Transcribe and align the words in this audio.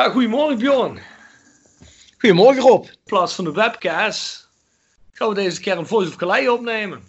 Ja, 0.00 0.10
goedemorgen 0.10 0.58
Bjorn. 0.58 0.98
Goedemorgen 2.18 2.62
Rob. 2.62 2.84
In 2.84 2.96
plaats 3.04 3.34
van 3.34 3.44
de 3.44 3.52
webcast 3.52 4.48
gaan 5.12 5.28
we 5.28 5.34
deze 5.34 5.60
keer 5.60 5.78
een 5.78 5.86
Voice 5.86 6.08
of 6.08 6.16
Calais 6.16 6.48
opnemen. 6.48 7.02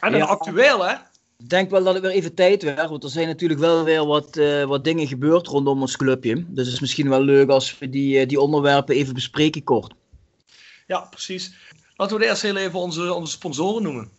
En 0.00 0.10
dan 0.10 0.20
Ja. 0.20 0.26
actueel 0.26 0.84
hè. 0.84 0.92
Ik 1.38 1.48
denk 1.48 1.70
wel 1.70 1.84
dat 1.84 1.94
het 1.94 2.02
weer 2.02 2.12
even 2.12 2.34
tijd 2.34 2.62
werd, 2.62 2.88
want 2.88 3.04
er 3.04 3.10
zijn 3.10 3.26
natuurlijk 3.26 3.60
wel 3.60 3.84
weer 3.84 4.06
wat, 4.06 4.36
eh, 4.36 4.64
wat 4.64 4.84
dingen 4.84 5.06
gebeurd 5.06 5.46
rondom 5.46 5.80
ons 5.80 5.96
clubje. 5.96 6.34
Dus 6.46 6.64
het 6.64 6.74
is 6.74 6.80
misschien 6.80 7.08
wel 7.08 7.22
leuk 7.22 7.48
als 7.48 7.78
we 7.78 7.88
die, 7.88 8.18
eh, 8.18 8.28
die 8.28 8.40
onderwerpen 8.40 8.94
even 8.94 9.14
bespreken 9.14 9.64
kort. 9.64 9.94
Ja, 10.86 11.00
precies. 11.00 11.52
Laten 11.96 12.18
we 12.18 12.26
eerst 12.26 12.42
heel 12.42 12.56
even 12.56 12.78
onze, 12.78 13.14
onze 13.14 13.32
sponsoren 13.32 13.82
noemen. 13.82 14.10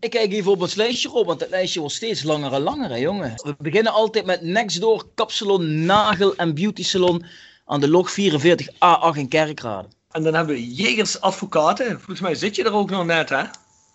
Ik 0.00 0.10
kijk 0.10 0.32
even 0.32 0.50
op 0.50 0.60
het 0.60 0.76
lijstje 0.76 1.10
op, 1.12 1.26
want 1.26 1.40
het 1.40 1.50
lijstje 1.50 1.80
wordt 1.80 1.94
steeds 1.94 2.22
langer 2.22 2.52
en 2.52 2.60
langer, 2.60 2.88
hè, 2.90 2.96
jongen. 2.96 3.32
We 3.34 3.54
beginnen 3.58 3.92
altijd 3.92 4.24
met 4.26 4.42
Nextdoor, 4.42 5.06
Kapsalon, 5.14 5.84
Nagel 5.84 6.36
en 6.36 6.54
Beauty 6.54 6.84
Salon 6.84 7.24
aan 7.66 7.80
de 7.80 7.88
log 7.88 8.10
44A8 8.10 9.16
in 9.16 9.28
Kerkrade. 9.28 9.88
En 10.10 10.22
dan 10.22 10.34
hebben 10.34 10.54
we 10.54 10.74
Jegers 10.74 11.20
Advocaten. 11.20 11.86
Volgens 11.96 12.20
mij 12.20 12.34
zit 12.34 12.56
je 12.56 12.64
er 12.64 12.72
ook 12.72 12.90
nog 12.90 13.04
net 13.04 13.28
hè. 13.28 13.42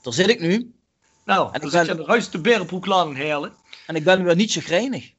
Daar 0.01 0.13
zit 0.13 0.29
ik 0.29 0.39
nu 0.39 0.73
Nou, 1.25 1.49
En 1.51 1.61
dan 1.61 1.69
zit 1.69 1.79
je 1.79 1.85
ben- 1.87 1.95
aan 1.97 2.01
de 2.05 2.09
Huis 2.11 2.29
de 2.29 2.39
in 3.09 3.15
Heerlen. 3.15 3.53
en 3.87 3.95
ik 3.95 4.03
ben 4.03 4.23
weer 4.23 4.35
niet 4.35 4.51
zo 4.51 4.61
grijnig. 4.63 5.11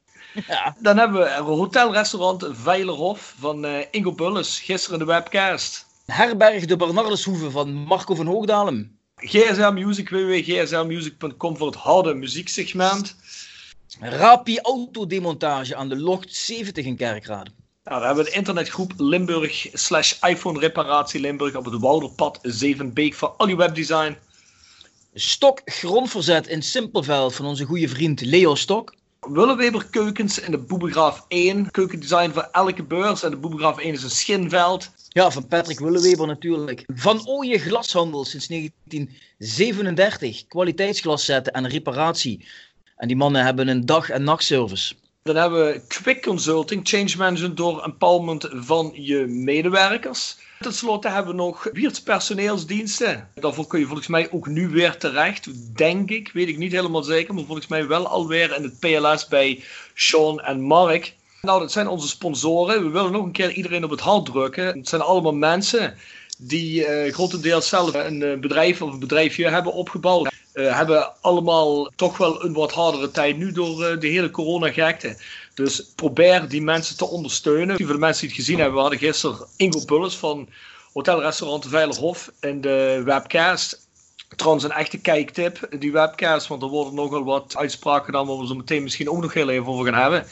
Ja, 0.47 0.75
Dan 0.79 0.97
hebben 0.97 1.21
we 1.21 1.51
hotelrestaurant 1.51 2.45
Veilerhof 2.51 3.35
van 3.39 3.65
eh, 3.65 3.85
Ingo 3.91 4.11
Bulles, 4.11 4.59
gisteren 4.59 4.99
in 4.99 5.05
de 5.05 5.11
webcast. 5.11 5.85
Herberg 6.05 6.65
de 6.65 6.75
Bernardeshoeve 6.75 7.51
van 7.51 7.73
Marco 7.73 8.15
van 8.15 8.25
Hoogdalem. 8.25 8.97
GSL 9.15 9.71
Music, 9.71 10.09
www.gslmusic.com 10.09 11.57
voor 11.57 11.67
het 11.67 11.75
harde 11.75 12.13
muzieksegment. 12.13 13.15
Rapi 13.99 14.59
Autodemontage 14.59 15.75
aan 15.75 15.89
de 15.89 15.97
log 15.97 16.23
70 16.27 16.85
in 16.85 16.95
Kerkrade. 16.95 17.49
Nou, 17.83 17.97
dan 17.99 18.05
hebben 18.07 18.23
we 18.23 18.29
de 18.29 18.37
internetgroep 18.37 18.93
Limburg 18.97 19.67
slash 19.73 20.21
iPhone 20.21 20.59
reparatie 20.59 21.19
Limburg 21.19 21.55
op 21.55 21.65
het 21.65 21.79
Wouderpad 21.79 22.39
7 22.41 22.93
Beek 22.93 23.13
voor 23.13 23.27
al 23.27 23.47
je 23.47 23.55
webdesign. 23.55 24.17
Stok 25.13 25.61
grondverzet 25.65 26.47
in 26.47 26.61
Simpelveld 26.61 27.35
van 27.35 27.45
onze 27.45 27.65
goede 27.65 27.87
vriend 27.87 28.21
Leo 28.21 28.55
Stok. 28.55 28.95
Willeweber 29.19 29.85
Keukens 29.85 30.39
in 30.39 30.51
de 30.51 30.57
Boebegraaf 30.57 31.25
1. 31.27 31.71
Keukendesign 31.71 32.31
voor 32.31 32.47
elke 32.51 32.83
beurs. 32.83 33.23
En 33.23 33.29
de 33.29 33.37
Boebegraaf 33.37 33.77
1 33.77 33.93
is 33.93 34.03
een 34.03 34.09
schinveld. 34.09 34.91
Ja, 35.15 35.31
van 35.31 35.47
Patrick 35.47 35.79
Willeweber 35.79 36.27
natuurlijk. 36.27 36.83
Van 36.95 37.27
Ooyen 37.27 37.59
Glashandel 37.59 38.25
sinds 38.25 38.47
1937. 38.47 40.47
Kwaliteitsglas 40.47 41.25
zetten 41.25 41.53
en 41.53 41.67
reparatie. 41.67 42.45
En 42.95 43.07
die 43.07 43.17
mannen 43.17 43.45
hebben 43.45 43.67
een 43.67 43.85
dag- 43.85 44.09
en 44.09 44.23
nachtservice. 44.23 44.93
Dan 45.23 45.35
hebben 45.35 45.65
we 45.65 45.81
Quick 45.87 46.21
Consulting, 46.21 46.87
change 46.87 47.13
management 47.17 47.57
door 47.57 47.83
empowerment 47.83 48.47
van 48.51 48.91
je 48.93 49.25
medewerkers. 49.27 50.37
Ten 50.59 50.73
slotte 50.73 51.09
hebben 51.09 51.35
we 51.35 51.41
nog 51.41 51.69
Wiert's 51.71 52.01
personeelsdiensten. 52.01 53.29
Daarvoor 53.35 53.67
kun 53.67 53.79
je 53.79 53.85
volgens 53.85 54.07
mij 54.07 54.31
ook 54.31 54.47
nu 54.47 54.67
weer 54.67 54.97
terecht, 54.97 55.75
denk 55.77 56.09
ik. 56.09 56.31
Weet 56.33 56.47
ik 56.47 56.57
niet 56.57 56.71
helemaal 56.71 57.03
zeker, 57.03 57.33
maar 57.33 57.45
volgens 57.45 57.67
mij 57.67 57.87
wel 57.87 58.07
alweer 58.07 58.55
in 58.55 58.63
het 58.63 58.79
PLS 58.79 59.27
bij 59.27 59.63
Sean 59.93 60.41
en 60.41 60.61
Mark. 60.61 61.15
Nou, 61.45 61.59
dat 61.59 61.71
zijn 61.71 61.87
onze 61.87 62.07
sponsoren. 62.07 62.83
We 62.83 62.89
willen 62.89 63.11
nog 63.11 63.25
een 63.25 63.31
keer 63.31 63.51
iedereen 63.51 63.83
op 63.83 63.89
het 63.89 63.99
hart 63.99 64.25
drukken. 64.25 64.65
Het 64.65 64.89
zijn 64.89 65.01
allemaal 65.01 65.33
mensen 65.33 65.97
die 66.37 66.85
eh, 66.85 67.13
grotendeels 67.13 67.67
zelf 67.67 67.93
een 67.93 68.23
eh, 68.23 68.39
bedrijf 68.39 68.81
of 68.81 68.93
een 68.93 68.99
bedrijfje 68.99 69.49
hebben 69.49 69.73
opgebouwd. 69.73 70.31
Eh, 70.53 70.77
hebben 70.77 71.11
allemaal 71.21 71.91
toch 71.95 72.17
wel 72.17 72.43
een 72.43 72.53
wat 72.53 72.71
hardere 72.71 73.11
tijd 73.11 73.37
nu 73.37 73.51
door 73.51 73.99
de 73.99 74.07
hele 74.07 74.31
coronagekte. 74.31 75.17
Dus 75.53 75.91
probeer 75.95 76.47
die 76.47 76.61
mensen 76.61 76.97
te 76.97 77.07
ondersteunen. 77.07 77.85
Voor 77.85 77.99
mensen 77.99 78.27
die 78.27 78.35
het 78.35 78.45
gezien 78.45 78.57
hebben, 78.57 78.75
we 78.75 78.81
hadden 78.81 78.99
gisteren 78.99 79.47
Ingo 79.55 79.85
Bulles 79.85 80.15
van 80.15 80.47
Hotelrestaurant 80.93 81.63
de 81.63 81.69
Veilerhof 81.69 82.31
in 82.39 82.61
de 82.61 83.01
webcast. 83.05 83.87
Trouwens, 84.35 84.63
een 84.63 84.71
echte 84.71 84.97
kijktip, 84.97 85.67
die 85.79 85.91
webcast, 85.91 86.47
want 86.47 86.61
er 86.61 86.67
worden 86.67 86.93
nogal 86.93 87.23
wat 87.23 87.55
uitspraken 87.57 88.05
gedaan 88.05 88.27
waar 88.27 88.37
we 88.37 88.47
zo 88.47 88.55
meteen 88.55 88.83
misschien 88.83 89.09
ook 89.09 89.21
nog 89.21 89.33
heel 89.33 89.49
even 89.49 89.67
over 89.67 89.85
gaan 89.85 90.01
hebben. 90.01 90.25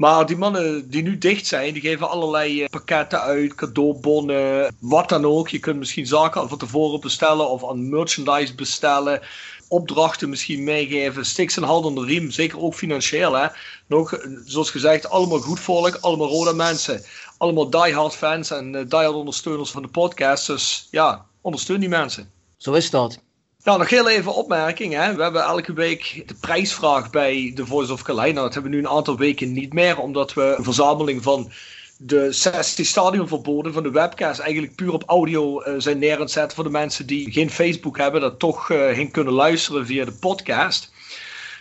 Maar 0.00 0.26
die 0.26 0.36
mannen 0.36 0.90
die 0.90 1.02
nu 1.02 1.18
dicht 1.18 1.46
zijn, 1.46 1.72
die 1.72 1.82
geven 1.82 2.10
allerlei 2.10 2.62
eh, 2.62 2.68
pakketten 2.68 3.20
uit, 3.20 3.54
cadeaubonnen, 3.54 4.76
wat 4.78 5.08
dan 5.08 5.24
ook. 5.24 5.48
Je 5.48 5.58
kunt 5.58 5.78
misschien 5.78 6.06
zaken 6.06 6.48
van 6.48 6.58
tevoren 6.58 7.00
bestellen 7.00 7.50
of 7.50 7.68
aan 7.68 7.88
merchandise 7.88 8.54
bestellen. 8.54 9.20
Opdrachten 9.68 10.28
misschien 10.28 10.64
meegeven. 10.64 11.26
Stiks 11.26 11.56
en 11.56 11.62
hand 11.62 11.84
onder 11.84 12.06
de 12.06 12.12
riem, 12.12 12.30
zeker 12.30 12.60
ook 12.60 12.74
financieel. 12.74 13.32
Hè? 13.32 13.46
Nog, 13.86 14.12
eh, 14.12 14.30
zoals 14.44 14.70
gezegd, 14.70 15.10
allemaal 15.10 15.38
goed 15.38 15.60
volk, 15.60 15.98
allemaal 16.00 16.28
rode 16.28 16.54
mensen. 16.54 17.02
Allemaal 17.38 17.70
diehard 17.70 18.14
fans 18.14 18.50
en 18.50 18.74
eh, 18.74 18.84
diehard 18.88 19.14
ondersteuners 19.14 19.70
van 19.70 19.82
de 19.82 19.88
podcast. 19.88 20.46
Dus 20.46 20.88
ja, 20.90 21.26
ondersteun 21.40 21.80
die 21.80 21.88
mensen. 21.88 22.30
Zo 22.56 22.72
is 22.72 22.90
dat. 22.90 23.18
Nou, 23.64 23.78
nog 23.78 23.90
heel 23.90 24.08
even 24.08 24.34
opmerking. 24.34 24.92
Hè? 24.92 25.14
We 25.14 25.22
hebben 25.22 25.42
elke 25.42 25.72
week 25.72 26.22
de 26.26 26.34
prijsvraag 26.34 27.10
bij 27.10 27.52
The 27.54 27.66
Voice 27.66 27.92
of 27.92 28.02
Calais. 28.02 28.32
Nou, 28.32 28.44
dat 28.44 28.54
hebben 28.54 28.70
we 28.70 28.76
nu 28.76 28.82
een 28.82 28.90
aantal 28.90 29.16
weken 29.16 29.52
niet 29.52 29.72
meer, 29.72 29.98
omdat 29.98 30.34
we 30.34 30.54
een 30.58 30.64
verzameling 30.64 31.22
van 31.22 31.50
de 31.96 32.32
60 32.32 32.86
stadionverboden 32.86 33.72
van 33.72 33.82
de 33.82 33.90
webcast 33.90 34.40
eigenlijk 34.40 34.74
puur 34.74 34.92
op 34.92 35.02
audio 35.06 35.60
eh, 35.60 35.74
zijn 35.78 35.98
neer 35.98 36.28
zetten 36.28 36.54
voor 36.54 36.64
de 36.64 36.70
mensen 36.70 37.06
die 37.06 37.32
geen 37.32 37.50
Facebook 37.50 37.96
hebben, 37.98 38.20
dat 38.20 38.38
toch 38.38 38.68
heen 38.68 39.10
kunnen 39.10 39.32
luisteren 39.32 39.86
via 39.86 40.04
de 40.04 40.12
podcast. 40.12 40.92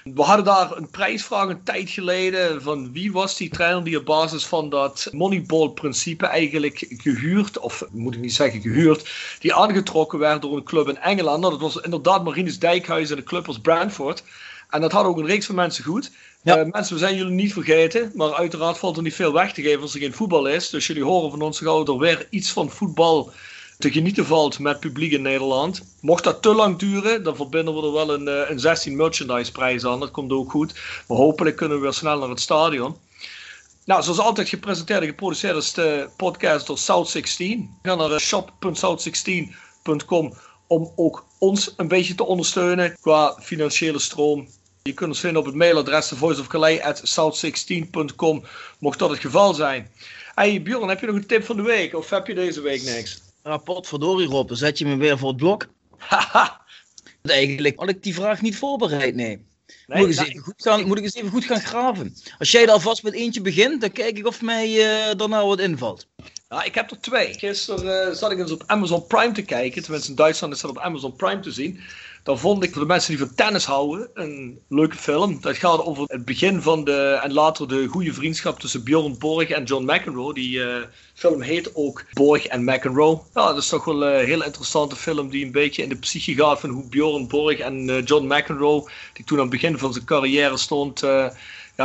We 0.03 0.21
hadden 0.21 0.45
daar 0.45 0.77
een 0.77 0.89
prijsvraag 0.89 1.49
een 1.49 1.63
tijd 1.63 1.89
geleden 1.89 2.61
van 2.61 2.91
wie 2.91 3.11
was 3.11 3.37
die 3.37 3.49
trainer 3.49 3.83
die 3.83 3.97
op 3.97 4.05
basis 4.05 4.45
van 4.45 4.69
dat 4.69 5.09
Moneyball-principe 5.11 6.25
eigenlijk 6.25 6.85
gehuurd, 6.89 7.59
of 7.59 7.83
moet 7.91 8.15
ik 8.15 8.21
niet 8.21 8.33
zeggen 8.33 8.61
gehuurd, 8.61 9.09
die 9.39 9.53
aangetrokken 9.53 10.19
werd 10.19 10.41
door 10.41 10.57
een 10.57 10.63
club 10.63 10.87
in 10.87 10.97
Engeland. 10.97 11.39
Nou, 11.39 11.51
dat 11.51 11.61
was 11.61 11.75
inderdaad 11.75 12.23
Marinus 12.23 12.59
Dijkhuis 12.59 13.09
en 13.09 13.15
de 13.15 13.23
club 13.23 13.45
was 13.45 13.59
Brentford. 13.59 14.23
En 14.69 14.81
dat 14.81 14.91
had 14.91 15.05
ook 15.05 15.17
een 15.17 15.25
reeks 15.25 15.45
van 15.45 15.55
mensen 15.55 15.83
goed. 15.83 16.11
Ja. 16.41 16.57
Eh, 16.57 16.71
mensen, 16.71 16.93
we 16.93 16.99
zijn 16.99 17.15
jullie 17.15 17.33
niet 17.33 17.53
vergeten, 17.53 18.11
maar 18.15 18.33
uiteraard 18.33 18.77
valt 18.77 18.97
er 18.97 19.03
niet 19.03 19.15
veel 19.15 19.33
weg 19.33 19.53
te 19.53 19.61
geven 19.61 19.81
als 19.81 19.93
er 19.93 19.99
geen 19.99 20.13
voetbal 20.13 20.45
is. 20.45 20.69
Dus 20.69 20.87
jullie 20.87 21.03
horen 21.03 21.31
van 21.31 21.41
ons 21.41 21.59
gauw 21.59 21.85
er 21.85 21.97
weer 21.97 22.27
iets 22.29 22.51
van 22.51 22.69
voetbal 22.69 23.31
te 23.79 23.91
genieten 23.91 24.25
valt 24.25 24.59
met 24.59 24.79
publiek 24.79 25.11
in 25.11 25.21
Nederland. 25.21 25.83
Mocht 26.01 26.23
dat 26.23 26.41
te 26.41 26.53
lang 26.53 26.79
duren, 26.79 27.23
dan 27.23 27.35
verbinden 27.35 27.75
we 27.75 27.81
er 27.81 27.91
wel 27.91 28.13
een, 28.13 28.27
eh, 28.27 28.49
een 28.49 28.59
16 28.59 28.95
merchandise 28.95 29.51
prijs 29.51 29.85
aan. 29.85 29.99
Dat 29.99 30.11
komt 30.11 30.31
ook 30.31 30.51
goed. 30.51 30.73
Maar 31.07 31.17
hopelijk 31.17 31.55
kunnen 31.55 31.77
we 31.77 31.83
weer 31.83 31.93
snel 31.93 32.19
naar 32.19 32.29
het 32.29 32.39
stadion. 32.39 32.97
Nou, 33.85 34.03
zoals 34.03 34.19
altijd 34.19 34.49
gepresenteerd 34.49 35.01
en 35.01 35.07
geproduceerd 35.07 35.55
is 35.55 35.73
de 35.73 36.09
podcast 36.17 36.67
door 36.67 36.77
South16. 36.77 37.69
Ga 37.81 37.95
naar 37.95 38.19
shop.south16.com 38.19 40.33
om 40.67 40.91
ook 40.95 41.25
ons 41.37 41.73
een 41.77 41.87
beetje 41.87 42.15
te 42.15 42.25
ondersteunen 42.25 42.97
qua 43.01 43.37
financiële 43.41 43.99
stroom. 43.99 44.47
Je 44.81 44.93
kunt 44.93 45.09
ons 45.09 45.19
vinden 45.19 45.39
op 45.39 45.45
het 45.47 45.55
mailadres 45.55 46.11
voiceofcalais.south16.com, 46.15 48.43
mocht 48.79 48.99
dat 48.99 49.09
het 49.09 49.19
geval 49.19 49.53
zijn. 49.53 49.91
Hey 50.35 50.61
Bjorn, 50.61 50.89
heb 50.89 50.99
je 50.99 51.05
nog 51.05 51.15
een 51.15 51.25
tip 51.25 51.45
van 51.45 51.55
de 51.55 51.63
week 51.63 51.95
of 51.95 52.09
heb 52.09 52.27
je 52.27 52.35
deze 52.35 52.61
week 52.61 52.83
niks? 52.83 53.27
Rapport 53.43 53.87
verdorie 53.87 54.27
Rob, 54.27 54.47
dan 54.47 54.57
zet 54.57 54.77
je 54.77 54.85
me 54.85 54.95
weer 54.95 55.17
voor 55.17 55.27
het 55.27 55.37
blok. 55.37 55.67
Haha. 55.97 56.61
Eigenlijk 57.21 57.79
had 57.79 57.89
ik 57.89 58.03
die 58.03 58.13
vraag 58.13 58.41
niet 58.41 58.55
voorbereid, 58.57 59.15
nee. 59.15 59.47
Nee, 59.87 59.97
moet, 59.97 59.99
ik 59.99 60.07
eens 60.07 60.17
nou, 60.17 60.29
even 60.29 60.43
goed 60.43 60.61
gaan, 60.61 60.87
moet 60.87 60.97
ik 60.97 61.03
eens 61.03 61.15
even 61.15 61.29
goed 61.29 61.45
gaan 61.45 61.61
graven. 61.61 62.15
Als 62.39 62.51
jij 62.51 62.63
er 62.63 62.71
alvast 62.71 63.03
met 63.03 63.13
eentje 63.13 63.41
begint, 63.41 63.81
dan 63.81 63.91
kijk 63.91 64.17
ik 64.17 64.27
of 64.27 64.41
mij 64.41 64.81
er 65.09 65.29
nou 65.29 65.47
wat 65.47 65.59
invalt. 65.59 66.07
Nou, 66.49 66.63
ik 66.65 66.75
heb 66.75 66.91
er 66.91 66.99
twee. 66.99 67.33
Gisteren 67.33 68.07
eh, 68.07 68.13
zat 68.13 68.31
ik 68.31 68.39
eens 68.39 68.51
op 68.51 68.63
Amazon 68.65 69.07
Prime 69.07 69.31
te 69.31 69.41
kijken. 69.41 69.81
Tenminste, 69.81 70.09
in 70.09 70.15
Duitsland 70.15 70.53
is 70.53 70.59
dat 70.59 70.69
op 70.69 70.77
Amazon 70.77 71.15
Prime 71.15 71.39
te 71.39 71.51
zien. 71.51 71.79
Dan 72.29 72.39
vond 72.39 72.63
ik 72.63 72.71
voor 72.71 72.81
de 72.81 72.87
mensen 72.87 73.15
die 73.15 73.25
van 73.25 73.35
tennis 73.35 73.65
houden 73.65 74.09
een 74.13 74.59
leuke 74.67 74.95
film. 74.95 75.41
Dat 75.41 75.57
gaat 75.57 75.85
over 75.85 76.03
het 76.07 76.25
begin 76.25 76.61
van 76.61 76.83
de 76.83 77.19
en 77.23 77.33
later 77.33 77.67
de 77.67 77.87
goede 77.87 78.13
vriendschap 78.13 78.59
tussen 78.59 78.83
Bjorn 78.83 79.17
Borg 79.17 79.49
en 79.49 79.63
John 79.63 79.91
McEnroe. 79.91 80.33
Die 80.33 80.63
eh, 80.63 80.83
film 81.13 81.41
heet 81.41 81.75
ook 81.75 82.05
Borg 82.13 82.45
en 82.45 82.63
McEnroe. 82.63 83.21
Ja, 83.33 83.47
dat 83.47 83.57
is 83.57 83.69
toch 83.69 83.85
wel 83.85 84.03
een 84.05 84.25
hele 84.25 84.45
interessante 84.45 84.95
film 84.95 85.29
die 85.29 85.45
een 85.45 85.51
beetje 85.51 85.83
in 85.83 85.89
de 85.89 85.95
psyche 85.95 86.35
gaat 86.35 86.59
van 86.59 86.69
hoe 86.69 86.89
Bjorn 86.89 87.27
Borg 87.27 87.59
en 87.59 87.89
eh, 87.89 88.05
John 88.05 88.33
McEnroe, 88.33 88.89
die 89.13 89.25
toen 89.25 89.37
aan 89.37 89.43
het 89.43 89.53
begin 89.53 89.77
van 89.77 89.93
zijn 89.93 90.05
carrière 90.05 90.57
stond, 90.57 91.03
eh, 91.03 91.27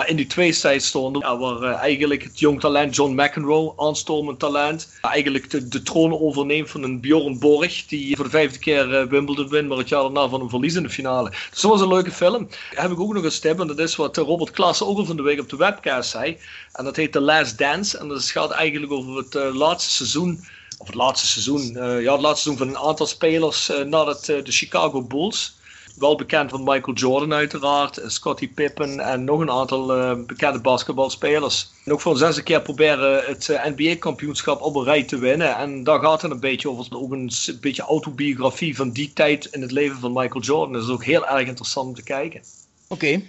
in 0.02 0.16
die 0.16 0.26
tweestrijd 0.26 0.82
stonden. 0.82 1.22
Ja, 1.22 1.38
waar 1.38 1.62
eh, 1.62 1.78
eigenlijk 1.78 2.22
het 2.22 2.38
jong 2.38 2.60
talent 2.60 2.96
John 2.96 3.22
McEnroe, 3.22 3.72
aanstormend 3.76 4.38
talent, 4.38 4.92
eigenlijk 5.00 5.70
de, 5.70 5.82
troon 5.82 6.20
overneemt 6.20 6.70
van 6.70 6.82
een 6.82 7.00
Bjorn 7.00 7.38
Borg, 7.38 7.86
die 7.86 8.16
voor 8.16 8.24
de 8.24 8.30
vijfde 8.30 8.58
keer 8.58 8.94
eh, 8.94 9.06
Wimbledon 9.06 9.48
wint, 9.48 9.68
maar 9.68 9.78
het 9.78 9.88
jaar 9.88 10.02
daarna 10.02 10.28
van 10.28 10.40
een 10.40 10.82
de 10.82 10.90
finale. 10.90 11.30
Dus 11.30 11.60
dat 11.60 11.70
was 11.70 11.80
een 11.80 11.88
leuke 11.88 12.10
film. 12.10 12.48
Heb 12.70 12.90
ik 12.90 13.00
ook 13.00 13.14
nog 13.14 13.24
een 13.24 13.40
tip, 13.40 13.60
en 13.60 13.66
dat 13.66 13.78
is 13.78 13.96
wat 13.96 14.18
eh, 14.18 14.24
Robert 14.24 14.50
Klaassen 14.50 14.86
ook 14.86 14.98
al 14.98 15.04
van 15.04 15.16
de 15.16 15.22
week 15.22 15.40
op 15.40 15.48
de 15.48 15.56
webcast 15.56 16.10
zei. 16.10 16.38
En 16.72 16.84
dat 16.84 16.96
heet 16.96 17.12
The 17.12 17.20
Last 17.20 17.58
Dance. 17.58 17.98
En 17.98 18.08
dat 18.08 18.24
gaat 18.24 18.50
eigenlijk 18.50 18.92
over 18.92 19.16
het 19.16 19.54
laatste 19.54 19.90
seizoen 19.90 20.44
of 20.78 20.86
het 20.86 20.96
laatste 20.96 21.26
seizoen, 21.26 21.72
ja, 22.02 22.12
het 22.12 22.20
laatste 22.20 22.42
seizoen 22.42 22.56
van 22.56 22.68
een 22.68 22.88
aantal 22.88 23.06
spelers 23.06 23.70
uh, 23.70 23.80
nadat 23.80 24.24
de 24.24 24.42
Chicago 24.44 25.02
Bulls, 25.02 25.56
wel 25.94 26.16
bekend 26.16 26.50
van 26.50 26.64
Michael 26.64 26.96
Jordan 26.96 27.32
uiteraard, 27.32 27.96
eh, 27.96 28.08
Scottie 28.08 28.48
Pippen 28.48 29.00
en 29.00 29.24
nog 29.24 29.40
een 29.40 29.50
aantal 29.50 29.92
eh, 29.92 30.24
bekende 30.26 30.60
basketbalspelers. 30.60 31.70
En 31.84 31.92
ook 31.92 32.00
voor 32.00 32.12
een 32.12 32.18
zesde 32.18 32.42
keer 32.42 32.62
proberen 32.62 33.24
het 33.24 33.48
eh, 33.48 33.64
NBA-kampioenschap 33.64 34.60
op 34.60 34.76
een 34.76 34.84
rij 34.84 35.02
te 35.02 35.18
winnen. 35.18 35.56
En 35.56 35.84
daar 35.84 36.00
gaat 36.00 36.22
het 36.22 36.30
een 36.30 36.40
beetje 36.40 36.70
over, 36.70 36.86
ook 36.96 37.12
een 37.12 37.30
beetje 37.60 37.82
autobiografie 37.82 38.76
van 38.76 38.90
die 38.90 39.12
tijd 39.12 39.44
in 39.44 39.62
het 39.62 39.70
leven 39.70 39.98
van 39.98 40.12
Michael 40.12 40.44
Jordan. 40.44 40.72
Dat 40.72 40.82
is 40.82 40.88
ook 40.88 41.04
heel 41.04 41.26
erg 41.26 41.48
interessant 41.48 41.88
om 41.88 41.94
te 41.94 42.02
kijken. 42.02 42.42
Oké. 42.88 43.22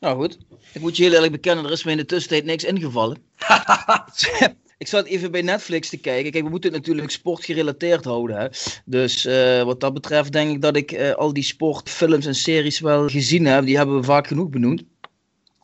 Nou 0.00 0.16
goed. 0.16 0.38
Ik 0.72 0.80
moet 0.80 0.96
je 0.96 1.02
heel 1.02 1.12
eerlijk 1.12 1.32
bekennen, 1.32 1.64
er 1.64 1.70
is 1.70 1.84
me 1.84 1.90
in 1.90 1.96
de 1.96 2.06
tussentijd 2.06 2.44
niks 2.44 2.64
ingevallen. 2.64 3.18
ik 4.78 4.88
zat 4.88 5.06
even 5.06 5.30
bij 5.30 5.42
Netflix 5.42 5.88
te 5.88 5.96
kijken. 5.96 6.32
Kijk, 6.32 6.44
we 6.44 6.50
moeten 6.50 6.72
het 6.72 6.78
natuurlijk 6.78 7.10
sportgerelateerd 7.10 8.04
houden. 8.04 8.36
Hè? 8.36 8.48
Dus 8.84 9.24
eh, 9.24 9.62
wat 9.62 9.80
dat 9.80 9.94
betreft 9.94 10.32
denk 10.32 10.50
ik 10.50 10.62
dat 10.62 10.76
ik 10.76 10.92
eh, 10.92 11.12
al 11.12 11.32
die 11.32 11.42
sportfilms 11.42 12.26
en 12.26 12.34
series 12.34 12.80
wel 12.80 13.08
gezien 13.08 13.46
heb. 13.46 13.64
Die 13.64 13.76
hebben 13.76 13.96
we 13.96 14.02
vaak 14.02 14.26
genoeg 14.26 14.48
benoemd. 14.48 14.82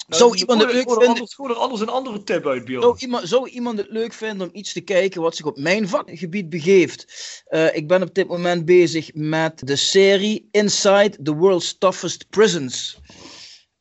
Zou 0.08 0.36
iemand 0.36 0.62
het 0.62 0.72
leuk 0.72 0.88
vinden? 0.88 1.08
Anders, 1.08 1.34
gooi 1.34 1.52
er 1.52 1.58
anders 1.58 1.80
een 1.80 1.88
andere 1.88 2.22
tip 2.22 2.46
uit. 2.46 2.62
Zou 2.66 2.96
iemand, 2.98 3.28
zou 3.28 3.48
iemand 3.48 3.78
het 3.78 3.86
leuk 3.90 4.12
vinden 4.12 4.48
om 4.48 4.56
iets 4.56 4.72
te 4.72 4.80
kijken 4.80 5.20
wat 5.20 5.36
zich 5.36 5.46
op 5.46 5.58
mijn 5.58 5.88
vakgebied 5.88 6.48
begeeft? 6.48 7.06
Eh, 7.46 7.76
ik 7.76 7.88
ben 7.88 8.02
op 8.02 8.14
dit 8.14 8.28
moment 8.28 8.64
bezig 8.64 9.14
met 9.14 9.66
de 9.66 9.76
serie 9.76 10.48
Inside 10.50 11.22
the 11.22 11.34
World's 11.34 11.78
Toughest 11.78 12.26
Prisons. 12.30 13.00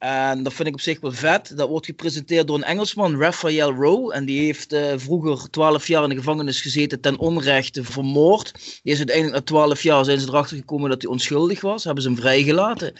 En 0.01 0.43
dat 0.43 0.53
vind 0.53 0.67
ik 0.67 0.73
op 0.73 0.81
zich 0.81 0.99
wel 0.99 1.11
vet. 1.11 1.57
Dat 1.57 1.69
wordt 1.69 1.85
gepresenteerd 1.85 2.47
door 2.47 2.55
een 2.55 2.63
Engelsman, 2.63 3.19
Raphael 3.19 3.71
Rowe. 3.71 4.13
En 4.13 4.25
die 4.25 4.39
heeft 4.39 4.73
eh, 4.73 4.93
vroeger 4.95 5.49
12 5.49 5.87
jaar 5.87 6.03
in 6.03 6.09
de 6.09 6.15
gevangenis 6.15 6.61
gezeten 6.61 7.01
ten 7.01 7.17
onrechte 7.17 7.83
vermoord. 7.83 8.53
Die 8.83 8.93
is 8.93 8.97
uiteindelijk 8.97 9.37
na 9.37 9.43
12 9.43 9.83
jaar 9.83 10.05
zijn 10.05 10.19
ze 10.19 10.27
erachter 10.27 10.57
gekomen 10.57 10.89
dat 10.89 11.01
hij 11.01 11.11
onschuldig 11.11 11.61
was. 11.61 11.83
Hebben 11.83 12.03
ze 12.03 12.09
hem 12.09 12.17
vrijgelaten 12.17 12.93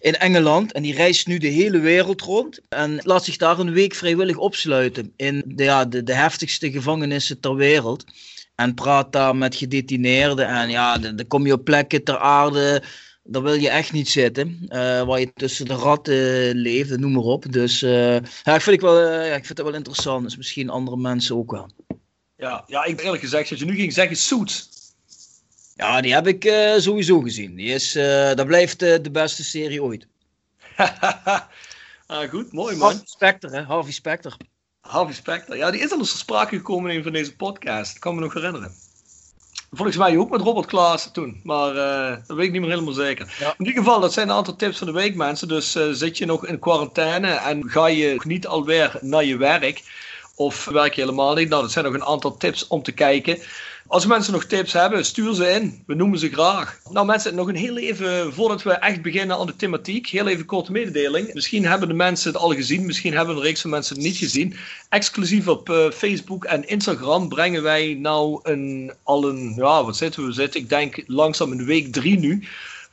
in 0.00 0.14
Engeland. 0.14 0.72
En 0.72 0.82
die 0.82 0.94
reist 0.94 1.26
nu 1.26 1.38
de 1.38 1.48
hele 1.48 1.78
wereld 1.78 2.20
rond. 2.20 2.60
En 2.68 3.00
laat 3.02 3.24
zich 3.24 3.36
daar 3.36 3.58
een 3.58 3.72
week 3.72 3.94
vrijwillig 3.94 4.36
opsluiten 4.36 5.12
in 5.16 5.42
de, 5.46 5.64
ja, 5.64 5.84
de, 5.84 6.02
de 6.02 6.14
heftigste 6.14 6.70
gevangenissen 6.70 7.40
ter 7.40 7.54
wereld. 7.54 8.04
En 8.54 8.74
praat 8.74 9.12
daar 9.12 9.36
met 9.36 9.54
gedetineerden. 9.54 10.46
En 10.48 10.70
ja, 10.70 10.98
dan 10.98 11.16
dan 11.16 11.26
kom 11.26 11.46
je 11.46 11.52
op 11.52 11.64
plekken 11.64 12.04
ter 12.04 12.18
aarde. 12.18 12.82
Daar 13.26 13.42
wil 13.42 13.54
je 13.54 13.68
echt 13.68 13.92
niet 13.92 14.08
zitten. 14.08 14.66
eh, 14.68 15.02
waar 15.02 15.20
je 15.20 15.32
tussen 15.34 15.66
de 15.66 15.74
ratten 15.74 16.54
leeft, 16.54 16.96
noem 16.96 17.12
maar 17.12 17.22
op. 17.22 17.52
Dus 17.52 17.82
eh, 17.82 18.14
ja, 18.20 18.54
ik, 18.54 18.60
vind 18.60 18.76
ik, 18.76 18.80
wel, 18.80 18.98
eh, 18.98 19.28
ja, 19.28 19.34
ik 19.34 19.44
vind 19.46 19.58
het 19.58 19.66
wel 19.66 19.76
interessant. 19.76 20.24
Dus 20.24 20.36
misschien 20.36 20.70
andere 20.70 20.96
mensen 20.96 21.36
ook 21.36 21.50
wel. 21.50 21.68
Ja, 22.36 22.64
ja, 22.66 22.84
ik 22.84 23.00
eerlijk 23.00 23.22
gezegd, 23.22 23.48
dat 23.48 23.58
je 23.58 23.64
nu 23.64 23.74
ging 23.74 23.92
zeggen 23.92 24.16
Suits. 24.16 24.68
Ja, 25.76 26.00
die 26.00 26.14
heb 26.14 26.26
ik 26.26 26.44
eh, 26.44 26.74
sowieso 26.76 27.20
gezien. 27.20 27.54
Die 27.54 27.68
is, 27.68 27.94
eh, 27.94 28.34
dat 28.34 28.46
blijft 28.46 28.82
eh, 28.82 29.02
de 29.02 29.10
beste 29.10 29.44
serie 29.44 29.82
ooit. 29.82 30.06
ah, 32.06 32.28
goed, 32.30 32.52
mooi 32.52 32.76
man. 32.76 32.88
Harvey 32.88 33.06
Specter, 33.06 33.50
hè? 33.50 33.62
Harvey 33.62 33.92
Specter. 33.92 34.36
Harvey 34.80 35.14
Specter. 35.14 35.56
Ja, 35.56 35.70
die 35.70 35.80
is 35.80 35.92
al 35.92 35.98
eens 35.98 36.10
ter 36.10 36.18
sprake 36.18 36.56
gekomen 36.56 36.90
in 36.90 36.96
een 36.96 37.02
van 37.02 37.12
deze 37.12 37.36
podcasts. 37.36 37.92
Dat 37.92 38.02
kan 38.02 38.14
me 38.14 38.20
nog 38.20 38.34
herinneren. 38.34 38.72
Volgens 39.70 39.96
mij 39.96 40.18
ook 40.18 40.30
met 40.30 40.40
Robert 40.40 40.66
Klaas 40.66 41.10
toen. 41.12 41.40
Maar 41.42 41.76
eh, 41.76 42.16
dat 42.26 42.36
weet 42.36 42.46
ik 42.46 42.52
niet 42.52 42.60
meer 42.60 42.70
helemaal 42.70 42.92
zeker. 42.92 43.34
Ja. 43.38 43.54
In 43.58 43.66
ieder 43.66 43.82
geval, 43.82 44.00
dat 44.00 44.12
zijn 44.12 44.28
een 44.28 44.34
aantal 44.34 44.56
tips 44.56 44.78
van 44.78 44.86
de 44.86 44.92
week, 44.92 45.14
mensen. 45.14 45.48
Dus 45.48 45.74
eh, 45.74 45.88
zit 45.90 46.18
je 46.18 46.26
nog 46.26 46.46
in 46.46 46.58
quarantaine 46.58 47.28
en 47.28 47.70
ga 47.70 47.86
je 47.86 48.12
nog 48.12 48.24
niet 48.24 48.46
alweer 48.46 48.98
naar 49.00 49.24
je 49.24 49.36
werk. 49.36 49.82
Of 50.34 50.64
werk 50.64 50.94
je 50.94 51.00
helemaal 51.00 51.34
niet. 51.34 51.48
Nou, 51.48 51.62
dat 51.62 51.72
zijn 51.72 51.84
nog 51.84 51.94
een 51.94 52.04
aantal 52.04 52.36
tips 52.36 52.66
om 52.66 52.82
te 52.82 52.92
kijken. 52.92 53.38
Als 53.88 54.06
mensen 54.06 54.32
nog 54.32 54.44
tips 54.44 54.72
hebben, 54.72 55.04
stuur 55.04 55.34
ze 55.34 55.48
in. 55.48 55.82
We 55.86 55.94
noemen 55.94 56.18
ze 56.18 56.28
graag. 56.28 56.80
Nou 56.90 57.06
mensen, 57.06 57.34
nog 57.34 57.48
een 57.48 57.56
heel 57.56 57.78
even, 57.78 58.32
voordat 58.32 58.62
we 58.62 58.72
echt 58.72 59.02
beginnen 59.02 59.36
aan 59.36 59.46
de 59.46 59.56
thematiek, 59.56 60.06
heel 60.06 60.26
even 60.26 60.44
korte 60.44 60.72
mededeling. 60.72 61.34
Misschien 61.34 61.66
hebben 61.66 61.88
de 61.88 61.94
mensen 61.94 62.32
het 62.32 62.40
al 62.40 62.54
gezien, 62.54 62.86
misschien 62.86 63.14
hebben 63.14 63.36
een 63.36 63.42
reeks 63.42 63.60
van 63.60 63.70
mensen 63.70 63.96
het 63.96 64.04
niet 64.04 64.16
gezien. 64.16 64.56
Exclusief 64.88 65.48
op 65.48 65.70
eh, 65.70 65.90
Facebook 65.90 66.44
en 66.44 66.68
Instagram 66.68 67.28
brengen 67.28 67.62
wij 67.62 67.94
nou 68.00 68.40
een, 68.42 68.92
al 69.02 69.28
een, 69.28 69.52
ja 69.56 69.84
wat 69.84 69.96
zitten 69.96 70.26
we, 70.26 70.32
zitten, 70.32 70.60
ik 70.60 70.68
denk 70.68 71.02
langzaam 71.06 71.52
in 71.52 71.64
week 71.64 71.92
drie 71.92 72.18
nu 72.18 72.46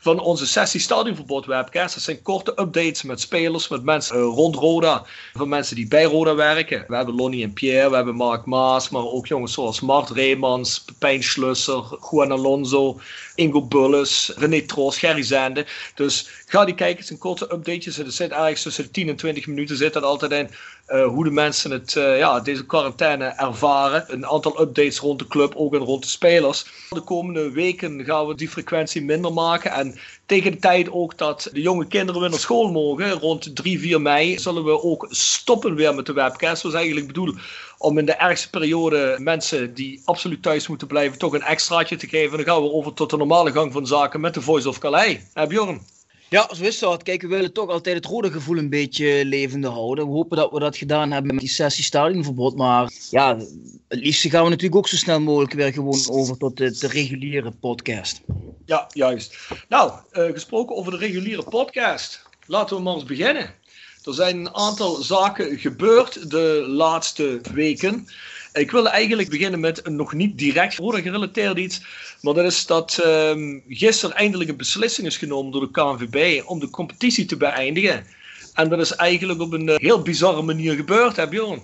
van 0.03 0.19
onze 0.19 0.47
sessie 0.47 0.79
Stadionverbod 0.79 1.45
webcast. 1.45 1.93
Dat 1.93 2.03
zijn 2.03 2.21
korte 2.21 2.51
updates 2.51 3.03
met 3.03 3.21
spelers, 3.21 3.67
met 3.67 3.83
mensen 3.83 4.15
eh, 4.15 4.21
rond 4.21 4.55
Roda. 4.55 5.05
Van 5.33 5.49
mensen 5.49 5.75
die 5.75 5.87
bij 5.87 6.03
Roda 6.03 6.35
werken. 6.35 6.85
We 6.87 6.95
hebben 6.95 7.15
Lonnie 7.15 7.43
en 7.43 7.53
Pierre, 7.53 7.89
we 7.89 7.95
hebben 7.95 8.15
Mark 8.15 8.45
Maas, 8.45 8.89
maar 8.89 9.05
ook 9.05 9.27
jongens 9.27 9.53
zoals 9.53 9.81
Mart 9.81 10.09
Reemans, 10.09 10.79
Pepijn 10.79 11.23
Schlusser, 11.23 11.83
Juan 12.11 12.31
Alonso, 12.31 12.99
Ingo 13.35 13.61
Bulles, 13.61 14.31
René 14.35 14.61
Troos, 14.61 14.97
Gerry 14.97 15.23
Zende. 15.23 15.65
Dus 15.95 16.29
ga 16.45 16.65
die 16.65 16.75
kijken, 16.75 16.97
het 16.97 17.07
zijn 17.07 17.19
korte 17.19 17.53
updates. 17.53 17.97
Het 17.97 18.13
zit 18.13 18.31
ergens 18.31 18.61
tussen 18.61 18.83
de 18.83 18.91
10 18.91 19.09
en 19.09 19.15
20 19.15 19.47
minuten 19.47 19.77
zit 19.77 19.93
dat 19.93 20.03
altijd 20.03 20.31
in. 20.31 20.49
Eh, 20.85 21.05
hoe 21.05 21.23
de 21.23 21.31
mensen 21.31 21.71
het, 21.71 21.95
eh, 21.95 22.17
ja, 22.17 22.39
deze 22.39 22.65
quarantaine 22.65 23.25
ervaren. 23.25 24.05
Een 24.07 24.25
aantal 24.25 24.61
updates 24.61 24.99
rond 24.99 25.19
de 25.19 25.27
club, 25.27 25.55
ook 25.55 25.73
en 25.73 25.79
rond 25.79 26.03
de 26.03 26.09
spelers. 26.09 26.65
De 26.89 27.01
komende 27.01 27.51
weken 27.51 28.05
gaan 28.05 28.27
we 28.27 28.35
die 28.35 28.49
frequentie 28.49 29.01
minder 29.01 29.33
maken. 29.33 29.71
En 29.71 29.95
tegen 30.25 30.51
de 30.51 30.57
tijd 30.57 30.91
ook 30.91 31.17
dat 31.17 31.49
de 31.53 31.61
jonge 31.61 31.87
kinderen 31.87 32.21
weer 32.21 32.29
naar 32.29 32.39
school 32.39 32.71
mogen, 32.71 33.11
rond 33.11 33.55
3, 33.55 33.79
4 33.79 34.01
mei, 34.01 34.39
zullen 34.39 34.63
we 34.63 34.83
ook 34.83 35.07
stoppen 35.09 35.75
weer 35.75 35.95
met 35.95 36.05
de 36.05 36.13
webcast. 36.13 36.61
Dat 36.61 36.71
was 36.71 36.73
eigenlijk 36.73 37.07
bedoeld 37.07 37.39
om 37.77 37.97
in 37.97 38.05
de 38.05 38.13
ergste 38.13 38.49
periode 38.49 39.15
mensen 39.19 39.73
die 39.73 40.01
absoluut 40.05 40.41
thuis 40.41 40.67
moeten 40.67 40.87
blijven, 40.87 41.17
toch 41.17 41.33
een 41.33 41.43
extraatje 41.43 41.95
te 41.95 42.07
geven. 42.07 42.37
Dan 42.37 42.45
gaan 42.45 42.61
we 42.61 42.71
over 42.71 42.93
tot 42.93 43.09
de 43.09 43.17
normale 43.17 43.51
gang 43.51 43.71
van 43.71 43.87
zaken 43.87 44.21
met 44.21 44.33
de 44.33 44.41
Voice 44.41 44.69
of 44.69 44.77
Calais. 44.77 45.19
Bjorn? 45.47 45.81
Ja, 46.33 46.49
zo 46.55 46.63
is 46.63 46.79
dat. 46.79 47.03
Kijk, 47.03 47.21
we 47.21 47.27
willen 47.27 47.53
toch 47.53 47.69
altijd 47.69 47.95
het 47.95 48.05
rode 48.05 48.31
gevoel 48.31 48.57
een 48.57 48.69
beetje 48.69 49.25
levende 49.25 49.67
houden. 49.67 50.05
We 50.05 50.11
hopen 50.11 50.37
dat 50.37 50.51
we 50.51 50.59
dat 50.59 50.77
gedaan 50.77 51.11
hebben 51.11 51.31
met 51.31 51.43
die 51.43 51.53
sessie 51.53 51.83
stadionverbod. 51.83 52.55
Maar 52.55 52.91
ja, 53.09 53.37
het 53.87 53.99
liefst 53.99 54.27
gaan 54.27 54.43
we 54.43 54.49
natuurlijk 54.49 54.75
ook 54.75 54.87
zo 54.87 54.95
snel 54.95 55.19
mogelijk 55.19 55.53
weer 55.53 55.73
gewoon 55.73 56.09
over 56.09 56.37
tot 56.37 56.57
de, 56.57 56.77
de 56.77 56.87
reguliere 56.87 57.51
podcast. 57.51 58.21
Ja, 58.65 58.87
juist. 58.93 59.37
Nou, 59.69 59.91
eh, 60.11 60.25
gesproken 60.25 60.75
over 60.75 60.91
de 60.91 60.97
reguliere 60.97 61.43
podcast. 61.43 62.21
Laten 62.45 62.75
we 62.75 62.81
maar 62.81 62.93
eens 62.93 63.03
beginnen. 63.03 63.53
Er 64.03 64.13
zijn 64.13 64.37
een 64.37 64.55
aantal 64.55 64.95
zaken 64.95 65.59
gebeurd 65.59 66.29
de 66.29 66.65
laatste 66.67 67.41
weken. 67.53 68.07
Ik 68.53 68.71
wilde 68.71 68.89
eigenlijk 68.89 69.29
beginnen 69.29 69.59
met 69.59 69.85
een 69.85 69.95
nog 69.95 70.13
niet 70.13 70.37
direct 70.37 70.77
Roda 70.77 71.01
gerelateerd 71.01 71.57
iets. 71.57 71.81
Maar 72.21 72.33
dat 72.33 72.45
is 72.45 72.65
dat 72.65 73.03
um, 73.05 73.63
gisteren 73.67 74.15
eindelijk 74.15 74.49
een 74.49 74.57
beslissing 74.57 75.07
is 75.07 75.17
genomen 75.17 75.51
door 75.51 75.61
de 75.61 75.71
KNVB 75.71 76.43
om 76.45 76.59
de 76.59 76.69
competitie 76.69 77.25
te 77.25 77.37
beëindigen. 77.37 78.05
En 78.53 78.69
dat 78.69 78.79
is 78.79 78.91
eigenlijk 78.95 79.41
op 79.41 79.53
een 79.53 79.71
heel 79.75 80.01
bizarre 80.01 80.41
manier 80.41 80.73
gebeurd, 80.73 81.15
hè 81.15 81.27
Bjorn? 81.27 81.61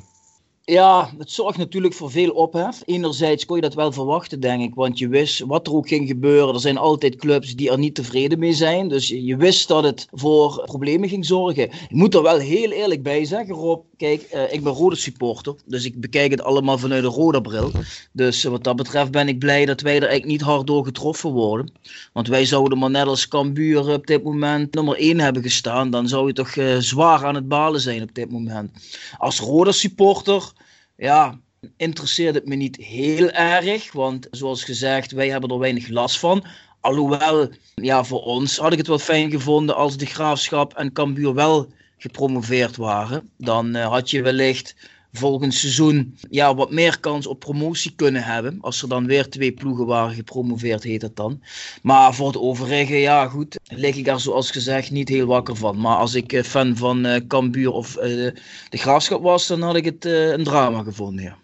Ja, 0.69 1.13
het 1.17 1.31
zorgt 1.31 1.57
natuurlijk 1.57 1.93
voor 1.93 2.11
veel 2.11 2.31
ophef. 2.31 2.81
Enerzijds 2.85 3.45
kon 3.45 3.55
je 3.55 3.61
dat 3.61 3.73
wel 3.73 3.91
verwachten, 3.91 4.39
denk 4.39 4.61
ik. 4.61 4.75
Want 4.75 4.99
je 4.99 5.07
wist 5.07 5.39
wat 5.39 5.67
er 5.67 5.73
ook 5.73 5.87
ging 5.87 6.07
gebeuren. 6.07 6.53
Er 6.53 6.59
zijn 6.59 6.77
altijd 6.77 7.15
clubs 7.15 7.55
die 7.55 7.71
er 7.71 7.77
niet 7.77 7.95
tevreden 7.95 8.39
mee 8.39 8.53
zijn. 8.53 8.87
Dus 8.87 9.07
je, 9.07 9.35
wist 9.37 9.67
dat 9.67 9.83
het 9.83 10.07
voor 10.11 10.63
problemen 10.65 11.09
ging 11.09 11.25
zorgen. 11.25 11.63
Ik 11.63 11.91
moet 11.91 12.15
er 12.15 12.21
wel 12.21 12.37
heel 12.37 12.71
eerlijk 12.71 13.03
bij 13.03 13.25
zeggen, 13.25 13.55
Rob. 13.55 13.83
Kijk, 13.99 14.27
uh, 14.33 14.53
ik 14.53 14.63
ben 14.63 14.73
rode 14.73 14.95
supporter. 14.95 15.55
Dus 15.65 15.85
ik 15.85 16.01
bekijk 16.01 16.31
het 16.31 16.41
allemaal 16.41 16.77
vanuit 16.77 17.03
een 17.03 17.09
rode 17.09 17.41
bril. 17.41 17.71
Dus 18.11 18.43
wat 18.43 18.63
dat 18.63 18.75
betreft 18.75 19.11
ben 19.11 19.27
ik 19.27 19.39
blij 19.39 19.65
dat 19.65 19.81
wij 19.81 19.95
er 19.95 20.07
eigenlijk 20.07 20.31
niet 20.31 20.41
hard 20.41 20.67
door 20.67 20.85
getroffen 20.85 21.31
worden. 21.31 21.71
Want 22.13 22.27
wij 22.27 22.45
zouden 22.45 22.77
maar 22.77 22.89
net 22.89 23.05
als 23.05 23.27
Cambuur 23.27 23.93
op 23.93 24.07
dit 24.07 24.23
moment 24.23 24.73
nummer 24.73 24.95
1 24.95 25.19
hebben 25.19 25.41
gestaan. 25.41 25.89
Dan 25.89 26.07
zou 26.07 26.27
je 26.27 26.33
toch 26.33 26.55
uh, 26.55 26.77
zwaar 26.77 27.25
aan 27.25 27.35
het 27.35 27.47
balen 27.47 27.81
zijn 27.81 28.01
op 28.01 28.13
dit 28.13 28.31
moment. 28.31 28.71
Als 29.17 29.39
rode 29.39 29.71
supporter 29.71 30.51
ja, 30.97 31.39
interesseert 31.77 32.35
het 32.35 32.47
me 32.47 32.55
niet 32.55 32.75
heel 32.75 33.29
erg. 33.29 33.91
Want 33.91 34.27
zoals 34.31 34.63
gezegd, 34.63 35.11
wij 35.11 35.29
hebben 35.29 35.49
er 35.49 35.59
weinig 35.59 35.87
last 35.87 36.19
van. 36.19 36.43
Alhoewel, 36.79 37.49
ja, 37.75 38.03
voor 38.03 38.21
ons 38.21 38.57
had 38.57 38.71
ik 38.71 38.77
het 38.77 38.87
wel 38.87 38.99
fijn 38.99 39.31
gevonden 39.31 39.75
als 39.75 39.97
de 39.97 40.05
Graafschap 40.05 40.73
en 40.73 40.91
Cambuur 40.91 41.33
wel 41.33 41.67
gepromoveerd 41.99 42.75
waren. 42.75 43.29
Dan 43.37 43.75
uh, 43.75 43.87
had 43.87 44.09
je 44.09 44.21
wellicht 44.21 44.75
volgend 45.13 45.53
seizoen 45.53 46.17
ja, 46.29 46.55
wat 46.55 46.71
meer 46.71 46.99
kans 46.99 47.27
op 47.27 47.39
promotie 47.39 47.93
kunnen 47.95 48.23
hebben. 48.23 48.57
Als 48.61 48.81
er 48.81 48.89
dan 48.89 49.05
weer 49.05 49.29
twee 49.29 49.51
ploegen 49.51 49.85
waren 49.85 50.15
gepromoveerd, 50.15 50.83
heet 50.83 51.01
het 51.01 51.15
dan. 51.15 51.41
Maar 51.81 52.13
voor 52.13 52.27
het 52.27 52.37
overige, 52.37 52.95
ja 52.95 53.27
goed, 53.27 53.59
lig 53.63 53.95
ik 53.95 54.05
daar 54.05 54.19
zoals 54.19 54.51
gezegd 54.51 54.91
niet 54.91 55.09
heel 55.09 55.25
wakker 55.25 55.55
van. 55.55 55.79
Maar 55.79 55.97
als 55.97 56.13
ik 56.13 56.33
eh, 56.33 56.43
fan 56.43 56.77
van 56.77 57.05
uh, 57.05 57.15
Cambuur 57.27 57.71
of 57.71 57.93
de 57.93 58.33
Graafschap 58.69 59.21
was, 59.21 59.47
dan 59.47 59.61
had 59.61 59.75
ik 59.75 59.85
het 59.85 60.05
een 60.05 60.43
drama 60.43 60.83
gevonden, 60.83 61.23
ja. 61.23 61.37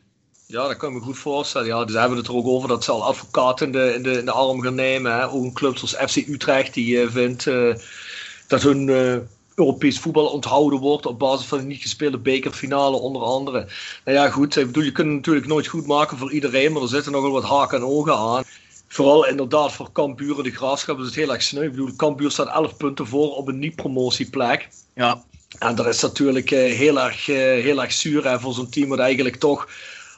Ja, 0.48 0.68
dat 0.68 0.78
kan 0.78 0.90
ik 0.90 0.96
me 0.96 1.02
goed 1.02 1.18
voorstellen. 1.18 1.68
Ja, 1.68 1.86
dus 1.86 1.96
hebben 1.96 2.12
we 2.12 2.18
het 2.18 2.28
er 2.28 2.36
ook 2.36 2.48
over 2.48 2.68
dat 2.68 2.84
ze 2.84 2.92
al 2.92 3.04
advocaat 3.04 3.62
in 3.62 3.72
de, 3.72 3.94
in 3.94 4.04
de, 4.04 4.24
de 4.24 4.32
arm 4.32 4.62
gaan 4.62 4.76
nemen. 4.76 5.14
Hè? 5.14 5.30
Ook 5.30 5.44
een 5.44 5.54
club 5.54 5.78
zoals 5.78 6.12
FC 6.12 6.16
Utrecht, 6.16 6.74
die 6.74 7.10
vindt 7.10 7.44
dat 8.48 8.62
hun 8.62 8.90
Europees 9.56 10.00
voetbal 10.00 10.26
onthouden 10.26 10.80
wordt 10.80 11.06
op 11.06 11.20
basis 11.20 11.46
van 11.46 11.60
een 11.60 11.68
niet 11.68 11.82
gespeelde 11.82 12.18
bekerfinale 12.18 12.98
onder 12.98 13.22
andere. 13.22 13.68
Nou 14.06 14.18
ja, 14.18 14.30
goed, 14.30 14.56
ik 14.56 14.66
bedoel, 14.66 14.84
je 14.84 14.92
kunt 14.92 15.08
het 15.08 15.16
natuurlijk 15.16 15.48
nooit 15.48 15.68
goed 15.68 15.88
maken 15.88 16.18
voor 16.18 16.32
iedereen, 16.32 16.72
maar 16.72 16.82
er 16.82 16.88
zitten 16.88 17.12
nogal 17.12 17.32
wat 17.32 17.44
haken 17.44 17.78
en 17.78 17.86
ogen 17.86 18.18
aan. 18.18 18.44
Vooral 18.88 19.28
inderdaad 19.28 19.74
voor 19.74 19.92
Kambuur 19.92 20.38
en 20.38 20.44
de 20.44 20.52
Graafschap 20.52 21.00
is 21.00 21.06
het 21.06 21.16
heel 21.16 21.34
erg 21.34 21.42
sneu. 21.42 21.64
Ik 21.64 21.72
bedoel, 21.72 21.96
Kambuur 21.96 22.32
staat 22.32 22.48
11 22.48 22.78
punten 22.78 23.08
voor 23.08 23.36
op 23.36 23.48
een 23.48 23.60
niet-promotieplek. 23.60 24.70
Ja. 24.96 25.24
En 25.60 25.76
dat 25.76 25.86
is 25.86 26.02
natuurlijk 26.02 26.52
uh, 26.52 26.60
heel, 26.60 27.00
erg, 27.00 27.28
uh, 27.28 27.36
heel 27.38 27.82
erg 27.82 27.92
zuur 27.92 28.30
hè, 28.30 28.40
voor 28.40 28.54
zo'n 28.54 28.70
team 28.70 28.90
dat 28.90 29.00
eigenlijk 29.00 29.36
toch, 29.36 29.70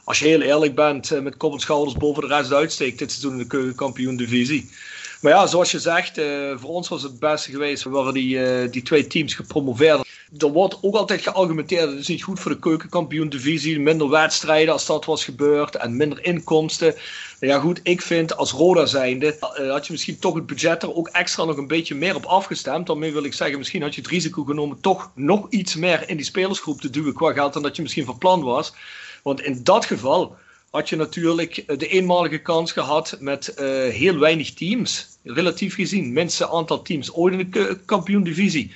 als 0.04 0.18
je 0.18 0.26
heel 0.26 0.40
eerlijk 0.40 0.74
bent, 0.74 1.12
uh, 1.12 1.20
met 1.20 1.36
kop 1.36 1.52
en 1.52 1.60
schouders 1.60 1.96
boven 1.96 2.28
de 2.28 2.34
rest 2.34 2.52
uitsteekt 2.52 2.98
dit 2.98 3.10
seizoen 3.10 3.32
in 3.32 3.38
de 3.38 3.46
keukenkampioen 3.46 4.16
divisie. 4.16 4.70
Maar 5.20 5.32
ja, 5.32 5.46
zoals 5.46 5.70
je 5.70 5.78
zegt, 5.78 6.18
uh, 6.18 6.52
voor 6.56 6.70
ons 6.70 6.88
was 6.88 7.02
het 7.02 7.18
beste 7.18 7.50
geweest. 7.50 7.82
We 7.82 7.90
waren 7.90 8.14
die, 8.14 8.36
uh, 8.36 8.70
die 8.70 8.82
twee 8.82 9.06
teams 9.06 9.34
gepromoveerd. 9.34 10.06
Er 10.38 10.52
wordt 10.52 10.78
ook 10.80 10.94
altijd 10.94 11.22
geargumenteerd, 11.22 11.90
het 11.90 11.98
is 11.98 12.06
niet 12.08 12.22
goed 12.22 12.40
voor 12.40 12.50
de 12.50 12.58
keukenkampioen 12.58 13.28
divisie. 13.28 13.80
Minder 13.80 14.10
wedstrijden 14.10 14.72
als 14.72 14.86
dat 14.86 15.04
was 15.04 15.24
gebeurd 15.24 15.76
en 15.76 15.96
minder 15.96 16.24
inkomsten. 16.24 16.94
Ja 17.40 17.58
goed, 17.58 17.80
ik 17.82 18.02
vind 18.02 18.36
als 18.36 18.52
Roda 18.52 18.86
zijnde, 18.86 19.36
uh, 19.60 19.70
had 19.70 19.86
je 19.86 19.92
misschien 19.92 20.18
toch 20.18 20.34
het 20.34 20.46
budget 20.46 20.82
er 20.82 20.94
ook 20.94 21.08
extra 21.08 21.44
nog 21.44 21.56
een 21.56 21.66
beetje 21.66 21.94
meer 21.94 22.14
op 22.14 22.24
afgestemd. 22.24 22.86
Daarmee 22.86 23.12
wil 23.12 23.24
ik 23.24 23.34
zeggen, 23.34 23.58
misschien 23.58 23.82
had 23.82 23.94
je 23.94 24.00
het 24.00 24.10
risico 24.10 24.44
genomen 24.44 24.80
toch 24.80 25.10
nog 25.14 25.46
iets 25.50 25.74
meer 25.74 26.08
in 26.08 26.16
die 26.16 26.26
spelersgroep 26.26 26.80
te 26.80 26.90
duwen 26.90 27.14
qua 27.14 27.32
geld 27.32 27.52
dan 27.52 27.62
dat 27.62 27.76
je 27.76 27.82
misschien 27.82 28.04
van 28.04 28.18
plan 28.18 28.42
was. 28.42 28.72
Want 29.22 29.40
in 29.40 29.60
dat 29.64 29.84
geval 29.84 30.36
had 30.70 30.88
je 30.88 30.96
natuurlijk 30.96 31.56
eh, 31.56 31.78
de 31.78 31.88
eenmalige 31.88 32.38
kans 32.38 32.72
gehad 32.72 33.16
met 33.20 33.54
uh, 33.58 33.66
heel 33.88 34.18
weinig 34.18 34.52
teams. 34.52 35.18
Relatief 35.22 35.74
gezien, 35.74 36.12
minste 36.12 36.50
aantal 36.50 36.82
teams 36.82 37.12
ooit 37.12 37.34
in 37.34 37.50
de 37.50 37.78
kampioen-divisie. 37.84 38.72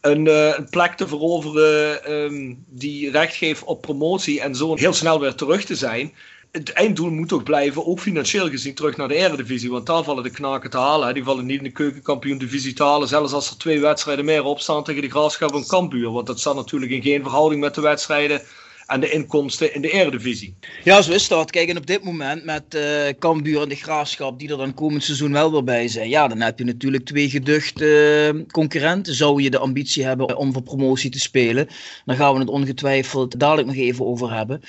Een, 0.00 0.26
uh, 0.26 0.56
een, 0.56 0.68
plek 0.68 0.92
te 0.92 1.08
veroveren 1.08 2.12
um, 2.12 2.64
die 2.68 3.10
recht 3.10 3.34
geeft 3.34 3.64
op 3.64 3.80
promotie 3.80 4.40
en 4.40 4.54
zo 4.54 4.76
heel 4.76 4.92
snel 4.92 5.20
weer 5.20 5.34
terug 5.34 5.64
te 5.64 5.74
zijn. 5.74 6.12
Het 6.52 6.72
einddoel 6.72 7.10
moet 7.10 7.28
toch 7.28 7.42
blijven, 7.42 7.86
ook 7.86 8.00
financieel 8.00 8.48
gezien, 8.48 8.74
terug 8.74 8.96
naar 8.96 9.08
de 9.08 9.14
Eredivisie. 9.14 9.70
Want 9.70 9.86
daar 9.86 10.04
vallen 10.04 10.22
de 10.22 10.30
knaken 10.30 10.70
te 10.70 10.78
halen. 10.78 11.14
Die 11.14 11.24
vallen 11.24 11.46
niet 11.46 11.58
in 11.58 11.64
de 11.64 11.70
keukenkampioen-divisie 11.70 12.72
te 12.72 12.82
halen. 12.82 13.08
Zelfs 13.08 13.32
als 13.32 13.50
er 13.50 13.58
twee 13.58 13.80
wedstrijden 13.80 14.24
meer 14.24 14.44
opstaan 14.44 14.84
tegen 14.84 15.02
de 15.02 15.10
Graafschap 15.10 15.54
en 15.54 15.66
Kambuur. 15.66 16.10
Want 16.10 16.26
dat 16.26 16.40
staat 16.40 16.54
natuurlijk 16.54 16.92
in 16.92 17.02
geen 17.02 17.22
verhouding 17.22 17.60
met 17.60 17.74
de 17.74 17.80
wedstrijden 17.80 18.42
en 18.86 19.00
de 19.00 19.10
inkomsten 19.10 19.74
in 19.74 19.80
de 19.80 19.90
Eredivisie. 19.90 20.54
Ja, 20.84 21.02
zo 21.02 21.12
is 21.12 21.28
dat. 21.28 21.50
Kijk, 21.50 21.68
en 21.68 21.76
op 21.76 21.86
dit 21.86 22.04
moment 22.04 22.44
met 22.44 22.74
uh, 22.74 23.06
en 23.06 23.42
de 23.42 23.74
Graafschap, 23.74 24.38
die 24.38 24.50
er 24.50 24.56
dan 24.56 24.74
komend 24.74 25.04
seizoen 25.04 25.32
wel 25.32 25.52
weer 25.52 25.64
bij 25.64 25.88
zijn, 25.88 26.08
ja, 26.08 26.28
dan 26.28 26.40
heb 26.40 26.58
je 26.58 26.64
natuurlijk 26.64 27.04
twee 27.04 27.30
geduchte 27.30 28.32
uh, 28.34 28.42
concurrenten. 28.50 29.14
Zou 29.14 29.42
je 29.42 29.50
de 29.50 29.58
ambitie 29.58 30.04
hebben 30.04 30.36
om 30.36 30.52
voor 30.52 30.62
promotie 30.62 31.10
te 31.10 31.20
spelen, 31.20 31.68
dan 32.04 32.16
gaan 32.16 32.32
we 32.32 32.38
het 32.38 32.48
ongetwijfeld 32.48 33.38
dadelijk 33.38 33.66
nog 33.66 33.76
even 33.76 34.06
over 34.06 34.34
hebben. 34.34 34.60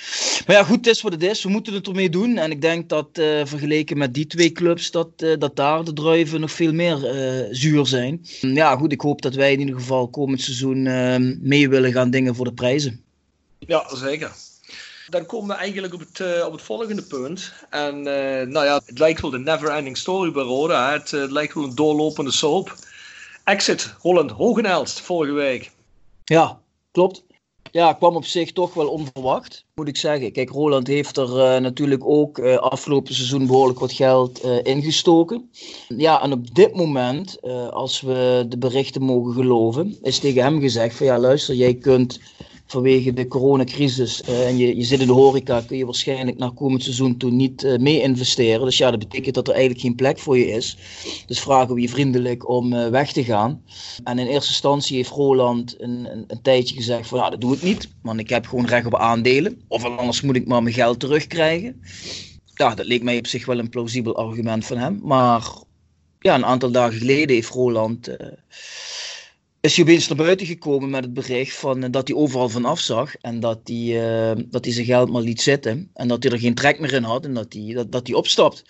Maar 0.46 0.56
ja, 0.56 0.64
goed, 0.64 0.76
het 0.76 0.86
is 0.86 1.02
wat 1.02 1.12
het 1.12 1.22
is. 1.22 1.42
We 1.42 1.48
moeten 1.48 1.74
het 1.74 1.86
ermee 1.86 2.10
doen. 2.10 2.36
En 2.36 2.50
ik 2.50 2.60
denk 2.60 2.88
dat 2.88 3.08
uh, 3.18 3.40
vergeleken 3.44 3.98
met 3.98 4.14
die 4.14 4.26
twee 4.26 4.52
clubs, 4.52 4.90
dat, 4.90 5.08
dat 5.38 5.56
daar 5.56 5.84
de 5.84 5.92
druiven 5.92 6.40
nog 6.40 6.52
veel 6.52 6.72
meer 6.72 6.98
zuur 7.50 7.86
zijn. 7.86 8.20
Ja, 8.40 8.76
goed, 8.76 8.92
ik 8.92 9.00
hoop 9.00 9.22
dat 9.22 9.34
wij 9.34 9.52
in 9.52 9.60
ieder 9.60 9.74
geval 9.74 10.08
komend 10.08 10.40
seizoen 10.40 10.82
mee 11.42 11.68
willen 11.68 11.92
gaan 11.92 12.10
dingen 12.10 12.34
voor 12.34 12.44
de 12.44 12.52
prijzen. 12.52 13.05
Ja, 13.66 13.96
zeker. 13.96 14.32
Dan 15.08 15.26
komen 15.26 15.48
we 15.48 15.54
eigenlijk 15.54 15.94
op 15.94 16.00
het, 16.00 16.18
uh, 16.18 16.46
op 16.46 16.52
het 16.52 16.62
volgende 16.62 17.02
punt. 17.02 17.52
En 17.70 17.96
uh, 17.96 18.04
nou 18.52 18.64
ja, 18.64 18.80
het 18.86 18.98
lijkt 18.98 19.20
wel 19.20 19.30
de 19.30 19.38
never-ending 19.38 19.96
story 19.96 20.32
bij 20.32 20.42
Roda. 20.42 20.92
Het, 20.92 21.12
uh, 21.12 21.20
het, 21.20 21.30
lijkt 21.30 21.54
wel 21.54 21.64
een 21.64 21.74
doorlopende 21.74 22.32
soap. 22.32 22.74
Exit 23.44 23.94
Holland 23.98 24.30
Hogenelst 24.30 25.00
vorige 25.00 25.32
week. 25.32 25.70
Ja, 26.24 26.60
klopt. 26.90 27.24
Ja, 27.70 27.92
kwam 27.92 28.16
op 28.16 28.24
zich 28.24 28.52
toch 28.52 28.74
wel 28.74 28.88
onverwacht, 28.88 29.64
moet 29.74 29.88
ik 29.88 29.96
zeggen. 29.96 30.32
Kijk, 30.32 30.50
Roland 30.50 30.86
heeft 30.86 31.16
er 31.16 31.60
natuurlijk 31.60 32.04
ook 32.04 32.40
afgelopen 32.40 33.14
seizoen 33.14 33.46
behoorlijk 33.46 33.78
wat 33.78 33.92
geld 33.92 34.40
ingestoken. 34.62 35.50
Ja, 35.88 36.22
en 36.22 36.32
op 36.32 36.54
dit 36.54 36.74
moment, 36.74 37.42
als 37.70 38.00
we 38.00 38.44
de 38.48 38.58
berichten 38.58 39.02
mogen 39.02 39.32
geloven, 39.32 39.98
is 40.02 40.18
tegen 40.18 40.42
hem 40.42 40.60
gezegd 40.60 40.96
van 40.96 41.06
ja, 41.06 41.18
luister, 41.18 41.54
jij 41.54 41.74
kunt 41.74 42.20
vanwege 42.66 43.12
de 43.12 43.28
coronacrisis 43.28 44.22
uh, 44.28 44.48
en 44.48 44.56
je, 44.56 44.76
je 44.76 44.84
zit 44.84 45.00
in 45.00 45.06
de 45.06 45.12
horeca, 45.12 45.60
kun 45.66 45.76
je 45.76 45.84
waarschijnlijk 45.84 46.38
naar 46.38 46.50
komend 46.50 46.82
seizoen 46.82 47.16
toe 47.16 47.30
niet 47.30 47.62
uh, 47.62 47.78
mee 47.78 48.02
investeren. 48.02 48.64
Dus 48.64 48.78
ja, 48.78 48.90
dat 48.90 48.98
betekent 48.98 49.34
dat 49.34 49.48
er 49.48 49.54
eigenlijk 49.54 49.82
geen 49.82 49.94
plek 49.94 50.18
voor 50.18 50.38
je 50.38 50.46
is. 50.46 50.76
Dus 51.26 51.40
vragen 51.40 51.74
we 51.74 51.80
je 51.80 51.88
vriendelijk 51.88 52.48
om 52.48 52.72
uh, 52.72 52.88
weg 52.88 53.12
te 53.12 53.24
gaan. 53.24 53.62
En 54.04 54.18
in 54.18 54.26
eerste 54.26 54.50
instantie 54.50 54.96
heeft 54.96 55.10
Roland 55.10 55.80
een, 55.80 56.12
een, 56.12 56.24
een, 56.26 56.42
tijdje 56.42 56.74
gezegd 56.74 57.08
van, 57.08 57.18
nou, 57.18 57.30
dat 57.30 57.40
doe 57.40 57.54
ik 57.54 57.62
niet, 57.62 57.88
want 58.02 58.20
ik 58.20 58.28
heb 58.28 58.46
gewoon 58.46 58.66
recht 58.66 58.86
op 58.86 58.94
aandelen. 58.94 59.60
Of 59.68 59.84
anders 59.84 60.20
moet 60.20 60.36
ik 60.36 60.46
maar 60.46 60.62
mijn 60.62 60.74
geld 60.74 61.00
terugkrijgen. 61.00 61.80
Ja, 62.54 62.74
dat 62.74 62.86
leek 62.86 63.02
mij 63.02 63.18
op 63.18 63.26
zich 63.26 63.46
wel 63.46 63.58
een 63.58 63.68
plausibel 63.68 64.16
argument 64.16 64.66
van 64.66 64.76
hem. 64.76 65.00
Maar 65.02 65.50
ja, 66.20 66.34
een 66.34 66.44
aantal 66.44 66.70
dagen 66.70 66.98
geleden 66.98 67.34
heeft 67.34 67.50
Roland 67.50 68.16
is 69.66 69.76
hij 69.76 69.84
opeens 69.84 70.08
naar 70.08 70.16
buiten 70.16 70.46
gekomen 70.46 70.90
met 70.90 71.04
het 71.04 71.14
bericht 71.14 71.56
van, 71.56 71.84
uh, 71.84 71.90
dat 71.90 72.08
hij 72.08 72.16
overal 72.16 72.48
van 72.48 72.64
afzag. 72.64 73.16
En 73.16 73.40
dat 73.40 73.60
hij, 73.64 73.76
uh, 73.76 74.44
dat 74.50 74.64
hij 74.64 74.74
zijn 74.74 74.86
geld 74.86 75.10
maar 75.10 75.22
liet 75.22 75.40
zitten. 75.40 75.90
En 75.94 76.08
dat 76.08 76.22
hij 76.22 76.32
er 76.32 76.38
geen 76.38 76.54
trek 76.54 76.80
meer 76.80 76.92
in 76.92 77.02
had. 77.02 77.24
En 77.24 77.34
dat 77.34 77.52
hij, 77.52 77.74
dat, 77.74 77.92
dat 77.92 78.06
hij 78.06 78.16
opstapt. 78.16 78.64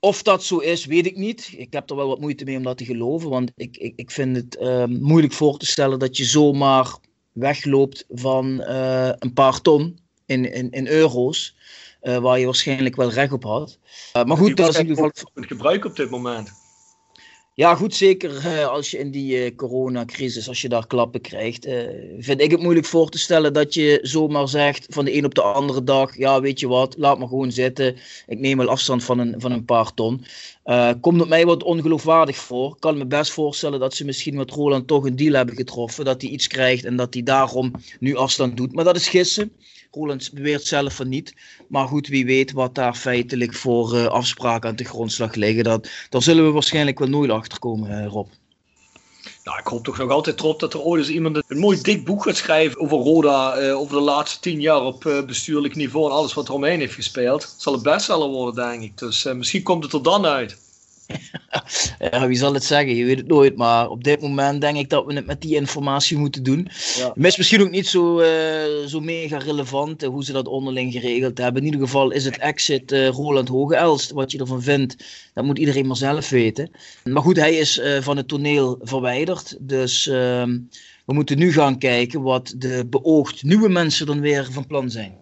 Of 0.00 0.22
dat 0.22 0.44
zo 0.44 0.58
is, 0.58 0.84
weet 0.84 1.06
ik 1.06 1.16
niet. 1.16 1.52
Ik 1.56 1.72
heb 1.72 1.90
er 1.90 1.96
wel 1.96 2.08
wat 2.08 2.20
moeite 2.20 2.44
mee 2.44 2.56
om 2.56 2.62
dat 2.62 2.78
te 2.78 2.84
geloven. 2.84 3.30
Want 3.30 3.52
ik, 3.56 3.76
ik, 3.76 3.92
ik 3.96 4.10
vind 4.10 4.36
het 4.36 4.56
uh, 4.60 4.84
moeilijk 4.84 5.32
voor 5.32 5.58
te 5.58 5.66
stellen 5.66 5.98
dat 5.98 6.16
je 6.16 6.24
zomaar 6.24 6.96
wegloopt 7.32 8.04
van 8.08 8.60
een 9.18 9.32
paar 9.32 9.60
ton 9.60 9.98
in, 10.26 10.52
in, 10.52 10.70
in 10.70 10.86
euro's. 10.86 11.56
waar 12.00 12.38
je 12.38 12.44
waarschijnlijk 12.44 12.96
wel 12.96 13.10
recht 13.10 13.32
op 13.32 13.42
had. 13.42 13.78
maar 14.12 14.36
goed, 14.36 14.56
dat 14.56 14.68
is 14.68 14.74
in 14.74 14.88
ieder 14.88 14.96
geval. 14.96 15.30
Het 15.34 15.46
gebruik 15.46 15.84
op 15.84 15.96
dit 15.96 16.10
moment. 16.10 16.61
Ja, 17.54 17.74
goed, 17.74 17.94
zeker 17.94 18.46
uh, 18.46 18.66
als 18.66 18.90
je 18.90 18.98
in 18.98 19.10
die 19.10 19.44
uh, 19.44 19.56
coronacrisis, 19.56 20.48
als 20.48 20.60
je 20.60 20.68
daar 20.68 20.86
klappen 20.86 21.20
krijgt, 21.20 21.66
uh, 21.66 21.88
vind 22.18 22.40
ik 22.40 22.50
het 22.50 22.62
moeilijk 22.62 22.86
voor 22.86 23.08
te 23.08 23.18
stellen 23.18 23.52
dat 23.52 23.74
je 23.74 23.98
zomaar 24.02 24.48
zegt 24.48 24.86
van 24.88 25.04
de 25.04 25.16
een 25.16 25.24
op 25.24 25.34
de 25.34 25.42
andere 25.42 25.84
dag, 25.84 26.16
ja, 26.16 26.40
weet 26.40 26.60
je 26.60 26.68
wat, 26.68 26.94
laat 26.98 27.18
maar 27.18 27.28
gewoon 27.28 27.52
zitten, 27.52 27.96
ik 28.26 28.38
neem 28.38 28.58
wel 28.58 28.68
afstand 28.68 29.04
van 29.04 29.18
een, 29.18 29.34
van 29.38 29.52
een 29.52 29.64
paar 29.64 29.94
ton. 29.94 30.24
Komt 31.00 31.20
het 31.20 31.28
mij 31.28 31.46
wat 31.46 31.62
ongeloofwaardig 31.62 32.36
voor. 32.36 32.70
Ik 32.74 32.80
kan 32.80 32.98
me 32.98 33.06
best 33.06 33.32
voorstellen 33.32 33.80
dat 33.80 33.94
ze 33.94 34.04
misschien 34.04 34.34
met 34.34 34.50
Roland 34.50 34.86
toch 34.86 35.04
een 35.04 35.16
deal 35.16 35.34
hebben 35.34 35.54
getroffen, 35.54 36.04
dat 36.04 36.22
hij 36.22 36.30
iets 36.30 36.46
krijgt 36.46 36.84
en 36.84 36.96
dat 36.96 37.14
hij 37.14 37.22
daarom 37.22 37.72
nu 38.00 38.16
afstand 38.16 38.56
doet. 38.56 38.72
Maar 38.72 38.84
dat 38.84 38.96
is 38.96 39.08
gissen. 39.08 39.52
Roland 39.90 40.32
beweert 40.32 40.66
zelf 40.66 40.94
van 40.94 41.08
niet. 41.08 41.34
Maar 41.68 41.86
goed, 41.86 42.06
wie 42.06 42.24
weet 42.24 42.52
wat 42.52 42.74
daar 42.74 42.94
feitelijk 42.94 43.54
voor 43.54 43.94
uh, 43.94 44.06
afspraken 44.06 44.68
aan 44.68 44.76
de 44.76 44.84
grondslag 44.84 45.34
liggen. 45.34 45.64
Dat, 45.64 45.90
daar 46.08 46.22
zullen 46.22 46.44
we 46.44 46.50
waarschijnlijk 46.50 46.98
wel 46.98 47.08
nooit 47.08 47.30
achter 47.30 47.58
komen, 47.58 48.06
Rob. 48.06 48.28
Nou, 49.44 49.58
ik 49.58 49.66
hoop 49.66 49.84
toch 49.84 49.98
nog 49.98 50.10
altijd 50.10 50.40
erop 50.40 50.60
dat 50.60 50.74
er 50.74 50.80
ooit 50.80 51.02
eens 51.02 51.12
iemand 51.12 51.42
een 51.46 51.58
mooi 51.58 51.82
dik 51.82 52.04
boek 52.04 52.22
gaat 52.22 52.36
schrijven 52.36 52.80
over 52.80 52.96
Roda. 52.96 53.60
Uh, 53.60 53.78
over 53.78 53.96
de 53.96 54.02
laatste 54.02 54.40
tien 54.40 54.60
jaar 54.60 54.82
op 54.82 55.04
uh, 55.04 55.22
bestuurlijk 55.22 55.74
niveau 55.74 56.06
en 56.10 56.16
alles 56.16 56.34
wat 56.34 56.48
er 56.48 56.54
omheen 56.54 56.78
heeft 56.78 56.94
gespeeld. 56.94 57.42
Het 57.42 57.54
zal 57.56 57.74
een 57.74 57.82
bestseller 57.82 58.28
worden, 58.28 58.54
denk 58.54 58.82
ik. 58.82 58.98
Dus 58.98 59.24
uh, 59.24 59.32
misschien 59.32 59.62
komt 59.62 59.84
het 59.84 59.92
er 59.92 60.02
dan 60.02 60.26
uit. 60.26 60.56
ja, 62.10 62.26
wie 62.26 62.36
zal 62.36 62.54
het 62.54 62.64
zeggen? 62.64 62.94
Je 62.94 63.04
weet 63.04 63.18
het 63.18 63.28
nooit. 63.28 63.56
Maar 63.56 63.88
op 63.88 64.04
dit 64.04 64.20
moment 64.20 64.60
denk 64.60 64.76
ik 64.76 64.90
dat 64.90 65.06
we 65.06 65.14
het 65.14 65.26
met 65.26 65.40
die 65.40 65.54
informatie 65.54 66.18
moeten 66.18 66.42
doen. 66.42 66.68
Ja. 66.96 67.12
Het 67.14 67.24
is 67.24 67.36
misschien 67.36 67.62
ook 67.62 67.70
niet 67.70 67.86
zo, 67.86 68.20
uh, 68.20 68.26
zo 68.86 69.00
mega 69.00 69.38
relevant 69.38 70.02
uh, 70.02 70.08
hoe 70.08 70.24
ze 70.24 70.32
dat 70.32 70.48
onderling 70.48 70.92
geregeld 70.92 71.38
hebben. 71.38 71.62
In 71.62 71.66
ieder 71.66 71.86
geval 71.86 72.10
is 72.10 72.24
het 72.24 72.38
exit 72.38 72.92
uh, 72.92 73.08
Roland 73.08 73.48
Hoge-Elst. 73.48 74.10
Wat 74.10 74.32
je 74.32 74.38
ervan 74.38 74.62
vindt, 74.62 74.96
dat 75.34 75.44
moet 75.44 75.58
iedereen 75.58 75.86
maar 75.86 75.96
zelf 75.96 76.28
weten. 76.28 76.70
Maar 77.04 77.22
goed, 77.22 77.36
hij 77.36 77.54
is 77.54 77.80
van 78.00 78.16
het 78.16 78.28
toneel 78.28 78.78
verwijderd. 78.82 79.56
Dus 79.60 80.06
ehm, 80.06 80.58
we 81.04 81.14
moeten 81.14 81.38
nu 81.38 81.52
gaan 81.52 81.78
kijken 81.78 82.22
wat 82.22 82.54
de 82.56 82.86
beoogd 82.90 83.42
nieuwe 83.42 83.68
mensen 83.68 84.06
dan 84.06 84.20
weer 84.20 84.48
van 84.50 84.66
plan 84.66 84.90
zijn. 84.90 85.21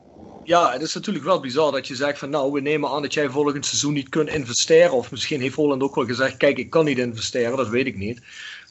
Ja, 0.51 0.73
het 0.73 0.83
is 0.83 0.95
natuurlijk 0.95 1.25
wel 1.25 1.41
bizar 1.41 1.73
dat 1.73 1.87
je 1.87 1.95
zegt 1.95 2.19
van 2.19 2.31
nou, 2.31 2.53
we 2.53 2.61
nemen 2.61 2.91
aan 2.91 3.03
dat 3.03 3.15
jij 3.15 3.29
volgend 3.29 3.67
seizoen 3.67 3.93
niet 3.93 4.09
kunt 4.09 4.29
investeren. 4.29 4.93
Of 4.93 5.11
misschien 5.11 5.41
heeft 5.41 5.55
Holland 5.55 5.83
ook 5.83 5.95
wel 5.95 6.05
gezegd, 6.05 6.37
kijk, 6.37 6.59
ik 6.59 6.71
kan 6.71 6.85
niet 6.85 6.99
investeren, 6.99 7.57
dat 7.57 7.69
weet 7.69 7.87
ik 7.87 7.97
niet. 7.97 8.21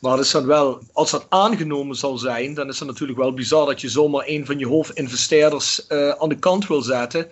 Maar 0.01 0.11
het 0.11 0.25
is 0.25 0.31
dan 0.31 0.45
wel, 0.45 0.81
als 0.93 1.11
dat 1.11 1.25
aangenomen 1.29 1.95
zal 1.95 2.17
zijn, 2.17 2.53
dan 2.53 2.67
is 2.67 2.79
het 2.79 2.87
natuurlijk 2.87 3.19
wel 3.19 3.33
bizar 3.33 3.65
dat 3.65 3.81
je 3.81 3.89
zomaar 3.89 4.23
een 4.27 4.45
van 4.45 4.59
je 4.59 4.67
hoofdinvesteerders 4.67 5.85
uh, 5.89 6.09
aan 6.09 6.29
de 6.29 6.39
kant 6.39 6.67
wil 6.67 6.81
zetten. 6.81 7.27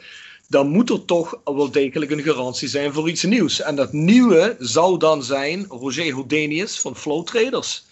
Dan 0.47 0.67
moet 0.67 0.89
er 0.89 1.05
toch 1.05 1.39
wel 1.43 1.71
degelijk 1.71 2.11
een 2.11 2.23
garantie 2.23 2.67
zijn 2.67 2.93
voor 2.93 3.09
iets 3.09 3.23
nieuws. 3.23 3.61
En 3.61 3.75
dat 3.75 3.93
nieuwe 3.93 4.55
zou 4.59 4.97
dan 4.97 5.23
zijn 5.23 5.65
Roger 5.69 6.13
Houdenius 6.13 6.79
van 6.79 6.95
Flow 6.95 7.25
Traders 7.25 7.85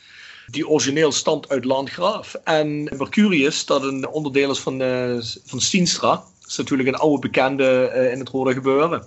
die 0.47 0.67
origineel 0.67 1.11
stamt 1.11 1.49
uit 1.49 1.65
Landgraaf. 1.65 2.33
En 2.43 2.83
Mercurius, 2.83 3.65
dat 3.65 3.83
een 3.83 4.07
onderdeel 4.07 4.51
is 4.51 4.59
van, 4.59 4.81
uh, 4.81 5.17
van 5.45 5.61
Stienstra. 5.61 6.23
Dat 6.45 6.53
is 6.53 6.57
natuurlijk 6.57 6.89
een 6.89 6.95
oude 6.95 7.19
bekende 7.19 7.91
uh, 7.95 8.11
in 8.11 8.19
het 8.19 8.29
rode 8.29 8.53
gebeuren. 8.53 9.05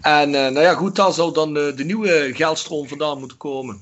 En 0.00 0.28
uh, 0.28 0.34
nou 0.34 0.60
ja, 0.60 0.74
goed, 0.74 0.96
daar 0.96 1.12
zou 1.12 1.32
dan 1.32 1.54
de 1.54 1.84
nieuwe 1.84 2.30
geldstroom 2.34 2.88
vandaan 2.88 3.18
moeten 3.18 3.36
komen. 3.36 3.80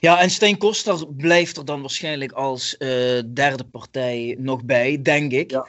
Ja, 0.00 0.20
en 0.20 0.30
Stijn 0.30 0.58
Koster 0.58 1.06
blijft 1.06 1.56
er 1.56 1.64
dan 1.64 1.80
waarschijnlijk 1.80 2.32
als 2.32 2.76
derde 3.34 3.64
partij 3.70 4.36
nog 4.38 4.64
bij, 4.64 5.02
denk 5.02 5.32
ik. 5.32 5.50
Ja, 5.50 5.66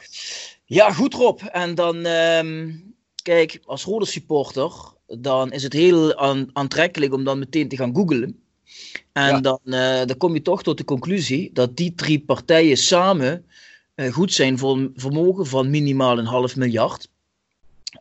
ja 0.64 0.92
goed 0.92 1.14
Rob. 1.14 1.40
En 1.42 1.74
dan, 1.74 2.04
ehm, 2.04 2.70
kijk, 3.22 3.60
als 3.64 3.84
rode 3.84 4.06
supporter, 4.06 4.72
dan 5.06 5.52
is 5.52 5.62
het 5.62 5.72
heel 5.72 6.16
aantrekkelijk 6.52 7.12
om 7.12 7.24
dan 7.24 7.38
meteen 7.38 7.68
te 7.68 7.76
gaan 7.76 7.94
googlen. 7.94 8.40
En 9.12 9.42
dan, 9.42 9.60
uh, 9.64 10.04
dan 10.04 10.16
kom 10.16 10.34
je 10.34 10.42
toch 10.42 10.62
tot 10.62 10.78
de 10.78 10.84
conclusie 10.84 11.50
dat 11.52 11.76
die 11.76 11.94
drie 11.94 12.20
partijen 12.20 12.76
samen 12.76 13.44
goed 14.08 14.32
zijn 14.32 14.58
voor 14.58 14.76
een 14.76 14.92
vermogen 14.94 15.46
van 15.46 15.70
minimaal 15.70 16.18
een 16.18 16.26
half 16.26 16.56
miljard. 16.56 17.08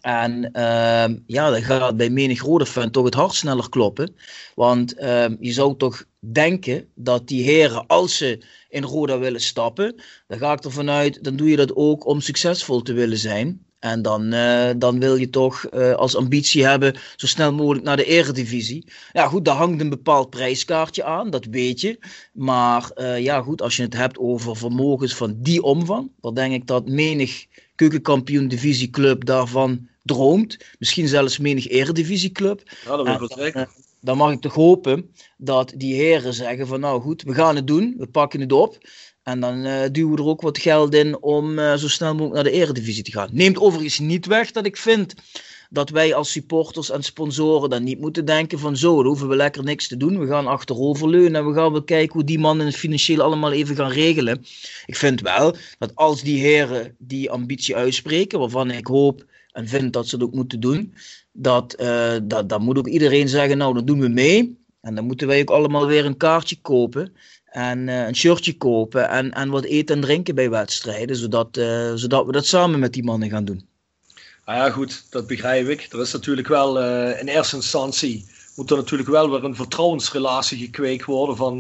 En 0.02 0.50
uh, 0.54 1.06
ja, 1.26 1.50
dan 1.50 1.62
gaat 1.62 1.98
bij 1.98 2.10
menig 2.10 2.42
rode 2.42 2.66
fan 2.66 2.92
toch 2.92 3.06
het 3.06 3.14
hart 3.14 3.34
sneller 3.34 3.70
kloppen. 3.70 4.16
Want 4.56 4.94
ehm, 4.94 5.36
je 5.40 5.52
zou 5.52 5.78
toch 5.78 6.06
denken 6.20 6.88
dat 6.96 7.28
die 7.28 7.44
heren, 7.44 7.88
als 7.88 8.18
ze 8.18 8.44
in 8.70 8.84
Roda 8.84 9.20
willen 9.20 9.42
stappen, 9.42 9.96
dan 10.28 10.38
ga 10.38 10.52
ik 10.52 10.64
ervan 10.64 10.90
uit, 10.90 11.24
dan 11.24 11.36
doe 11.36 11.50
je 11.50 11.56
dat 11.56 11.76
ook 11.76 12.06
om 12.06 12.22
succesvol 12.22 12.82
te 12.82 12.94
willen 12.94 13.18
zijn. 13.18 13.66
En 13.80 14.02
dan, 14.02 14.34
uh, 14.34 14.70
dan 14.78 15.00
wil 15.00 15.16
je 15.16 15.30
toch 15.30 15.68
uh, 15.74 15.94
als 15.94 16.16
ambitie 16.16 16.66
hebben 16.66 16.98
zo 17.16 17.28
snel 17.28 17.54
mogelijk 17.54 17.86
naar 17.86 17.98
de 17.98 18.06
eredivisie. 18.06 18.86
Ja 19.12 19.28
goed, 19.28 19.46
daar 19.46 19.56
hangt 19.56 19.82
een 19.82 19.90
bepaald 19.90 20.30
prijskaartje 20.30 21.04
aan, 21.04 21.30
dat 21.30 21.46
weet 21.46 21.82
je. 21.82 22.00
Maar 22.34 22.92
uh, 22.96 23.20
ja 23.20 23.42
goed, 23.42 23.62
als 23.62 23.76
je 23.76 23.84
het 23.84 23.94
hebt 23.94 24.18
over 24.18 24.58
vermogens 24.58 25.16
van 25.16 25.36
die 25.38 25.64
omvang, 25.64 26.12
dan 26.22 26.34
denk 26.34 26.54
ik 26.54 26.68
dat 26.68 26.88
menig 26.88 27.46
keukenkampioen 27.76 28.48
divisieclub 28.48 29.26
daarvan 29.26 29.88
droomt. 30.04 30.58
Misschien 30.80 31.08
zelfs 31.08 31.38
menig 31.38 31.68
eredivisieclub. 31.68 32.62
Ja, 32.86 32.96
dat 32.96 33.06
wil 33.06 33.24
ik 33.24 33.34
zeker. 33.38 33.70
Dan 34.02 34.18
mag 34.18 34.32
ik 34.32 34.42
toch 34.42 34.54
hopen 34.54 35.12
dat 35.38 35.74
die 35.76 35.96
heren 35.96 36.34
zeggen 36.34 36.68
van 36.68 36.80
nou 36.80 37.02
goed, 37.02 37.22
we 37.22 37.34
gaan 37.34 37.56
het 37.56 37.68
doen, 37.68 37.96
we 37.98 38.08
pakken 38.08 38.40
het 38.40 38.52
op. 38.52 38.78
En 39.30 39.40
dan 39.40 39.66
uh, 39.66 39.82
duwen 39.92 40.16
we 40.16 40.22
er 40.22 40.28
ook 40.28 40.42
wat 40.42 40.58
geld 40.58 40.94
in 40.94 41.22
om 41.22 41.60
uh, 41.60 41.74
zo 41.76 41.88
snel 41.88 42.12
mogelijk 42.12 42.34
naar 42.34 42.44
de 42.44 42.52
eredivisie 42.52 43.04
te 43.04 43.12
gaan. 43.12 43.30
Neemt 43.32 43.60
overigens 43.60 44.00
niet 44.00 44.26
weg 44.26 44.52
dat 44.52 44.66
ik 44.66 44.78
vind 44.78 45.14
dat 45.70 45.90
wij 45.90 46.14
als 46.14 46.32
supporters 46.32 46.90
en 46.90 47.04
sponsoren 47.04 47.70
dan 47.70 47.84
niet 47.84 48.00
moeten 48.00 48.26
denken 48.26 48.60
van 48.60 48.78
zo, 48.78 48.96
dan 48.96 49.06
hoeven 49.06 49.28
we 49.28 49.36
lekker 49.36 49.64
niks 49.64 49.88
te 49.88 49.98
doen. 49.98 50.20
We 50.20 50.28
gaan 50.28 50.48
achteroverleunen 50.48 51.36
en 51.36 51.48
we 51.48 51.54
gaan 51.54 51.72
wel 51.72 51.84
kijken 51.84 52.14
hoe 52.14 52.24
die 52.24 52.40
mannen 52.40 52.66
het 52.66 52.76
financieel 52.76 53.22
allemaal 53.22 53.52
even 53.52 53.76
gaan 53.76 53.92
regelen. 53.92 54.46
Ik 54.86 54.96
vind 54.96 55.22
wel 55.22 55.56
dat 55.78 55.96
als 55.96 56.22
die 56.22 56.40
heren 56.40 56.96
die 56.98 57.32
ambitie 57.32 57.76
uitspreken, 57.76 58.40
waarvan 58.40 58.72
ik 58.72 58.88
hoop 58.88 59.26
en 59.52 59.68
vind 59.68 59.94
dat 59.94 60.08
ze 60.08 60.16
het 60.16 60.24
ook 60.24 60.34
moeten 60.34 60.60
doen, 60.60 60.94
dat, 61.32 61.76
uh, 61.82 62.16
dat 62.24 62.50
dan 62.50 62.64
moet 62.64 62.78
ook 62.78 62.88
iedereen 62.88 63.28
zeggen, 63.28 63.58
nou 63.58 63.74
dan 63.74 63.86
doen 63.86 64.00
we 64.00 64.08
mee. 64.08 64.58
En 64.82 64.96
dan 64.96 65.06
moeten 65.06 65.28
wij 65.28 65.42
ook 65.42 65.50
allemaal 65.50 65.88
weer 65.88 66.06
een 66.06 66.18
kaartje 66.18 66.58
kopen. 66.62 67.14
En 67.52 67.88
uh, 67.88 68.08
een 68.08 68.16
shirtje 68.16 68.58
kopen 68.58 69.10
en, 69.10 69.32
en 69.32 69.50
wat 69.50 69.64
eten 69.64 69.96
en 69.96 70.02
drinken 70.02 70.36
bij 70.36 70.50
wedstrijden, 70.50 71.16
zodat, 71.16 71.58
uh, 71.58 71.92
zodat 71.96 72.26
we 72.26 72.32
dat 72.32 72.46
samen 72.46 72.80
met 72.80 72.94
die 72.94 73.04
mannen 73.04 73.30
gaan 73.30 73.46
doen. 73.46 73.68
Nou 74.46 74.60
ja, 74.60 74.70
goed, 74.70 75.06
dat 75.10 75.28
begrijp 75.28 75.68
ik. 75.68 75.88
Er 75.92 76.02
is 76.02 76.12
natuurlijk 76.12 76.48
wel 76.48 76.82
uh, 76.82 77.20
in 77.20 77.28
eerste 77.28 77.56
instantie 77.56 78.26
moet 78.56 78.72
er 78.72 78.78
natuurlijk 78.78 79.10
wel 79.10 79.30
weer 79.30 79.44
een 79.44 79.56
vertrouwensrelatie 79.56 80.58
gekweekt 80.58 81.06
worden 81.06 81.36
van, 81.36 81.60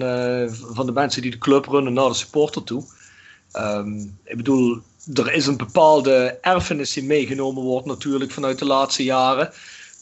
van 0.73 0.85
de 0.85 0.91
mensen 0.91 1.21
die 1.21 1.31
de 1.31 1.37
club 1.37 1.65
runnen 1.65 1.93
naar 1.93 2.07
de 2.09 2.13
supporter 2.13 2.63
toe. 2.63 2.83
Um, 3.53 4.17
ik 4.23 4.37
bedoel, 4.37 4.81
er 5.13 5.33
is 5.33 5.47
een 5.47 5.57
bepaalde 5.57 6.37
erfenis 6.41 6.93
die 6.93 7.03
meegenomen 7.03 7.63
wordt 7.63 7.85
natuurlijk 7.85 8.31
vanuit 8.31 8.59
de 8.59 8.65
laatste 8.65 9.03
jaren. 9.03 9.51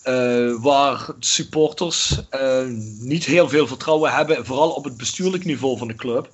Uh, 0.08 0.56
waar 0.62 1.10
supporters 1.20 2.20
uh, 2.32 2.66
niet 3.00 3.26
heel 3.26 3.50
veel 3.50 3.68
vertrouwen 3.68 4.12
hebben, 4.12 4.46
vooral 4.46 4.70
op 4.70 4.84
het 4.84 4.98
bestuurlijk 4.98 5.46
niveau 5.46 5.78
van 5.78 5.88
de 5.88 5.96
club. 5.96 6.30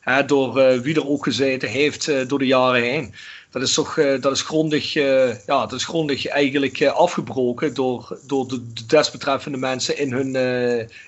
Hè, 0.00 0.24
door 0.24 0.58
uh, 0.58 0.78
wie 0.80 0.94
er 0.94 1.08
ook 1.08 1.24
gezeten 1.24 1.68
heeft 1.68 2.28
door 2.28 2.38
de 2.38 2.46
jaren 2.46 2.82
heen. 2.82 3.14
Dat 3.50 3.62
is 3.62 3.74
toch 3.74 3.94
dat 4.20 4.32
is 4.32 4.42
grondig, 4.42 4.92
ja, 4.92 5.36
dat 5.46 5.72
is 5.72 5.84
grondig 5.84 6.26
eigenlijk 6.26 6.86
afgebroken 6.86 7.74
door, 7.74 8.18
door 8.22 8.48
de, 8.48 8.72
de, 8.72 8.86
desbetreffende 8.86 9.58
mensen 9.58 9.98
in 9.98 10.12
hun, 10.12 10.34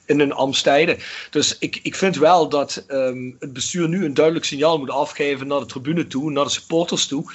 in 0.07 0.18
hun 0.18 0.33
ambtstijden. 0.33 0.98
Dus 1.31 1.57
ik, 1.59 1.81
ik 1.83 1.94
vind 1.94 2.16
wel 2.16 2.48
dat 2.48 2.85
um, 2.88 3.37
het 3.38 3.52
bestuur 3.52 3.88
nu 3.88 4.04
een 4.04 4.14
duidelijk 4.14 4.44
signaal 4.44 4.78
moet 4.78 4.90
afgeven 4.90 5.46
naar 5.46 5.61
de 5.61 5.66
tribune 5.66 6.07
toe, 6.07 6.31
naar 6.31 6.44
de 6.44 6.50
supporters 6.50 7.07
toe. 7.07 7.33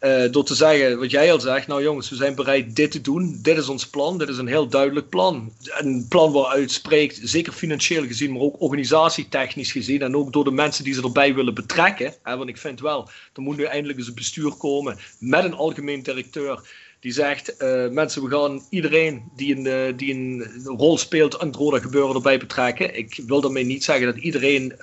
Uh, 0.00 0.24
door 0.30 0.44
te 0.44 0.54
zeggen, 0.54 0.98
wat 0.98 1.10
jij 1.10 1.32
al 1.32 1.40
zegt, 1.40 1.66
nou 1.66 1.82
jongens, 1.82 2.10
we 2.10 2.16
zijn 2.16 2.34
bereid 2.34 2.76
dit 2.76 2.90
te 2.90 3.00
doen. 3.00 3.38
Dit 3.42 3.56
is 3.56 3.68
ons 3.68 3.86
plan, 3.86 4.18
dit 4.18 4.28
is 4.28 4.38
een 4.38 4.46
heel 4.46 4.68
duidelijk 4.68 5.08
plan. 5.08 5.52
Een 5.62 6.06
plan 6.08 6.32
waaruit 6.32 6.70
spreekt, 6.70 7.20
zeker 7.22 7.52
financieel 7.52 8.06
gezien, 8.06 8.32
maar 8.32 8.42
ook 8.42 8.60
organisatietechnisch 8.60 9.72
gezien. 9.72 10.02
En 10.02 10.16
ook 10.16 10.32
door 10.32 10.44
de 10.44 10.50
mensen 10.50 10.84
die 10.84 10.94
ze 10.94 11.02
erbij 11.02 11.34
willen 11.34 11.54
betrekken. 11.54 12.14
Want 12.22 12.48
ik 12.48 12.58
vind 12.58 12.80
wel, 12.80 13.08
er 13.32 13.42
moet 13.42 13.56
nu 13.56 13.64
eindelijk 13.64 13.98
eens 13.98 14.08
een 14.08 14.14
bestuur 14.14 14.52
komen 14.52 14.98
met 15.18 15.44
een 15.44 15.54
algemeen 15.54 16.02
directeur. 16.02 16.68
Die 17.00 17.12
zegt, 17.12 17.54
uh, 17.58 17.88
mensen, 17.88 18.22
we 18.22 18.30
gaan 18.30 18.62
iedereen 18.70 19.22
die 19.36 19.56
een, 19.56 19.66
uh, 19.66 19.96
die 19.96 20.14
een 20.14 20.44
rol 20.64 20.98
speelt 20.98 21.38
aan 21.38 21.46
het 21.46 21.56
rode 21.56 21.80
gebeuren 21.80 22.14
erbij 22.14 22.38
betrekken. 22.38 22.96
Ik 22.96 23.20
wil 23.26 23.40
daarmee 23.40 23.64
niet 23.64 23.84
zeggen 23.84 24.06
dat 24.06 24.16
iedereen 24.16 24.74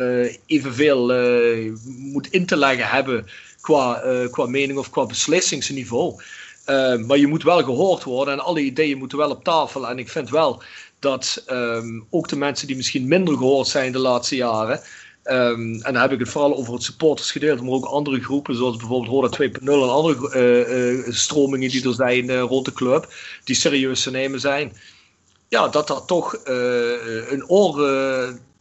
evenveel 0.45 1.05
moet 1.85 2.27
in 2.31 2.45
te 2.45 2.57
leggen 2.57 2.87
hebben 2.87 3.25
qua, 3.67 4.03
uh, 4.03 4.29
qua 4.31 4.45
mening 4.45 4.79
of 4.79 4.89
qua 4.89 5.05
beslissingsniveau. 5.05 6.15
Uh, 6.69 6.97
maar 6.97 7.17
je 7.17 7.27
moet 7.27 7.43
wel 7.43 7.63
gehoord 7.63 8.03
worden 8.03 8.33
en 8.33 8.39
alle 8.39 8.61
ideeën 8.61 8.97
moeten 8.97 9.17
wel 9.17 9.29
op 9.29 9.43
tafel. 9.43 9.87
En 9.87 9.99
ik 9.99 10.09
vind 10.09 10.29
wel 10.29 10.61
dat 10.99 11.43
um, 11.49 12.05
ook 12.09 12.27
de 12.27 12.35
mensen 12.35 12.67
die 12.67 12.75
misschien 12.75 13.07
minder 13.07 13.37
gehoord 13.37 13.67
zijn 13.67 13.91
de 13.91 13.99
laatste 13.99 14.35
jaren. 14.35 14.79
Um, 15.23 15.81
en 15.81 15.93
dan 15.93 16.01
heb 16.01 16.11
ik 16.11 16.19
het 16.19 16.29
vooral 16.29 16.55
over 16.55 16.73
het 16.73 16.83
supportersgedeelte, 16.83 17.63
maar 17.63 17.73
ook 17.73 17.85
andere 17.85 18.21
groepen, 18.21 18.55
zoals 18.55 18.77
bijvoorbeeld 18.77 19.11
Roda 19.11 19.49
2.0 19.49 19.63
en 19.63 19.89
andere 19.89 21.03
uh, 21.05 21.13
stromingen 21.13 21.69
die 21.69 21.87
er 21.87 21.93
zijn 21.93 22.39
rond 22.39 22.65
de 22.65 22.73
club, 22.73 23.13
die 23.43 23.55
serieus 23.55 24.03
te 24.03 24.11
nemen 24.11 24.39
zijn. 24.39 24.73
Ja, 25.49 25.67
dat 25.67 25.87
dat 25.87 26.07
toch 26.07 26.39
een 27.29 27.43
oor 27.47 27.75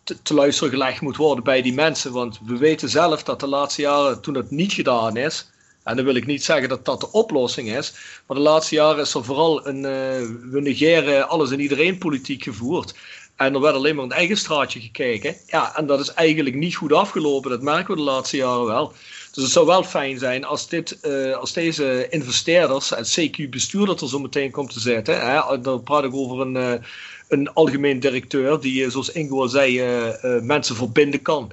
te, 0.06 0.22
te 0.22 0.34
luisteren 0.34 0.70
gelegd 0.70 1.00
moet 1.00 1.16
worden 1.16 1.44
bij 1.44 1.62
die 1.62 1.74
mensen. 1.74 2.12
Want 2.12 2.40
we 2.44 2.56
weten 2.56 2.88
zelf 2.88 3.22
dat 3.22 3.40
de 3.40 3.46
laatste 3.46 3.80
jaren, 3.80 4.20
toen 4.20 4.34
dat 4.34 4.50
niet 4.50 4.72
gedaan 4.72 5.16
is, 5.16 5.50
en 5.82 5.96
dan 5.96 6.04
wil 6.04 6.14
ik 6.14 6.26
niet 6.26 6.44
zeggen 6.44 6.68
dat 6.68 6.84
dat 6.84 7.00
de 7.00 7.12
oplossing 7.12 7.68
is, 7.68 7.94
maar 8.26 8.36
de 8.36 8.42
laatste 8.42 8.74
jaren 8.74 9.00
is 9.00 9.14
er 9.14 9.24
vooral 9.24 9.66
een, 9.66 9.76
uh, 9.76 10.50
we 10.50 10.60
negeren 10.60 11.28
alles 11.28 11.50
en 11.50 11.60
iedereen 11.60 11.98
politiek 11.98 12.42
gevoerd. 12.42 12.94
En 13.36 13.54
er 13.54 13.60
werd 13.60 13.74
alleen 13.74 13.94
maar 13.94 14.04
een 14.04 14.12
eigen 14.12 14.36
straatje 14.36 14.80
gekeken. 14.80 15.36
Ja, 15.46 15.76
en 15.76 15.86
dat 15.86 16.00
is 16.00 16.12
eigenlijk 16.12 16.56
niet 16.56 16.74
goed 16.74 16.92
afgelopen. 16.92 17.50
Dat 17.50 17.62
merken 17.62 17.90
we 17.90 17.96
de 17.96 18.10
laatste 18.10 18.36
jaren 18.36 18.64
wel. 18.64 18.92
Dus 19.32 19.44
het 19.44 19.52
zou 19.52 19.66
wel 19.66 19.82
fijn 19.82 20.18
zijn 20.18 20.44
als, 20.44 20.68
dit, 20.68 20.98
uh, 21.02 21.36
als 21.36 21.52
deze 21.52 22.06
investeerders, 22.08 22.90
het 22.90 23.18
CQ-bestuur 23.20 23.86
dat 23.86 24.00
er 24.00 24.08
zo 24.08 24.18
meteen 24.18 24.50
komt 24.50 24.72
te 24.72 24.80
zitten, 24.80 25.20
hè, 25.20 25.60
dan 25.60 25.82
praat 25.82 26.04
ik 26.04 26.14
over 26.14 26.40
een, 26.40 26.84
een 27.28 27.52
algemeen 27.52 28.00
directeur 28.00 28.60
die, 28.60 28.90
zoals 28.90 29.10
Ingo 29.10 29.40
al 29.40 29.48
zei, 29.48 29.80
uh, 29.80 30.40
mensen 30.42 30.76
verbinden 30.76 31.22
kan. 31.22 31.52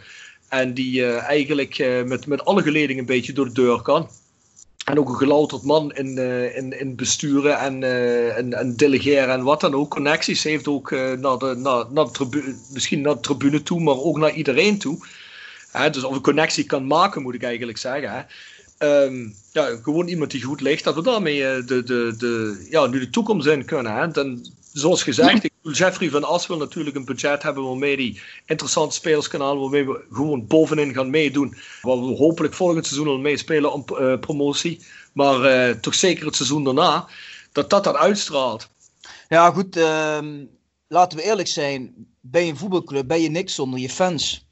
En 0.49 0.73
die 0.73 1.05
eigenlijk 1.05 1.77
met, 2.05 2.27
met 2.27 2.45
alle 2.45 2.61
geledingen 2.61 2.99
een 2.99 3.05
beetje 3.05 3.33
door 3.33 3.45
de 3.45 3.51
deur 3.51 3.81
kan. 3.81 4.09
En 4.85 4.99
ook 4.99 5.09
een 5.09 5.15
gelouterd 5.15 5.63
man 5.63 5.93
in, 5.93 6.17
in, 6.55 6.79
in 6.79 6.95
besturen 6.95 7.59
en, 7.59 7.83
en, 8.35 8.53
en, 8.53 8.75
delegeren 8.75 9.33
en 9.33 9.43
wat 9.43 9.61
dan 9.61 9.73
ook. 9.73 9.89
Connecties 9.89 10.43
heeft 10.43 10.67
ook 10.67 10.91
naar 10.91 11.37
de, 11.37 11.55
naar, 11.57 11.85
naar 11.91 12.05
de 12.05 12.11
tribune, 12.11 12.55
misschien 12.73 13.01
naar 13.01 13.13
de 13.13 13.19
tribune 13.19 13.63
toe, 13.63 13.79
maar 13.79 13.97
ook 13.97 14.17
naar 14.17 14.33
iedereen 14.33 14.77
toe. 14.77 14.97
dus 15.91 16.03
of 16.03 16.15
een 16.15 16.21
connectie 16.21 16.63
kan 16.63 16.87
maken, 16.87 17.21
moet 17.21 17.35
ik 17.35 17.43
eigenlijk 17.43 17.77
zeggen. 17.77 18.25
Um, 18.83 19.35
ja, 19.51 19.79
gewoon 19.83 20.07
iemand 20.07 20.31
die 20.31 20.43
goed 20.43 20.61
ligt, 20.61 20.83
dat 20.83 20.95
we 20.95 21.01
daarmee 21.01 21.39
de, 21.63 21.83
de, 21.83 22.13
de, 22.17 22.65
ja, 22.69 22.85
nu 22.85 22.99
de 22.99 23.09
toekomst 23.09 23.47
in 23.47 23.65
kunnen. 23.65 23.95
Hè? 23.95 24.07
Dan, 24.07 24.45
zoals 24.73 25.03
gezegd, 25.03 25.49
Jeffrey 25.61 26.09
van 26.09 26.23
As 26.23 26.47
wil 26.47 26.57
natuurlijk 26.57 26.95
een 26.95 27.05
budget 27.05 27.43
hebben 27.43 27.63
waarmee 27.63 27.95
hij 27.95 28.21
interessante 28.45 28.95
spelers 28.95 29.27
kan 29.27 29.41
halen, 29.41 29.61
waarmee 29.61 29.85
we 29.85 30.05
gewoon 30.11 30.47
bovenin 30.47 30.93
gaan 30.93 31.09
meedoen. 31.09 31.55
Waar 31.81 31.99
we 31.99 32.15
hopelijk 32.15 32.53
volgend 32.53 32.85
seizoen 32.85 33.07
al 33.07 33.17
meespelen 33.17 33.73
om 33.73 33.85
uh, 33.91 34.19
promotie. 34.19 34.85
Maar 35.13 35.69
uh, 35.69 35.75
toch 35.75 35.95
zeker 35.95 36.25
het 36.25 36.35
seizoen 36.35 36.63
daarna, 36.63 37.07
dat 37.51 37.69
dat 37.69 37.95
uitstraalt. 37.95 38.69
Ja, 39.29 39.51
goed. 39.51 39.77
Uh, 39.77 40.17
laten 40.87 41.17
we 41.17 41.23
eerlijk 41.23 41.47
zijn. 41.47 41.93
Bij 42.21 42.49
een 42.49 42.57
voetbalclub 42.57 43.07
ben 43.07 43.21
je 43.21 43.29
niks 43.29 43.55
zonder 43.55 43.79
je 43.79 43.89
fans. 43.89 44.45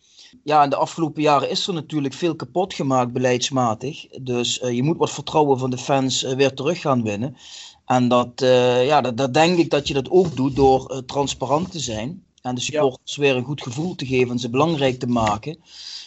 Ja, 0.43 0.63
in 0.63 0.69
de 0.69 0.75
afgelopen 0.75 1.21
jaren 1.21 1.49
is 1.49 1.67
er 1.67 1.73
natuurlijk 1.73 2.13
veel 2.13 2.35
kapot 2.35 2.73
gemaakt 2.73 3.13
beleidsmatig. 3.13 4.07
Dus 4.21 4.61
uh, 4.61 4.71
je 4.71 4.83
moet 4.83 4.97
wat 4.97 5.11
vertrouwen 5.11 5.59
van 5.59 5.69
de 5.69 5.77
fans 5.77 6.21
weer 6.21 6.53
terug 6.53 6.81
gaan 6.81 7.03
winnen. 7.03 7.37
En 7.85 8.07
dat, 8.07 8.41
uh, 8.41 8.85
ja, 8.85 9.01
dat, 9.01 9.17
dat, 9.17 9.33
denk 9.33 9.57
ik 9.57 9.69
dat 9.69 9.87
je 9.87 9.93
dat 9.93 10.09
ook 10.09 10.35
doet 10.35 10.55
door 10.55 10.91
uh, 10.91 10.97
transparant 10.97 11.71
te 11.71 11.79
zijn. 11.79 12.23
En 12.41 12.55
de 12.55 12.61
supporters 12.61 13.15
ja. 13.15 13.21
weer 13.21 13.35
een 13.35 13.43
goed 13.43 13.61
gevoel 13.61 13.95
te 13.95 14.05
geven 14.05 14.29
en 14.31 14.39
ze 14.39 14.49
belangrijk 14.49 14.99
te 14.99 15.07
maken. 15.07 15.57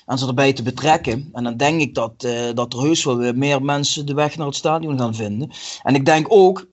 En 0.07 0.19
ze 0.19 0.27
erbij 0.27 0.53
te 0.53 0.63
betrekken. 0.63 1.29
En 1.33 1.45
dan 1.45 1.57
denk 1.57 1.81
ik 1.81 1.95
dat, 1.95 2.25
uh, 2.25 2.51
dat 2.55 2.73
er 2.73 2.81
heus 2.81 3.05
wel 3.05 3.17
weer 3.17 3.37
meer 3.37 3.63
mensen 3.63 4.07
de 4.07 4.15
weg 4.15 4.37
naar 4.37 4.47
het 4.47 4.57
stadion 4.57 4.99
gaan 4.99 5.15
vinden. 5.15 5.51
En 5.83 5.95
ik 5.95 6.05
denk 6.05 6.27
ook 6.29 6.67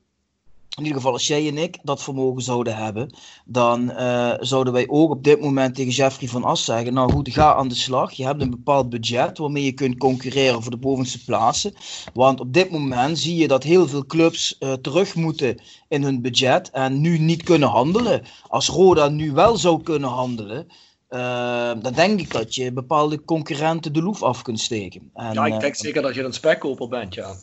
in 0.78 0.84
ieder 0.84 0.98
geval 0.98 1.14
als 1.14 1.28
jij 1.28 1.48
en 1.48 1.58
ik 1.58 1.78
dat 1.84 2.04
vermogen 2.04 2.42
zouden 2.42 2.76
hebben, 2.76 3.14
dan 3.46 3.90
uh, 3.90 4.34
zouden 4.40 4.74
wij 4.74 4.88
ook 4.88 5.10
op 5.12 5.24
dit 5.24 5.42
moment 5.42 5.76
tegen 5.76 5.92
Jeffrey 5.92 6.30
van 6.30 6.44
As 6.44 6.66
zeggen, 6.66 6.94
nou 6.94 7.12
goed, 7.12 7.30
ga 7.30 7.56
aan 7.56 7.68
de 7.68 7.76
slag. 7.76 8.12
Je 8.12 8.26
hebt 8.26 8.42
een 8.42 8.50
bepaald 8.50 8.90
budget 8.90 9.38
waarmee 9.38 9.64
je 9.64 9.72
kunt 9.72 9.98
concurreren 9.98 10.62
voor 10.62 10.72
de 10.72 10.78
bovenste 10.78 11.24
plaatsen. 11.24 11.74
Want 12.14 12.40
op 12.40 12.54
dit 12.54 12.72
moment 12.72 13.20
zie 13.20 13.36
je 13.36 13.48
dat 13.48 13.64
heel 13.64 13.88
veel 13.88 14.06
clubs 14.06 14.56
uh, 14.60 14.74
terug 14.74 15.16
moeten 15.16 15.62
in 15.88 16.04
hun 16.04 16.22
budget 16.22 16.70
en 16.70 17.02
nu 17.02 17.18
niet 17.18 17.44
kunnen 17.44 17.70
handelen. 17.70 18.22
Als 18.48 18.68
Roda 18.68 19.10
nu 19.10 19.32
wel 19.32 19.58
zou 19.58 19.84
kunnen 19.84 20.10
handelen, 20.10 20.68
uh, 21.10 21.72
dan 21.82 21.94
denk 21.94 22.20
ik 22.20 22.32
dat 22.32 22.56
je 22.56 22.74
bepaalde 22.74 23.24
concurrenten 23.24 23.94
de 23.94 24.02
loef 24.02 24.24
af 24.24 24.42
kunt 24.42 24.60
steken. 24.60 25.12
En, 25.14 25.34
ja, 25.34 25.46
ik 25.46 25.60
denk 25.60 25.76
zeker 25.76 26.02
dat 26.02 26.16
je 26.16 26.24
een 26.24 26.34
spekkoper 26.34 26.88
bent, 26.88 27.14
ja. 27.14 27.36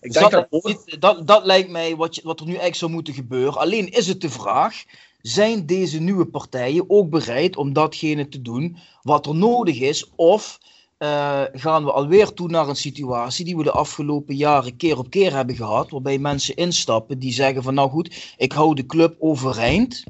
Ik 0.00 0.12
denk 0.12 0.30
dat, 0.30 0.46
dat, 0.50 0.96
dat, 0.98 1.26
dat, 1.26 1.44
lijkt 1.44 1.70
mij 1.70 1.96
wat, 1.96 2.14
je, 2.14 2.20
wat 2.24 2.40
er 2.40 2.44
nu 2.44 2.50
eigenlijk 2.50 2.78
zou 2.78 2.90
moeten 2.90 3.14
gebeuren. 3.14 3.58
Alleen 3.60 3.92
is 3.92 4.06
het 4.06 4.20
de 4.20 4.30
vraag: 4.30 4.84
zijn 5.20 5.66
deze 5.66 6.00
nieuwe 6.00 6.26
partijen 6.26 6.84
ook 6.90 7.10
bereid 7.10 7.56
om 7.56 7.72
datgene 7.72 8.28
te 8.28 8.42
doen 8.42 8.76
wat 9.02 9.26
er 9.26 9.34
nodig 9.34 9.80
is? 9.80 10.10
Of 10.14 10.58
uh, 10.98 11.42
gaan 11.52 11.84
we 11.84 11.92
alweer 11.92 12.32
toe 12.32 12.48
naar 12.48 12.68
een 12.68 12.76
situatie 12.76 13.44
die 13.44 13.56
we 13.56 13.62
de 13.62 13.70
afgelopen 13.70 14.36
jaren 14.36 14.76
keer 14.76 14.98
op 14.98 15.10
keer 15.10 15.34
hebben 15.34 15.56
gehad, 15.56 15.90
waarbij 15.90 16.18
mensen 16.18 16.56
instappen 16.56 17.18
die 17.18 17.32
zeggen 17.32 17.62
van 17.62 17.74
nou 17.74 17.90
goed, 17.90 18.34
ik 18.36 18.52
hou 18.52 18.74
de 18.74 18.86
club 18.86 19.16
overeind, 19.18 20.04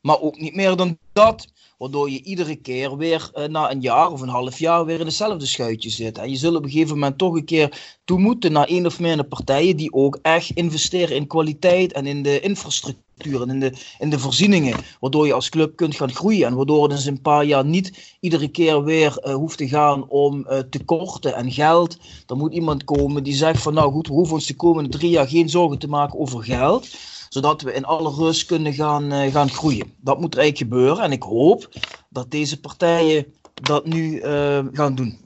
maar 0.00 0.20
ook 0.20 0.38
niet 0.38 0.54
meer 0.54 0.76
dan 0.76 0.98
dat. 1.12 1.46
Waardoor 1.78 2.10
je 2.10 2.22
iedere 2.22 2.56
keer 2.56 2.96
weer 2.96 3.30
uh, 3.34 3.44
na 3.44 3.70
een 3.70 3.80
jaar 3.80 4.12
of 4.12 4.20
een 4.20 4.28
half 4.28 4.58
jaar 4.58 4.84
weer 4.84 5.00
in 5.00 5.06
hetzelfde 5.06 5.46
schuitje 5.46 5.90
zit. 5.90 6.18
En 6.18 6.30
je 6.30 6.36
zult 6.36 6.56
op 6.56 6.64
een 6.64 6.70
gegeven 6.70 6.94
moment 6.94 7.18
toch 7.18 7.34
een 7.34 7.44
keer 7.44 7.98
toe 8.04 8.18
moeten 8.18 8.52
naar 8.52 8.66
één 8.66 8.86
of 8.86 9.00
meer 9.00 9.24
partijen 9.24 9.76
die 9.76 9.92
ook 9.92 10.18
echt 10.22 10.50
investeren 10.50 11.16
in 11.16 11.26
kwaliteit 11.26 11.92
en 11.92 12.06
in 12.06 12.22
de 12.22 12.40
infrastructuur 12.40 13.42
en 13.42 13.50
in 13.50 13.60
de, 13.60 13.72
in 13.98 14.10
de 14.10 14.18
voorzieningen. 14.18 14.76
Waardoor 15.00 15.26
je 15.26 15.32
als 15.32 15.48
club 15.48 15.76
kunt 15.76 15.96
gaan 15.96 16.12
groeien. 16.12 16.46
En 16.46 16.54
waardoor 16.54 16.82
het 16.82 16.90
dus 16.90 17.04
een 17.04 17.22
paar 17.22 17.44
jaar 17.44 17.64
niet 17.64 18.16
iedere 18.20 18.48
keer 18.48 18.84
weer 18.84 19.22
uh, 19.24 19.34
hoeft 19.34 19.58
te 19.58 19.68
gaan 19.68 20.08
om 20.08 20.46
uh, 20.48 20.58
tekorten 20.58 21.34
en 21.34 21.52
geld. 21.52 21.96
Er 22.26 22.36
moet 22.36 22.52
iemand 22.52 22.84
komen 22.84 23.22
die 23.22 23.34
zegt 23.34 23.62
van 23.62 23.74
nou 23.74 23.92
goed, 23.92 24.06
we 24.08 24.12
hoeven 24.12 24.34
ons 24.34 24.46
de 24.46 24.56
komende 24.56 24.90
drie 24.90 25.10
jaar 25.10 25.28
geen 25.28 25.48
zorgen 25.48 25.78
te 25.78 25.88
maken 25.88 26.18
over 26.18 26.42
geld 26.42 26.88
zodat 27.28 27.62
we 27.62 27.72
in 27.72 27.84
alle 27.84 28.10
rust 28.10 28.46
kunnen 28.46 28.72
gaan, 28.72 29.12
uh, 29.12 29.32
gaan 29.32 29.50
groeien. 29.50 29.92
Dat 30.00 30.20
moet 30.20 30.34
er 30.34 30.40
eigenlijk 30.40 30.72
gebeuren 30.72 31.04
en 31.04 31.12
ik 31.12 31.22
hoop 31.22 31.68
dat 32.08 32.30
deze 32.30 32.60
partijen 32.60 33.26
dat 33.54 33.86
nu 33.86 34.20
uh, 34.20 34.58
gaan 34.72 34.94
doen. 34.94 35.18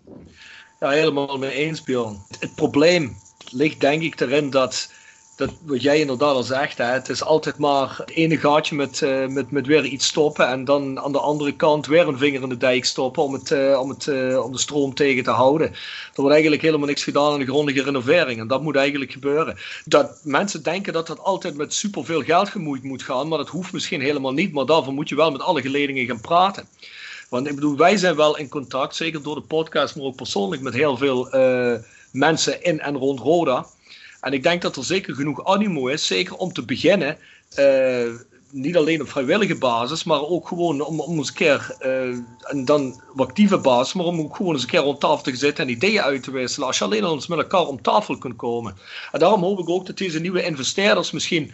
Ja, 0.81 0.88
helemaal 0.88 1.38
mee 1.38 1.53
eens, 1.53 1.83
Bjorn. 1.83 2.23
Het 2.38 2.55
probleem 2.55 3.17
ligt 3.51 3.81
denk 3.81 4.03
ik 4.03 4.21
erin 4.21 4.51
dat 4.51 4.91
dat, 5.37 5.51
wat 5.64 5.83
jij 5.83 6.01
inderdaad 6.01 6.35
al 6.35 6.42
zegt, 6.42 6.79
hè, 6.79 6.85
het 6.85 7.09
is 7.09 7.23
altijd 7.25 7.59
maar 7.59 7.95
het 7.97 8.11
ene 8.11 8.38
gaatje 8.38 8.75
met, 8.75 9.01
uh, 9.01 9.27
met, 9.27 9.51
met 9.51 9.66
weer 9.66 9.85
iets 9.85 10.07
stoppen 10.07 10.49
en 10.49 10.64
dan 10.64 11.01
aan 11.01 11.12
de 11.12 11.21
andere 11.21 11.57
kant 11.57 11.87
weer 11.87 12.09
een 12.09 12.18
vinger 12.18 12.42
in 12.42 12.49
de 12.49 12.57
dijk 12.57 12.85
stoppen 12.85 13.23
om, 13.23 13.33
het, 13.33 13.51
uh, 13.51 13.81
om, 13.81 13.88
het, 13.88 14.07
uh, 14.07 14.45
om 14.45 14.53
de 14.53 14.59
stroom 14.59 14.95
tegen 14.95 15.23
te 15.23 15.31
houden. 15.31 15.71
Er 15.71 16.11
wordt 16.14 16.33
eigenlijk 16.33 16.62
helemaal 16.62 16.87
niks 16.87 17.05
gedaan 17.05 17.33
aan 17.33 17.38
de 17.38 17.45
grondige 17.45 17.83
renovering 17.83 18.40
en 18.40 18.47
dat 18.47 18.62
moet 18.62 18.77
eigenlijk 18.77 19.12
gebeuren. 19.12 19.57
Dat 19.85 20.21
mensen 20.23 20.62
denken 20.62 20.92
dat 20.92 21.07
dat 21.07 21.21
altijd 21.21 21.57
met 21.57 21.75
superveel 21.75 22.23
geld 22.23 22.49
gemoeid 22.49 22.83
moet 22.83 23.03
gaan, 23.03 23.29
maar 23.29 23.38
dat 23.38 23.49
hoeft 23.49 23.73
misschien 23.73 24.01
helemaal 24.01 24.33
niet, 24.33 24.53
maar 24.53 24.66
daarvoor 24.66 24.92
moet 24.92 25.09
je 25.09 25.14
wel 25.14 25.31
met 25.31 25.42
alle 25.42 25.61
geledingen 25.61 26.07
gaan 26.07 26.21
praten. 26.21 26.68
Want 27.29 27.49
ik 27.49 27.55
bedoel, 27.55 27.77
wij 27.77 27.97
zijn 27.97 28.16
wel 28.16 28.37
in 28.37 28.49
contact, 28.49 28.97
zeker 28.97 29.23
door 29.23 29.35
de 29.35 29.40
podcast, 29.40 29.97
maar 29.97 30.05
ook 30.05 30.16
persoonlijk 30.16 30.62
met 30.62 30.75
heel 30.75 30.97
veel 30.97 31.29
mensen 32.11 32.62
in 32.64 32.81
en 32.81 32.97
rond 32.97 33.21
Roda. 33.21 33.66
En 34.23 34.33
ik 34.33 34.43
denk 34.43 34.63
dat 34.63 34.77
er 34.77 34.85
zeker 34.85 35.15
genoeg 35.15 35.45
animo 35.45 35.87
is, 35.87 36.07
zeker 36.07 36.37
om 36.37 36.53
te 36.53 36.65
beginnen. 36.65 37.19
Uh, 37.59 38.11
niet 38.51 38.77
alleen 38.77 39.01
op 39.01 39.09
vrijwillige 39.09 39.55
basis, 39.55 40.05
maar 40.05 40.23
ook 40.23 40.49
gewoon 40.49 40.81
om, 40.81 41.01
om 41.01 41.19
eens 41.19 41.29
een 41.29 41.35
keer, 41.35 41.77
uh, 41.81 42.17
en 42.41 42.65
dan 42.65 43.01
op 43.13 43.21
actieve 43.21 43.59
basis, 43.59 43.93
maar 43.93 44.07
om 44.07 44.21
ook 44.21 44.37
gewoon 44.37 44.53
eens 44.53 44.63
een 44.63 44.69
keer 44.69 44.81
rond 44.81 45.01
tafel 45.01 45.23
te 45.23 45.37
zitten 45.37 45.65
en 45.65 45.71
ideeën 45.71 46.03
uit 46.03 46.23
te 46.23 46.31
wisselen. 46.31 46.67
Als 46.67 46.79
je 46.79 46.85
alleen 46.85 47.05
al 47.05 47.15
eens 47.15 47.27
met 47.27 47.39
elkaar 47.39 47.67
om 47.67 47.83
tafel 47.83 48.19
kunt 48.19 48.37
komen. 48.37 48.77
En 49.13 49.19
daarom 49.19 49.43
hoop 49.43 49.59
ik 49.59 49.69
ook 49.69 49.87
dat 49.87 49.99
deze 49.99 50.21
nieuwe 50.21 50.43
investeerders 50.43 51.11
misschien 51.11 51.53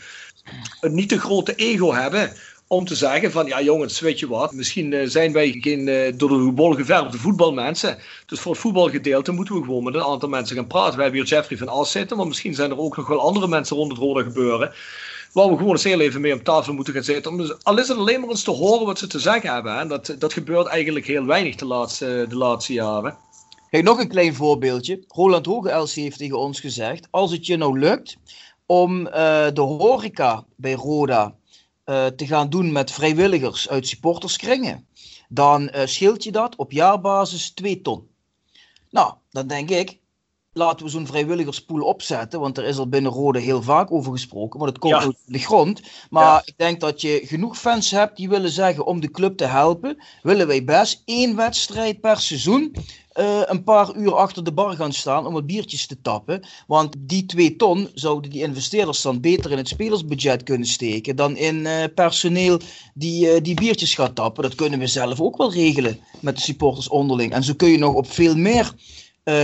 een 0.81 0.95
niet 0.95 1.09
te 1.09 1.21
grote 1.21 1.55
ego 1.55 1.93
hebben 1.93 2.33
om 2.69 2.85
te 2.85 2.95
zeggen 2.95 3.31
van 3.31 3.47
ja 3.47 3.63
jongens, 3.63 4.01
weet 4.01 4.19
je 4.19 4.29
wat, 4.29 4.53
misschien 4.53 4.93
uh, 4.93 5.09
zijn 5.09 5.33
wij 5.33 5.57
geen 5.61 5.87
uh, 5.87 6.13
door 6.17 6.29
de 6.29 6.53
bol 6.53 6.73
geverfde 6.73 7.19
voetbalmensen. 7.19 7.99
Dus 8.27 8.41
voor 8.41 8.53
het 8.53 8.61
voetbalgedeelte 8.61 9.33
moeten 9.33 9.55
we 9.55 9.65
gewoon 9.65 9.85
met 9.85 9.95
een 9.95 10.03
aantal 10.03 10.29
mensen 10.29 10.57
gaan 10.57 10.67
praten. 10.67 10.97
We 10.97 11.03
hebben 11.03 11.21
hier 11.21 11.29
Jeffrey 11.29 11.59
van 11.59 11.69
As 11.69 11.91
zitten, 11.91 12.17
maar 12.17 12.27
misschien 12.27 12.55
zijn 12.55 12.71
er 12.71 12.79
ook 12.79 12.97
nog 12.97 13.09
wel 13.09 13.21
andere 13.21 13.49
mensen 13.49 13.77
rond 13.77 13.91
het 13.91 14.01
rode 14.01 14.23
gebeuren. 14.23 14.73
Waar 15.33 15.49
we 15.49 15.57
gewoon 15.57 15.73
eens 15.73 15.85
heel 15.85 16.01
even 16.01 16.21
mee 16.21 16.35
op 16.35 16.45
tafel 16.45 16.73
moeten 16.73 16.95
gaan 16.95 17.03
zitten. 17.03 17.37
Dus, 17.37 17.65
al 17.65 17.79
is 17.79 17.89
het 17.89 17.99
alleen 17.99 18.21
maar 18.21 18.29
eens 18.29 18.43
te 18.43 18.51
horen 18.51 18.87
wat 18.87 18.99
ze 18.99 19.07
te 19.07 19.19
zeggen 19.19 19.53
hebben. 19.53 19.89
Dat, 19.89 20.15
dat 20.19 20.33
gebeurt 20.33 20.67
eigenlijk 20.67 21.07
heel 21.07 21.25
weinig 21.25 21.55
de 21.55 21.67
laatste, 21.67 22.27
de 22.29 22.37
laatste 22.37 22.73
jaren. 22.73 23.17
Nog 23.71 23.99
een 23.99 24.09
klein 24.09 24.35
voorbeeldje. 24.35 25.05
Roland 25.09 25.47
Hogeels 25.47 25.95
heeft 25.95 26.19
tegen 26.19 26.39
ons 26.39 26.61
gezegd: 26.61 27.09
als 27.11 27.33
het 27.33 27.47
je 27.47 27.57
nou 27.57 27.79
lukt 27.79 28.17
om 28.67 29.07
uh, 29.07 29.13
de 29.53 29.61
horeca 29.61 30.45
bij 30.57 30.73
Roda 30.73 31.35
te 31.89 32.27
gaan 32.27 32.49
doen 32.49 32.73
met 32.73 32.91
vrijwilligers 32.91 33.69
uit 33.69 33.89
supporterskringen, 33.89 34.87
dan 35.29 35.63
uh, 35.63 35.83
scheelt 35.85 36.25
je 36.25 36.33
dat 36.33 36.57
op 36.57 36.73
jaarbasis 36.73 37.51
2 37.51 37.81
ton. 37.81 38.09
Nou, 38.91 39.15
dan 39.31 39.47
denk 39.47 39.71
ik, 39.71 39.99
laten 40.53 40.85
we 40.85 40.91
zo'n 40.91 41.07
vrijwilligerspool 41.07 41.81
opzetten, 41.81 42.41
want 42.41 42.59
er 42.59 42.65
is 42.65 42.79
al 42.79 42.89
binnen 42.89 43.13
Rode 43.13 43.39
heel 43.39 43.63
vaak 43.63 43.93
over 43.93 44.13
gesproken, 44.13 44.59
want 44.59 44.71
het 44.71 44.81
komt 44.81 44.95
ja. 44.95 45.01
uit 45.01 45.17
de 45.27 45.39
grond. 45.39 45.81
Maar 46.11 46.25
ja. 46.25 46.43
ik 46.45 46.55
denk 46.57 46.81
dat 46.81 47.01
je 47.01 47.21
genoeg 47.25 47.59
fans 47.59 47.91
hebt 47.91 48.17
die 48.17 48.29
willen 48.29 48.51
zeggen 48.51 48.87
om 48.87 49.01
de 49.01 49.11
club 49.11 49.37
te 49.37 49.45
helpen, 49.45 50.03
willen 50.23 50.47
wij 50.47 50.65
best 50.65 51.03
één 51.05 51.37
wedstrijd 51.37 52.01
per 52.01 52.21
seizoen 52.21 52.75
uh, 53.19 53.41
een 53.45 53.65
paar 53.65 53.97
uur 53.97 54.15
achter 54.15 54.45
de 54.45 54.53
bar 54.53 54.77
gaan 54.77 54.93
staan 54.93 55.27
om 55.27 55.33
wat 55.33 55.47
biertjes 55.47 55.87
te 55.87 56.01
tappen. 56.01 56.43
Want 56.67 56.95
die 56.99 57.27
twee 57.27 57.57
ton 57.57 57.89
zouden 57.95 58.31
die 58.31 58.43
investeerders 58.43 59.03
dan 59.03 59.21
beter 59.21 59.51
in 59.51 59.57
het 59.57 59.69
spelersbudget 59.69 60.43
kunnen 60.43 60.67
steken 60.67 61.17
dan 61.17 61.37
in 61.37 61.57
uh, 61.57 61.85
personeel 61.95 62.61
die, 62.95 63.35
uh, 63.35 63.41
die 63.43 63.55
biertjes 63.55 63.95
gaat 63.95 64.15
tappen. 64.15 64.43
Dat 64.43 64.55
kunnen 64.55 64.79
we 64.79 64.87
zelf 64.87 65.21
ook 65.21 65.37
wel 65.37 65.53
regelen 65.53 66.01
met 66.21 66.37
de 66.37 66.43
supporters 66.43 66.89
onderling. 66.89 67.33
En 67.33 67.43
zo 67.43 67.55
kun 67.55 67.71
je 67.71 67.79
nog 67.79 67.95
op 67.95 68.11
veel 68.11 68.37
meer 68.37 68.75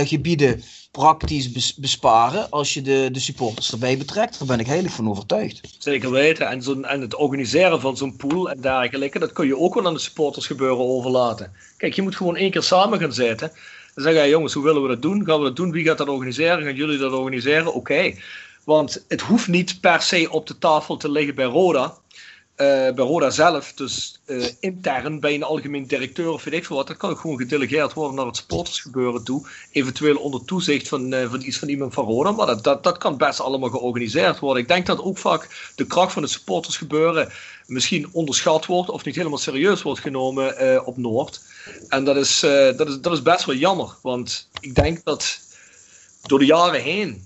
gebieden 0.03 0.63
praktisch 0.95 1.75
besparen 1.75 2.49
als 2.49 2.73
je 2.73 2.81
de, 2.81 3.09
de 3.11 3.19
supporters 3.19 3.71
erbij 3.71 3.97
betrekt. 3.97 4.37
Daar 4.37 4.47
ben 4.47 4.59
ik 4.59 4.67
heilig 4.67 4.91
van 4.91 5.09
overtuigd. 5.09 5.75
Zeker 5.77 6.11
weten. 6.11 6.47
En, 6.47 6.85
en 6.85 7.01
het 7.01 7.15
organiseren 7.15 7.81
van 7.81 7.97
zo'n 7.97 8.15
pool 8.15 8.49
en 8.49 8.61
dergelijke, 8.61 9.19
dat 9.19 9.33
kun 9.33 9.47
je 9.47 9.57
ook 9.57 9.73
wel 9.73 9.85
aan 9.85 9.93
de 9.93 9.99
supporters 9.99 10.47
gebeuren 10.47 10.85
overlaten. 10.85 11.51
Kijk, 11.77 11.93
je 11.93 12.01
moet 12.01 12.15
gewoon 12.15 12.35
één 12.35 12.51
keer 12.51 12.63
samen 12.63 12.99
gaan 12.99 13.13
zitten. 13.13 13.51
Dan 13.93 14.03
zeggen 14.03 14.29
jongens, 14.29 14.53
hoe 14.53 14.63
willen 14.63 14.81
we 14.81 14.87
dat 14.87 15.01
doen? 15.01 15.25
Gaan 15.25 15.37
we 15.37 15.43
dat 15.43 15.55
doen? 15.55 15.71
Wie 15.71 15.85
gaat 15.85 15.97
dat 15.97 16.07
organiseren? 16.07 16.63
Gaan 16.63 16.75
jullie 16.75 16.97
dat 16.97 17.13
organiseren? 17.13 17.73
Oké. 17.73 18.13
Want 18.63 19.05
het 19.07 19.21
hoeft 19.21 19.47
niet 19.47 19.81
per 19.81 20.01
se 20.01 20.27
op 20.31 20.47
de 20.47 20.57
tafel 20.57 20.97
te 20.97 21.11
liggen 21.11 21.35
bij 21.35 21.45
Roda. 21.45 21.93
Uh, 22.57 22.67
bij 22.67 23.05
Roda 23.05 23.29
zelf, 23.29 23.73
dus 23.73 24.19
uh, 24.25 24.47
intern 24.59 25.19
bij 25.19 25.33
een 25.33 25.43
algemeen 25.43 25.87
directeur 25.87 26.29
of 26.29 26.43
weet 26.43 26.53
ik 26.53 26.65
veel 26.65 26.75
wat, 26.75 26.87
dat 26.87 26.97
kan 26.97 27.09
ook 27.09 27.19
gewoon 27.19 27.37
gedelegeerd 27.37 27.93
worden 27.93 28.15
naar 28.15 28.25
het 28.25 28.35
supportersgebeuren 28.35 29.23
toe. 29.23 29.47
Eventueel 29.71 30.17
onder 30.17 30.45
toezicht 30.45 30.87
van, 30.87 31.13
uh, 31.13 31.29
van 31.29 31.41
iets 31.41 31.57
van 31.57 31.67
iemand 31.67 31.93
van 31.93 32.05
Roda, 32.05 32.31
maar 32.31 32.45
dat, 32.45 32.63
dat, 32.63 32.83
dat 32.83 32.97
kan 32.97 33.17
best 33.17 33.39
allemaal 33.39 33.69
georganiseerd 33.69 34.39
worden. 34.39 34.61
Ik 34.61 34.67
denk 34.67 34.85
dat 34.85 35.01
ook 35.01 35.17
vaak 35.17 35.71
de 35.75 35.85
kracht 35.85 36.13
van 36.13 36.21
het 36.21 36.31
supportersgebeuren 36.31 37.31
misschien 37.65 38.09
onderschat 38.11 38.65
wordt 38.65 38.89
of 38.89 39.05
niet 39.05 39.15
helemaal 39.15 39.37
serieus 39.37 39.81
wordt 39.81 39.99
genomen 39.99 40.85
op 40.85 40.97
Noord. 40.97 41.41
En 41.89 42.03
dat 42.03 42.15
is, 42.15 42.39
dat, 42.39 42.87
is, 42.87 42.99
dat 43.01 43.13
is 43.13 43.21
best 43.21 43.45
wel 43.45 43.55
jammer, 43.55 43.95
want 44.01 44.49
ik 44.59 44.75
denk 44.75 45.03
dat 45.03 45.39
door 46.21 46.39
de 46.39 46.45
jaren 46.45 46.81
heen, 46.81 47.25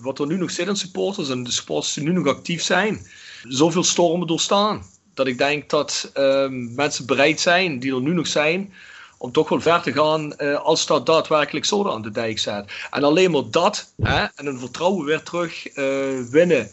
wat 0.00 0.18
er 0.18 0.26
nu 0.26 0.36
nog 0.36 0.50
zit 0.50 0.68
in 0.68 0.76
supporters 0.76 1.28
en 1.28 1.44
de 1.44 1.50
supporters 1.50 1.94
die 1.94 2.04
nu 2.04 2.12
nog 2.12 2.26
actief 2.26 2.62
zijn, 2.62 3.06
zoveel 3.48 3.84
stormen 3.84 4.26
doorstaan. 4.26 4.82
Dat 5.14 5.26
ik 5.26 5.38
denk 5.38 5.70
dat 5.70 6.10
ehm, 6.14 6.74
mensen 6.74 7.06
bereid 7.06 7.40
zijn, 7.40 7.78
die 7.78 7.94
er 7.94 8.00
nu 8.00 8.12
nog 8.12 8.26
zijn, 8.26 8.72
om 9.18 9.32
toch 9.32 9.48
wel 9.48 9.60
ver 9.60 9.80
te 9.80 9.92
gaan 9.92 10.34
uh, 10.38 10.60
als 10.60 10.86
dat 10.86 11.06
daadwerkelijk 11.06 11.64
zo 11.64 11.88
aan 11.88 12.02
de 12.02 12.10
dijk 12.10 12.38
staat. 12.38 12.70
En 12.90 13.04
alleen 13.04 13.30
maar 13.30 13.50
dat 13.50 13.92
hè, 14.02 14.26
en 14.34 14.46
een 14.46 14.58
vertrouwen 14.58 15.04
weer 15.04 15.22
terug 15.22 15.76
uh, 15.76 15.84
winnen 16.30 16.70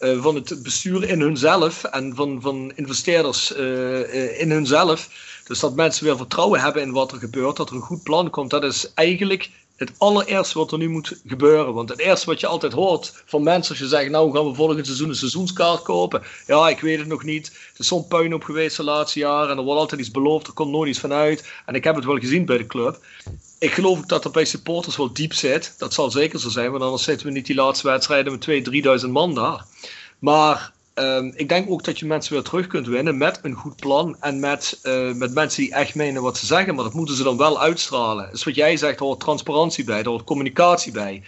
uh, 0.00 0.22
van 0.22 0.34
het 0.34 0.62
bestuur 0.62 1.08
in 1.08 1.20
hunzelf 1.20 1.84
en 1.84 2.14
van, 2.14 2.40
van 2.40 2.72
investeerders 2.74 3.50
in 4.38 4.50
hunzelf. 4.50 5.08
Dus 5.46 5.60
dat 5.60 5.74
mensen 5.74 6.04
weer 6.04 6.16
vertrouwen 6.16 6.60
hebben 6.60 6.82
in 6.82 6.92
wat 6.92 7.12
er 7.12 7.18
gebeurt, 7.18 7.56
dat 7.56 7.68
er 7.68 7.74
een 7.74 7.80
goed 7.80 8.02
plan 8.02 8.30
komt. 8.30 8.50
Dat 8.50 8.64
is 8.64 8.92
eigenlijk 8.94 9.50
het 9.76 9.92
allereerste 9.98 10.58
wat 10.58 10.72
er 10.72 10.78
nu 10.78 10.88
moet 10.88 11.20
gebeuren. 11.26 11.74
Want 11.74 11.88
het 11.88 11.98
eerste 11.98 12.26
wat 12.26 12.40
je 12.40 12.46
altijd 12.46 12.72
hoort 12.72 13.22
van 13.26 13.42
mensen 13.42 13.70
als 13.70 13.82
je 13.82 13.88
zegt, 13.88 14.10
nou 14.10 14.32
gaan 14.32 14.46
we 14.46 14.54
volgend 14.54 14.86
seizoen 14.86 15.08
een 15.08 15.14
seizoenskaart 15.14 15.82
kopen. 15.82 16.22
Ja, 16.46 16.68
ik 16.68 16.80
weet 16.80 16.98
het 16.98 17.06
nog 17.06 17.22
niet. 17.22 17.46
Het 17.46 17.78
is 17.78 17.88
zo'n 17.88 18.08
puin 18.08 18.34
op 18.34 18.44
geweest 18.44 18.76
de 18.76 18.84
laatste 18.84 19.18
jaren 19.18 19.50
en 19.50 19.56
er 19.58 19.64
wordt 19.64 19.80
altijd 19.80 20.00
iets 20.00 20.10
beloofd, 20.10 20.46
er 20.46 20.52
komt 20.52 20.70
nooit 20.70 20.88
iets 20.88 21.00
vanuit. 21.00 21.52
En 21.66 21.74
ik 21.74 21.84
heb 21.84 21.94
het 21.94 22.04
wel 22.04 22.18
gezien 22.18 22.44
bij 22.44 22.58
de 22.58 22.66
club. 22.66 23.04
Ik 23.58 23.72
geloof 23.72 23.98
ook 23.98 24.08
dat 24.08 24.24
er 24.24 24.30
bij 24.30 24.44
supporters 24.44 24.96
wel 24.96 25.12
diep 25.12 25.32
zit. 25.32 25.74
Dat 25.78 25.94
zal 25.94 26.10
zeker 26.10 26.40
zo 26.40 26.48
zijn, 26.48 26.70
want 26.70 26.82
anders 26.82 27.02
zitten 27.02 27.26
we 27.26 27.32
niet 27.32 27.46
die 27.46 27.56
laatste 27.56 27.86
wedstrijden 27.86 28.32
met 28.32 29.00
2.000, 29.00 29.02
3.000 29.04 29.10
man 29.10 29.34
daar. 29.34 29.64
Maar 30.18 30.72
Um, 30.94 31.32
ik 31.34 31.48
denk 31.48 31.70
ook 31.70 31.84
dat 31.84 31.98
je 31.98 32.06
mensen 32.06 32.32
weer 32.32 32.42
terug 32.42 32.66
kunt 32.66 32.86
winnen 32.86 33.16
met 33.16 33.38
een 33.42 33.54
goed 33.54 33.76
plan 33.76 34.16
en 34.20 34.40
met, 34.40 34.80
uh, 34.82 35.12
met 35.12 35.34
mensen 35.34 35.62
die 35.62 35.72
echt 35.72 35.94
menen 35.94 36.22
wat 36.22 36.38
ze 36.38 36.46
zeggen, 36.46 36.74
maar 36.74 36.84
dat 36.84 36.94
moeten 36.94 37.16
ze 37.16 37.22
dan 37.22 37.36
wel 37.36 37.60
uitstralen. 37.60 38.30
Dus 38.30 38.44
wat 38.44 38.54
jij 38.54 38.76
zegt, 38.76 38.98
er 38.98 39.04
hoort 39.04 39.20
transparantie 39.20 39.84
bij, 39.84 39.98
er 39.98 40.08
hoort 40.08 40.24
communicatie 40.24 40.92
bij, 40.92 41.22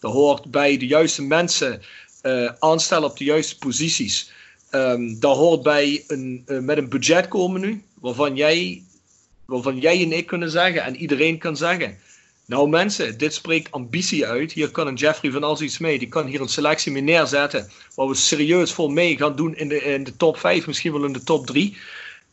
er 0.00 0.08
hoort 0.08 0.50
bij 0.50 0.76
de 0.76 0.86
juiste 0.86 1.22
mensen 1.22 1.82
uh, 2.22 2.50
aanstellen 2.58 3.08
op 3.08 3.16
de 3.18 3.24
juiste 3.24 3.58
posities. 3.58 4.30
Um, 4.70 5.20
daar 5.20 5.34
hoort 5.34 5.62
bij 5.62 6.04
een, 6.06 6.42
uh, 6.46 6.58
met 6.58 6.76
een 6.78 6.88
budget 6.88 7.28
komen 7.28 7.60
nu, 7.60 7.82
waarvan 8.00 8.36
jij, 8.36 8.82
waarvan 9.44 9.78
jij 9.78 10.02
en 10.02 10.12
ik 10.12 10.26
kunnen 10.26 10.50
zeggen 10.50 10.82
en 10.82 10.96
iedereen 10.96 11.38
kan 11.38 11.56
zeggen. 11.56 11.98
Nou 12.46 12.68
mensen, 12.68 13.18
dit 13.18 13.34
spreekt 13.34 13.70
ambitie 13.70 14.26
uit. 14.26 14.52
Hier 14.52 14.70
kan 14.70 14.86
een 14.86 14.94
Jeffrey 14.94 15.30
van 15.30 15.42
Als 15.42 15.60
iets 15.60 15.78
mee. 15.78 15.98
Die 15.98 16.08
kan 16.08 16.26
hier 16.26 16.40
een 16.40 16.48
selectie 16.48 16.92
mee 16.92 17.02
neerzetten. 17.02 17.70
Waar 17.94 18.08
we 18.08 18.14
serieus 18.14 18.72
voor 18.72 18.92
mee 18.92 19.16
gaan 19.16 19.36
doen 19.36 19.56
in 19.56 19.68
de, 19.68 19.82
in 19.82 20.04
de 20.04 20.16
top 20.16 20.38
5, 20.38 20.66
misschien 20.66 20.92
wel 20.92 21.04
in 21.04 21.12
de 21.12 21.22
top 21.22 21.46
3. 21.46 21.76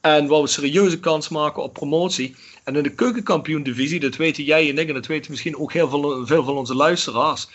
En 0.02 0.28
waar 0.28 0.42
we 0.42 0.48
serieuze 0.48 1.00
kans 1.00 1.30
maken 1.30 1.64
op 1.64 1.74
promotie. 1.74 2.36
En 2.64 2.76
in 2.76 2.84
de 2.84 2.96
keukenkampioen 2.96 3.64
divisie, 3.64 4.00
dat 4.00 4.16
weten 4.16 4.44
jij 4.44 4.70
en 4.70 4.78
ik 4.78 4.88
en 4.88 4.94
dat 4.94 5.06
weten 5.06 5.32
misschien 5.32 5.58
ook 5.58 5.74
heel 5.74 5.90
veel, 6.26 6.44
van 6.44 6.58
onze 6.58 6.76
luisteraars. 6.76 7.48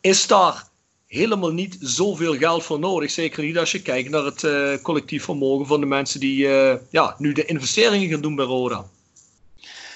Is 0.00 0.26
daar 0.26 0.68
helemaal 1.06 1.52
niet 1.52 1.76
zoveel 1.80 2.36
geld 2.36 2.62
voor 2.62 2.78
nodig. 2.78 3.10
Zeker 3.10 3.44
niet 3.44 3.58
als 3.58 3.72
je 3.72 3.82
kijkt 3.82 4.10
naar 4.10 4.24
het 4.24 4.42
uh, 4.42 4.74
collectief 4.82 5.24
vermogen 5.24 5.66
van 5.66 5.80
de 5.80 5.86
mensen 5.86 6.20
die 6.20 6.46
uh, 6.46 6.74
ja, 6.90 7.14
nu 7.18 7.32
de 7.32 7.44
investeringen 7.44 8.08
gaan 8.08 8.20
doen 8.20 8.34
bij 8.34 8.44
Roda. 8.44 8.86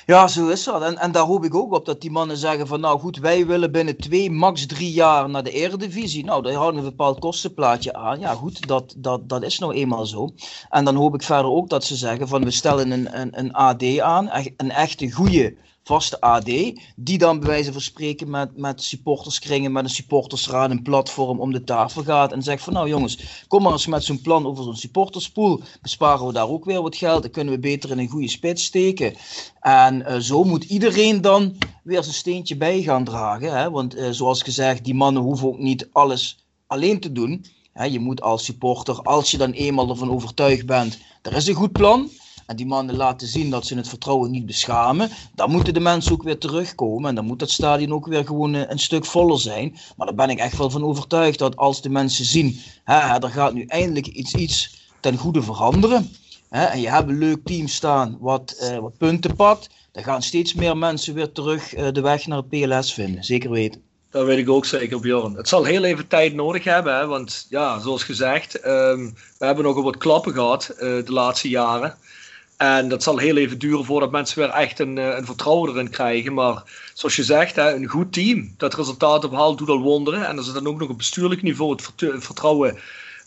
Ja, 0.06 0.28
zo 0.28 0.48
is 0.48 0.64
dat. 0.64 0.82
En, 0.82 0.98
en 0.98 1.12
daar 1.12 1.22
hoop 1.22 1.44
ik 1.44 1.54
ook 1.54 1.72
op 1.72 1.86
dat 1.86 2.00
die 2.00 2.10
mannen 2.10 2.36
zeggen 2.36 2.66
van 2.66 2.80
nou 2.80 3.00
goed, 3.00 3.18
wij 3.18 3.46
willen 3.46 3.72
binnen 3.72 3.96
twee, 3.96 4.30
max 4.30 4.66
drie 4.66 4.92
jaar 4.92 5.30
naar 5.30 5.42
de 5.42 5.50
Eredivisie. 5.50 6.24
Nou, 6.24 6.42
daar 6.42 6.52
houden 6.52 6.80
we 6.80 6.86
een 6.86 6.96
bepaald 6.96 7.18
kostenplaatje 7.18 7.94
aan. 7.94 8.20
Ja 8.20 8.34
goed, 8.34 8.66
dat, 8.66 8.94
dat, 8.96 9.28
dat 9.28 9.42
is 9.42 9.58
nou 9.58 9.74
eenmaal 9.74 10.06
zo. 10.06 10.30
En 10.70 10.84
dan 10.84 10.94
hoop 10.94 11.14
ik 11.14 11.22
verder 11.22 11.50
ook 11.50 11.68
dat 11.68 11.84
ze 11.84 11.96
zeggen 11.96 12.28
van 12.28 12.44
we 12.44 12.50
stellen 12.50 12.90
een, 12.90 13.20
een, 13.20 13.38
een 13.38 13.52
AD 13.52 13.98
aan, 13.98 14.30
een 14.56 14.70
echte 14.70 15.12
goede 15.12 15.56
vaste 15.84 16.20
AD, 16.20 16.44
die 16.96 17.18
dan 17.18 17.38
bij 17.38 17.48
wijze 17.48 17.72
van 17.72 17.80
spreken 17.80 18.30
met, 18.30 18.56
met 18.56 18.82
supporterskringen, 18.82 19.72
met 19.72 19.84
een 19.84 19.90
supportersraad, 19.90 20.70
een 20.70 20.82
platform 20.82 21.40
om 21.40 21.52
de 21.52 21.64
tafel 21.64 22.02
gaat 22.02 22.32
en 22.32 22.42
zegt 22.42 22.64
van 22.64 22.72
nou 22.72 22.88
jongens, 22.88 23.44
kom 23.48 23.62
maar 23.62 23.72
eens 23.72 23.86
met 23.86 24.04
zo'n 24.04 24.20
plan 24.20 24.46
over 24.46 24.64
zo'n 24.64 24.76
supporterspool, 24.76 25.60
besparen 25.82 26.26
we 26.26 26.32
daar 26.32 26.48
ook 26.48 26.64
weer 26.64 26.82
wat 26.82 26.96
geld, 26.96 27.22
dan 27.22 27.30
kunnen 27.30 27.54
we 27.54 27.60
beter 27.60 27.90
in 27.90 27.98
een 27.98 28.08
goede 28.08 28.28
spits 28.28 28.64
steken. 28.64 29.14
En 29.60 30.00
uh, 30.00 30.16
zo 30.16 30.44
moet 30.44 30.64
iedereen 30.64 31.20
dan 31.20 31.56
weer 31.82 32.02
zijn 32.02 32.14
steentje 32.14 32.56
bij 32.56 32.82
gaan 32.82 33.04
dragen, 33.04 33.56
hè? 33.56 33.70
want 33.70 33.96
uh, 33.96 34.08
zoals 34.10 34.42
gezegd, 34.42 34.84
die 34.84 34.94
mannen 34.94 35.22
hoeven 35.22 35.48
ook 35.48 35.58
niet 35.58 35.88
alles 35.92 36.46
alleen 36.66 37.00
te 37.00 37.12
doen. 37.12 37.44
Hè? 37.72 37.84
Je 37.84 38.00
moet 38.00 38.20
als 38.20 38.44
supporter, 38.44 39.02
als 39.02 39.30
je 39.30 39.38
dan 39.38 39.50
eenmaal 39.50 39.88
ervan 39.88 40.10
overtuigd 40.10 40.66
bent, 40.66 40.98
er 41.22 41.36
is 41.36 41.46
een 41.46 41.54
goed 41.54 41.72
plan, 41.72 42.10
en 42.46 42.56
die 42.56 42.66
mannen 42.66 42.96
laten 42.96 43.26
zien 43.26 43.50
dat 43.50 43.66
ze 43.66 43.76
het 43.76 43.88
vertrouwen 43.88 44.30
niet 44.30 44.46
beschamen, 44.46 45.10
dan 45.34 45.50
moeten 45.50 45.74
de 45.74 45.80
mensen 45.80 46.12
ook 46.12 46.22
weer 46.22 46.38
terugkomen. 46.38 47.08
En 47.08 47.14
dan 47.14 47.24
moet 47.24 47.38
dat 47.38 47.50
stadion 47.50 47.92
ook 47.92 48.06
weer 48.06 48.26
gewoon 48.26 48.54
een, 48.54 48.78
stuk 48.78 49.04
voller 49.04 49.40
zijn. 49.40 49.76
Maar 49.96 50.06
daar 50.06 50.16
ben 50.16 50.30
ik 50.30 50.38
echt 50.38 50.58
wel 50.58 50.70
van 50.70 50.84
overtuigd 50.84 51.38
dat 51.38 51.56
als 51.56 51.82
de 51.82 51.88
mensen 51.88 52.24
zien, 52.24 52.58
hè, 52.84 53.18
er 53.18 53.30
gaat 53.30 53.54
nu 53.54 53.64
eindelijk 53.64 54.06
iets, 54.06 54.34
iets 54.34 54.90
ten 55.00 55.16
goede 55.16 55.42
veranderen. 55.42 56.10
En 56.48 56.80
je 56.80 56.90
hebt 56.90 57.08
een 57.08 57.18
leuk 57.18 57.44
team 57.44 57.68
staan 57.68 58.16
wat, 58.20 58.56
uh, 58.60 58.78
wat 58.78 58.98
punten 58.98 59.36
pakt. 59.36 59.68
Dan 59.92 60.02
gaan 60.02 60.22
steeds 60.22 60.54
meer 60.54 60.76
mensen 60.76 61.14
weer 61.14 61.32
terug 61.32 61.76
uh, 61.76 61.88
de 61.92 62.00
weg 62.00 62.26
naar 62.26 62.38
het 62.38 62.48
PLS 62.48 62.94
vinden. 62.94 63.24
Zeker 63.24 63.50
weten. 63.50 63.82
Dat 64.10 64.26
weet 64.26 64.38
ik 64.38 64.48
ook 64.48 64.64
zeker, 64.64 65.00
Bjorn. 65.00 65.34
Het 65.34 65.48
zal 65.48 65.64
heel 65.64 65.84
even 65.84 66.06
tijd 66.06 66.34
nodig 66.34 66.64
hebben, 66.64 66.96
hè, 66.96 67.06
want 67.06 67.46
ja, 67.48 67.80
zoals 67.80 68.02
gezegd, 68.02 68.66
um, 68.66 69.14
we 69.38 69.46
hebben 69.46 69.64
nogal 69.64 69.82
wat 69.82 69.96
klappen 69.96 70.32
gehad 70.32 70.70
uh, 70.74 70.78
de 70.80 71.12
laatste 71.12 71.48
jaren. 71.48 71.96
En 72.62 72.88
dat 72.88 73.02
zal 73.02 73.18
heel 73.18 73.36
even 73.36 73.58
duren 73.58 73.84
voordat 73.84 74.10
mensen 74.10 74.38
weer 74.38 74.48
echt 74.48 74.78
een, 74.78 74.98
eh, 74.98 75.16
een 75.16 75.26
vertrouwen 75.26 75.70
erin 75.70 75.90
krijgen. 75.90 76.34
Maar 76.34 76.62
zoals 76.94 77.16
je 77.16 77.24
zegt, 77.24 77.56
hè, 77.56 77.74
een 77.74 77.86
goed 77.86 78.12
team 78.12 78.54
dat 78.56 78.74
resultaten 78.74 79.30
behaalt, 79.30 79.58
doet 79.58 79.68
al 79.68 79.80
wonderen. 79.80 80.26
En 80.26 80.36
als 80.36 80.46
het 80.46 80.54
dan 80.54 80.66
ook 80.66 80.78
nog 80.78 80.88
op 80.88 80.96
bestuurlijk 80.96 81.42
niveau 81.42 81.72
het 81.72 82.24
vertrouwen 82.24 82.78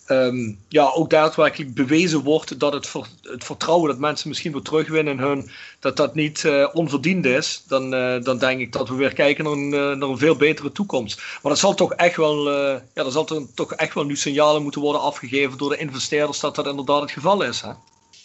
um, 0.08 0.60
ja, 0.70 0.92
ook 0.94 1.10
daadwerkelijk 1.10 1.74
bewezen 1.74 2.20
wordt 2.24 2.60
dat 2.60 2.74
het, 2.74 2.94
het, 3.22 3.44
vertrouwen 3.44 3.90
dat 3.90 4.00
mensen 4.00 4.28
misschien 4.28 4.52
weer 4.52 4.62
terugwinnen 4.62 5.14
in 5.14 5.20
hun, 5.20 5.50
dat 5.80 5.98
dat 5.98 6.16
niet 6.16 6.44
uh, 6.44 6.68
onverdiend 6.74 7.26
is, 7.26 7.64
dan, 7.68 7.94
uh, 7.94 8.22
dan 8.22 8.38
denk 8.38 8.60
ik 8.60 8.72
dat 8.72 8.90
we 8.90 8.96
weer 8.96 9.14
kijken 9.14 9.44
naar 9.44 9.54
een, 9.54 9.70
naar 10.00 10.10
een 10.10 10.18
veel 10.18 10.36
betere 10.36 10.72
toekomst. 10.72 11.18
Maar 11.18 11.52
dat 11.52 11.60
zal 11.60 11.74
toch 11.74 11.94
echt 11.94 12.16
wel, 12.16 12.52
ja, 12.52 12.82
er 12.94 13.12
zal 13.12 13.48
toch 13.56 13.74
echt 13.74 13.94
wel 13.94 14.06
nu 14.06 14.16
signalen 14.16 14.64
moeten 14.64 14.82
worden 14.82 15.02
afgegeven 15.02 15.58
door 15.58 15.70
de 15.70 15.78
investeerders 15.78 16.40
dat 16.40 16.56
dat 16.56 16.68
inderdaad 16.68 17.02
het 17.02 17.12
geval 17.12 17.42
is. 17.42 17.62
Hè? 17.62 17.72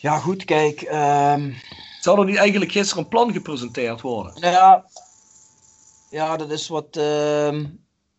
Ja, 0.01 0.19
goed, 0.19 0.45
kijk. 0.45 0.81
Um... 0.83 1.57
Zou 2.01 2.19
er 2.19 2.25
niet 2.25 2.37
eigenlijk 2.37 2.73
gisteren 2.73 3.03
een 3.03 3.09
plan 3.09 3.33
gepresenteerd 3.33 4.01
worden? 4.01 4.41
Nou 4.41 4.53
ja, 4.53 4.85
ja 6.11 6.37
dat 6.37 6.51
is 6.51 6.69
wat, 6.69 6.97
uh, 6.97 7.61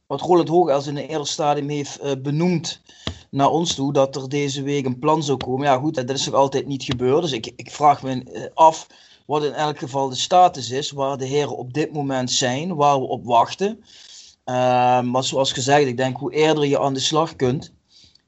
wat 0.07 0.21
Roland 0.21 0.47
Hoogels 0.47 0.87
in 0.87 0.97
een 0.97 1.07
eerder 1.07 1.27
stadium 1.27 1.69
heeft 1.69 2.03
uh, 2.03 2.11
benoemd 2.17 2.81
naar 3.29 3.49
ons 3.49 3.75
toe. 3.75 3.93
Dat 3.93 4.15
er 4.15 4.29
deze 4.29 4.63
week 4.63 4.85
een 4.85 4.99
plan 4.99 5.23
zou 5.23 5.37
komen. 5.37 5.65
Ja, 5.65 5.77
goed, 5.77 5.95
dat 5.95 6.09
is 6.09 6.25
nog 6.25 6.35
altijd 6.35 6.67
niet 6.67 6.83
gebeurd. 6.83 7.21
Dus 7.21 7.31
ik, 7.31 7.51
ik 7.55 7.71
vraag 7.71 8.03
me 8.03 8.23
uh, 8.33 8.45
af 8.53 8.87
wat 9.25 9.43
in 9.43 9.53
elk 9.53 9.79
geval 9.79 10.09
de 10.09 10.15
status 10.15 10.69
is. 10.69 10.91
Waar 10.91 11.17
de 11.17 11.25
heren 11.25 11.57
op 11.57 11.73
dit 11.73 11.93
moment 11.93 12.31
zijn. 12.31 12.75
Waar 12.75 12.99
we 12.99 13.05
op 13.05 13.25
wachten. 13.25 13.83
Ehm, 14.43 15.09
maar 15.09 15.23
zoals 15.23 15.51
gezegd, 15.51 15.87
ik 15.87 15.97
denk 15.97 16.17
hoe 16.17 16.33
eerder 16.33 16.65
je 16.65 16.79
aan 16.79 16.93
de 16.93 16.99
slag 16.99 17.35
kunt 17.35 17.73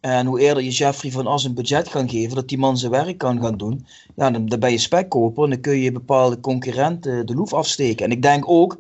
en 0.03 0.25
hoe 0.25 0.39
eerder 0.39 0.63
je 0.63 0.69
Jeffrey 0.69 1.11
van 1.11 1.27
As 1.27 1.43
een 1.43 1.53
budget 1.53 1.89
kan 1.89 2.09
geven, 2.09 2.35
dat 2.35 2.47
die 2.47 2.57
man 2.57 2.77
zijn 2.77 2.91
werk 2.91 3.17
kan 3.17 3.41
gaan 3.41 3.57
doen, 3.57 3.85
ja, 4.15 4.31
dan, 4.31 4.45
dan 4.45 4.59
ben 4.59 4.71
je 4.71 4.77
spekkoper 4.77 5.43
en 5.43 5.49
dan 5.49 5.59
kun 5.59 5.77
je 5.77 5.91
bepaalde 5.91 6.39
concurrenten 6.39 7.25
de 7.25 7.33
loef 7.33 7.53
afsteken. 7.53 8.05
En 8.05 8.11
ik 8.11 8.21
denk 8.21 8.49
ook 8.49 8.77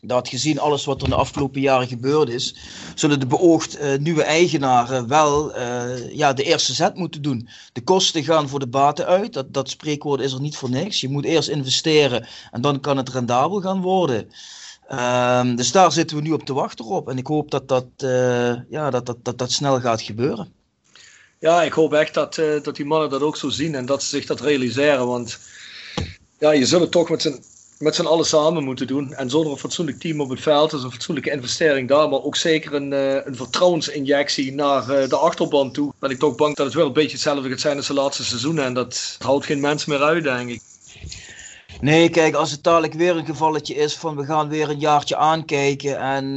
dat 0.00 0.28
gezien 0.28 0.58
alles 0.58 0.84
wat 0.84 1.02
er 1.02 1.08
de 1.08 1.14
afgelopen 1.14 1.60
jaren 1.60 1.88
gebeurd 1.88 2.28
is, 2.28 2.54
zullen 2.94 3.20
de 3.20 3.26
beoogd 3.26 3.80
uh, 3.80 3.98
nieuwe 3.98 4.22
eigenaren 4.22 5.08
wel 5.08 5.56
uh, 5.56 6.12
ja, 6.12 6.32
de 6.32 6.42
eerste 6.42 6.72
zet 6.72 6.96
moeten 6.96 7.22
doen. 7.22 7.48
De 7.72 7.82
kosten 7.82 8.24
gaan 8.24 8.48
voor 8.48 8.58
de 8.58 8.68
baten 8.68 9.06
uit, 9.06 9.32
dat, 9.32 9.54
dat 9.54 9.70
spreekwoord 9.70 10.20
is 10.20 10.32
er 10.32 10.40
niet 10.40 10.56
voor 10.56 10.70
niks. 10.70 11.00
Je 11.00 11.08
moet 11.08 11.24
eerst 11.24 11.48
investeren 11.48 12.26
en 12.50 12.60
dan 12.60 12.80
kan 12.80 12.96
het 12.96 13.08
rendabel 13.08 13.60
gaan 13.60 13.80
worden. 13.80 14.30
Ehm, 14.90 15.54
dus 15.54 15.72
daar 15.72 15.92
zitten 15.92 16.16
we 16.16 16.22
nu 16.22 16.32
op 16.32 16.44
te 16.44 16.52
wachten 16.52 16.84
op. 16.84 17.08
En 17.08 17.18
ik 17.18 17.26
hoop 17.26 17.50
dat 17.50 17.68
dat, 17.68 17.86
eh, 17.96 18.54
ja, 18.70 18.90
dat, 18.90 19.06
dat, 19.06 19.16
dat, 19.22 19.38
dat 19.38 19.52
snel 19.52 19.80
gaat 19.80 20.02
gebeuren. 20.02 20.52
Ja, 21.38 21.62
ik 21.62 21.72
hoop 21.72 21.92
echt 21.92 22.14
dat, 22.14 22.36
uh, 22.36 22.62
dat 22.62 22.76
die 22.76 22.84
mannen 22.84 23.10
dat 23.10 23.22
ook 23.22 23.36
zo 23.36 23.48
zien 23.48 23.74
en 23.74 23.86
dat 23.86 24.02
ze 24.02 24.08
zich 24.08 24.26
dat 24.26 24.40
realiseren. 24.40 25.06
Want 25.06 25.38
ja, 26.38 26.50
je 26.50 26.66
zult 26.66 26.82
het 26.82 26.90
toch 26.90 27.10
met 27.10 27.22
z'n, 27.22 27.42
met 27.78 28.06
allen 28.06 28.26
samen 28.26 28.64
moeten 28.64 28.86
doen. 28.86 29.12
En 29.12 29.30
zonder 29.30 29.52
een 29.52 29.58
fatsoenlijk 29.58 30.00
team 30.00 30.20
op 30.20 30.28
het 30.28 30.40
veld, 30.40 30.70
dus 30.70 30.82
een 30.82 30.92
fatsoenlijke 30.92 31.30
investering 31.30 31.88
daar, 31.88 32.08
maar 32.08 32.22
ook 32.22 32.36
zeker 32.36 32.74
een, 32.74 32.92
uh, 32.92 33.26
een 33.26 33.36
vertrouwensinjectie 33.36 34.52
naar 34.52 34.86
de 34.86 35.16
achterban 35.16 35.72
toe. 35.72 35.92
Ben 35.98 36.10
ik 36.10 36.18
toch 36.18 36.34
bang 36.34 36.56
dat 36.56 36.66
het 36.66 36.74
wel 36.74 36.86
een 36.86 36.92
beetje 36.92 37.12
hetzelfde 37.12 37.48
gaat 37.48 37.60
zijn 37.60 37.76
als 37.76 37.86
de 37.86 37.94
laatste 37.94 38.24
seizoenen. 38.24 38.64
En 38.64 38.74
dat 38.74 39.16
houdt 39.18 39.46
geen 39.46 39.60
mens 39.60 39.84
meer 39.84 40.02
uit, 40.02 40.24
denk 40.24 40.50
ik. 40.50 40.60
Nee, 41.80 42.08
kijk, 42.08 42.34
als 42.34 42.50
het 42.50 42.62
dadelijk 42.62 42.92
weer 42.92 43.16
een 43.16 43.26
gevalletje 43.26 43.74
is 43.74 43.94
van 43.94 44.16
we 44.16 44.24
gaan 44.24 44.48
weer 44.48 44.70
een 44.70 44.78
jaartje 44.78 45.16
aankijken 45.16 45.98
en 45.98 46.24
uh, 46.24 46.36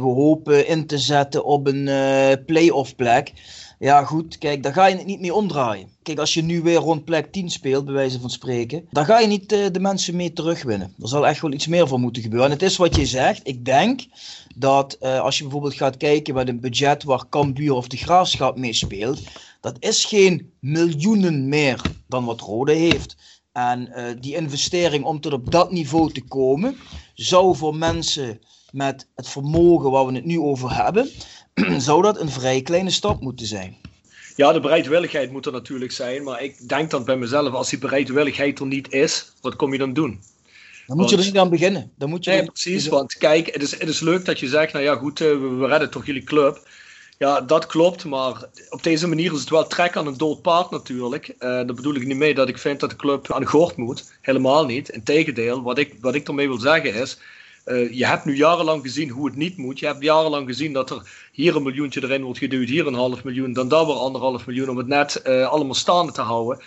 we 0.00 0.12
hopen 0.14 0.66
in 0.66 0.86
te 0.86 0.98
zetten 0.98 1.44
op 1.44 1.66
een 1.66 1.86
uh, 1.86 2.32
play-off 2.46 2.96
plek. 2.96 3.32
Ja, 3.78 4.04
goed, 4.04 4.38
kijk, 4.38 4.62
daar 4.62 4.72
ga 4.72 4.86
je 4.86 4.96
het 4.96 5.06
niet 5.06 5.20
mee 5.20 5.34
omdraaien. 5.34 5.88
Kijk, 6.02 6.18
als 6.18 6.34
je 6.34 6.42
nu 6.42 6.62
weer 6.62 6.76
rond 6.76 7.04
plek 7.04 7.32
10 7.32 7.50
speelt, 7.50 7.84
bij 7.84 7.94
wijze 7.94 8.20
van 8.20 8.30
spreken, 8.30 8.86
dan 8.90 9.04
ga 9.04 9.18
je 9.18 9.26
niet 9.26 9.52
uh, 9.52 9.66
de 9.72 9.80
mensen 9.80 10.16
mee 10.16 10.32
terugwinnen. 10.32 10.94
Er 11.00 11.08
zal 11.08 11.26
echt 11.26 11.40
wel 11.40 11.52
iets 11.52 11.66
meer 11.66 11.88
van 11.88 12.00
moeten 12.00 12.22
gebeuren. 12.22 12.46
En 12.46 12.52
het 12.54 12.62
is 12.62 12.76
wat 12.76 12.96
je 12.96 13.06
zegt. 13.06 13.40
Ik 13.42 13.64
denk 13.64 14.00
dat 14.54 15.00
als 15.00 15.36
je 15.36 15.42
bijvoorbeeld 15.42 15.74
gaat 15.74 15.96
kijken 15.96 16.34
met 16.34 16.48
een 16.48 16.60
budget 16.60 17.04
waar 17.04 17.28
Cambuur 17.28 17.72
of 17.72 17.88
de 17.88 17.96
Graafschap 17.96 18.58
mee 18.58 18.72
speelt, 18.72 19.20
dat 19.60 19.76
is 19.78 20.04
geen 20.04 20.52
miljoenen 20.60 21.48
meer 21.48 21.80
dan 22.06 22.24
wat 22.24 22.40
Rode 22.40 22.72
heeft. 22.72 23.16
En 23.56 23.88
uh, 23.96 24.04
die 24.20 24.34
investering 24.34 25.04
om 25.04 25.20
tot 25.20 25.32
op 25.32 25.50
dat 25.50 25.70
niveau 25.72 26.12
te 26.12 26.22
komen, 26.24 26.76
zou 27.14 27.56
voor 27.56 27.76
mensen 27.76 28.40
met 28.70 29.06
het 29.14 29.28
vermogen 29.28 29.90
waar 29.90 30.06
we 30.06 30.14
het 30.14 30.24
nu 30.24 30.40
over 30.40 30.84
hebben, 30.84 31.10
zou 31.88 32.02
dat 32.02 32.20
een 32.20 32.30
vrij 32.30 32.62
kleine 32.62 32.90
stap 32.90 33.20
moeten 33.20 33.46
zijn. 33.46 33.76
Ja, 34.36 34.52
de 34.52 34.60
bereidwilligheid 34.60 35.32
moet 35.32 35.46
er 35.46 35.52
natuurlijk 35.52 35.92
zijn. 35.92 36.22
Maar 36.22 36.42
ik 36.42 36.68
denk 36.68 36.90
dan 36.90 37.04
bij 37.04 37.16
mezelf, 37.16 37.52
als 37.52 37.70
die 37.70 37.78
bereidwilligheid 37.78 38.58
er 38.58 38.66
niet 38.66 38.92
is, 38.92 39.32
wat 39.40 39.56
kom 39.56 39.72
je 39.72 39.78
dan 39.78 39.92
doen? 39.92 40.20
Dan 40.86 40.96
moet 40.96 41.10
je 41.10 41.16
er 41.16 41.24
niet 41.24 41.38
aan 41.38 41.50
beginnen. 41.50 41.90
Dan 41.98 42.08
moet 42.08 42.24
je 42.24 42.30
nee, 42.30 42.44
precies. 42.44 42.88
Want 42.88 43.16
kijk, 43.16 43.46
het 43.52 43.62
is, 43.62 43.78
het 43.78 43.88
is 43.88 44.00
leuk 44.00 44.24
dat 44.24 44.40
je 44.40 44.48
zegt, 44.48 44.72
nou 44.72 44.84
ja 44.84 44.94
goed, 44.94 45.20
uh, 45.20 45.28
we, 45.28 45.48
we 45.48 45.66
redden 45.66 45.90
toch 45.90 46.06
jullie 46.06 46.24
club. 46.24 46.68
Ja, 47.18 47.40
dat 47.40 47.66
klopt, 47.66 48.04
maar 48.04 48.44
op 48.70 48.82
deze 48.82 49.08
manier 49.08 49.32
is 49.32 49.40
het 49.40 49.50
wel 49.50 49.66
trek 49.66 49.96
aan 49.96 50.06
een 50.06 50.16
dood 50.16 50.42
paard 50.42 50.70
natuurlijk. 50.70 51.28
Uh, 51.28 51.38
daar 51.38 51.74
bedoel 51.74 51.94
ik 51.94 52.06
niet 52.06 52.16
mee 52.16 52.34
dat 52.34 52.48
ik 52.48 52.58
vind 52.58 52.80
dat 52.80 52.90
de 52.90 52.96
club 52.96 53.32
aan 53.32 53.40
de 53.40 53.46
gort 53.46 53.76
moet. 53.76 54.12
Helemaal 54.20 54.64
niet. 54.64 54.88
Integendeel, 54.88 55.62
wat 55.62 55.78
ik, 55.78 55.94
wat 56.00 56.14
ik 56.14 56.28
ermee 56.28 56.48
wil 56.48 56.58
zeggen 56.58 56.94
is... 56.94 57.18
Uh, 57.66 57.92
je 57.92 58.06
hebt 58.06 58.24
nu 58.24 58.36
jarenlang 58.36 58.82
gezien 58.82 59.10
hoe 59.10 59.26
het 59.26 59.36
niet 59.36 59.56
moet. 59.56 59.78
Je 59.78 59.86
hebt 59.86 60.02
jarenlang 60.02 60.46
gezien 60.46 60.72
dat 60.72 60.90
er 60.90 61.28
hier 61.32 61.56
een 61.56 61.62
miljoentje 61.62 62.02
erin 62.02 62.22
wordt 62.22 62.38
geduwd, 62.38 62.68
hier 62.68 62.86
een 62.86 62.94
half 62.94 63.24
miljoen, 63.24 63.52
dan 63.52 63.68
daar 63.68 63.86
weer 63.86 63.94
anderhalf 63.94 64.46
miljoen 64.46 64.68
om 64.68 64.76
het 64.76 64.86
net 64.86 65.22
uh, 65.26 65.48
allemaal 65.48 65.74
staande 65.74 66.12
te 66.12 66.20
houden. 66.20 66.62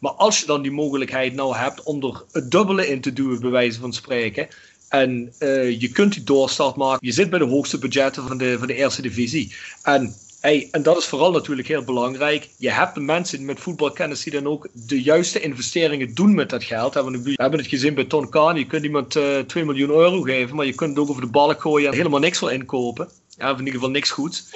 Maar 0.00 0.12
als 0.12 0.40
je 0.40 0.46
dan 0.46 0.62
die 0.62 0.72
mogelijkheid 0.72 1.34
nou 1.34 1.56
hebt 1.56 1.82
om 1.82 2.02
er 2.02 2.24
het 2.32 2.50
dubbele 2.50 2.88
in 2.88 3.00
te 3.00 3.12
duwen, 3.12 3.40
bij 3.40 3.50
wijze 3.50 3.80
van 3.80 3.92
spreken, 3.92 4.48
en 4.88 5.32
uh, 5.38 5.80
je 5.80 5.88
kunt 5.88 6.12
die 6.12 6.24
doorstart 6.24 6.76
maken. 6.76 7.06
Je 7.06 7.12
zit 7.12 7.30
bij 7.30 7.38
de 7.38 7.44
hoogste 7.44 7.78
budgetten 7.78 8.28
van 8.28 8.38
de, 8.38 8.58
van 8.58 8.66
de 8.66 8.74
eerste 8.74 9.02
divisie. 9.02 9.54
En, 9.82 10.14
hey, 10.40 10.68
en 10.70 10.82
dat 10.82 10.98
is 10.98 11.04
vooral 11.04 11.30
natuurlijk 11.30 11.68
heel 11.68 11.84
belangrijk. 11.84 12.48
Je 12.56 12.70
hebt 12.70 12.94
de 12.94 13.00
mensen 13.00 13.44
met 13.44 13.60
voetbalkennis 13.60 14.22
die 14.22 14.32
dan 14.32 14.46
ook 14.46 14.68
de 14.72 15.02
juiste 15.02 15.40
investeringen 15.40 16.14
doen 16.14 16.34
met 16.34 16.50
dat 16.50 16.64
geld. 16.64 16.94
We 16.94 17.32
hebben 17.34 17.58
het 17.58 17.68
gezien 17.68 17.94
bij 17.94 18.04
Ton 18.04 18.28
Kahn. 18.28 18.58
Je 18.58 18.66
kunt 18.66 18.84
iemand 18.84 19.16
uh, 19.16 19.38
2 19.38 19.64
miljoen 19.64 19.90
euro 19.90 20.20
geven, 20.20 20.56
maar 20.56 20.66
je 20.66 20.74
kunt 20.74 20.90
het 20.90 20.98
ook 20.98 21.10
over 21.10 21.22
de 21.22 21.28
balk 21.28 21.60
gooien 21.60 21.90
en 21.90 21.96
helemaal 21.96 22.20
niks 22.20 22.38
voor 22.38 22.52
inkopen. 22.52 23.08
Ja, 23.38 23.50
of 23.50 23.58
in 23.58 23.64
ieder 23.64 23.80
geval 23.80 23.90
niks 23.90 24.10
goeds. 24.10 24.50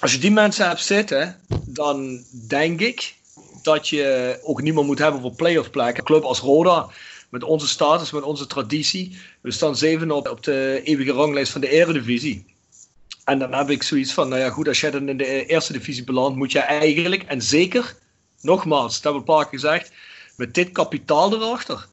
Als 0.00 0.12
je 0.12 0.18
die 0.18 0.30
mensen 0.30 0.68
hebt 0.68 0.84
zitten, 0.84 1.40
dan 1.64 2.24
denk 2.48 2.80
ik 2.80 3.14
dat 3.62 3.88
je 3.88 4.38
ook 4.42 4.62
niemand 4.62 4.86
moet 4.86 4.98
hebben 4.98 5.20
voor 5.20 5.34
playoff 5.34 5.70
plekken. 5.70 5.98
Een 5.98 6.04
club 6.04 6.22
als 6.22 6.40
Roda 6.40 6.88
met 7.28 7.42
onze 7.42 7.68
status, 7.68 8.10
met 8.10 8.22
onze 8.22 8.46
traditie. 8.46 9.18
We 9.40 9.50
staan 9.50 9.76
zeven 9.76 10.10
op, 10.10 10.28
op 10.28 10.42
de 10.42 10.80
eeuwige 10.84 11.12
ranglijst 11.12 11.52
van 11.52 11.60
de 11.60 11.68
Eredivisie. 11.68 12.54
En 13.24 13.38
dan 13.38 13.54
heb 13.54 13.70
ik 13.70 13.82
zoiets 13.82 14.12
van, 14.12 14.28
nou 14.28 14.40
ja 14.40 14.50
goed, 14.50 14.68
als 14.68 14.80
jij 14.80 14.90
dan 14.90 15.08
in 15.08 15.16
de 15.16 15.46
eerste 15.46 15.72
divisie 15.72 16.04
belandt, 16.04 16.36
moet 16.36 16.52
je 16.52 16.58
eigenlijk, 16.58 17.22
en 17.22 17.42
zeker, 17.42 17.96
nogmaals, 18.40 18.94
dat 18.94 19.02
hebben 19.02 19.22
we 19.22 19.28
een 19.28 19.36
paar 19.36 19.48
keer 19.48 19.58
gezegd, 19.58 19.92
met 20.36 20.54
dit 20.54 20.72
kapitaal 20.72 21.34
erachter, 21.34 21.86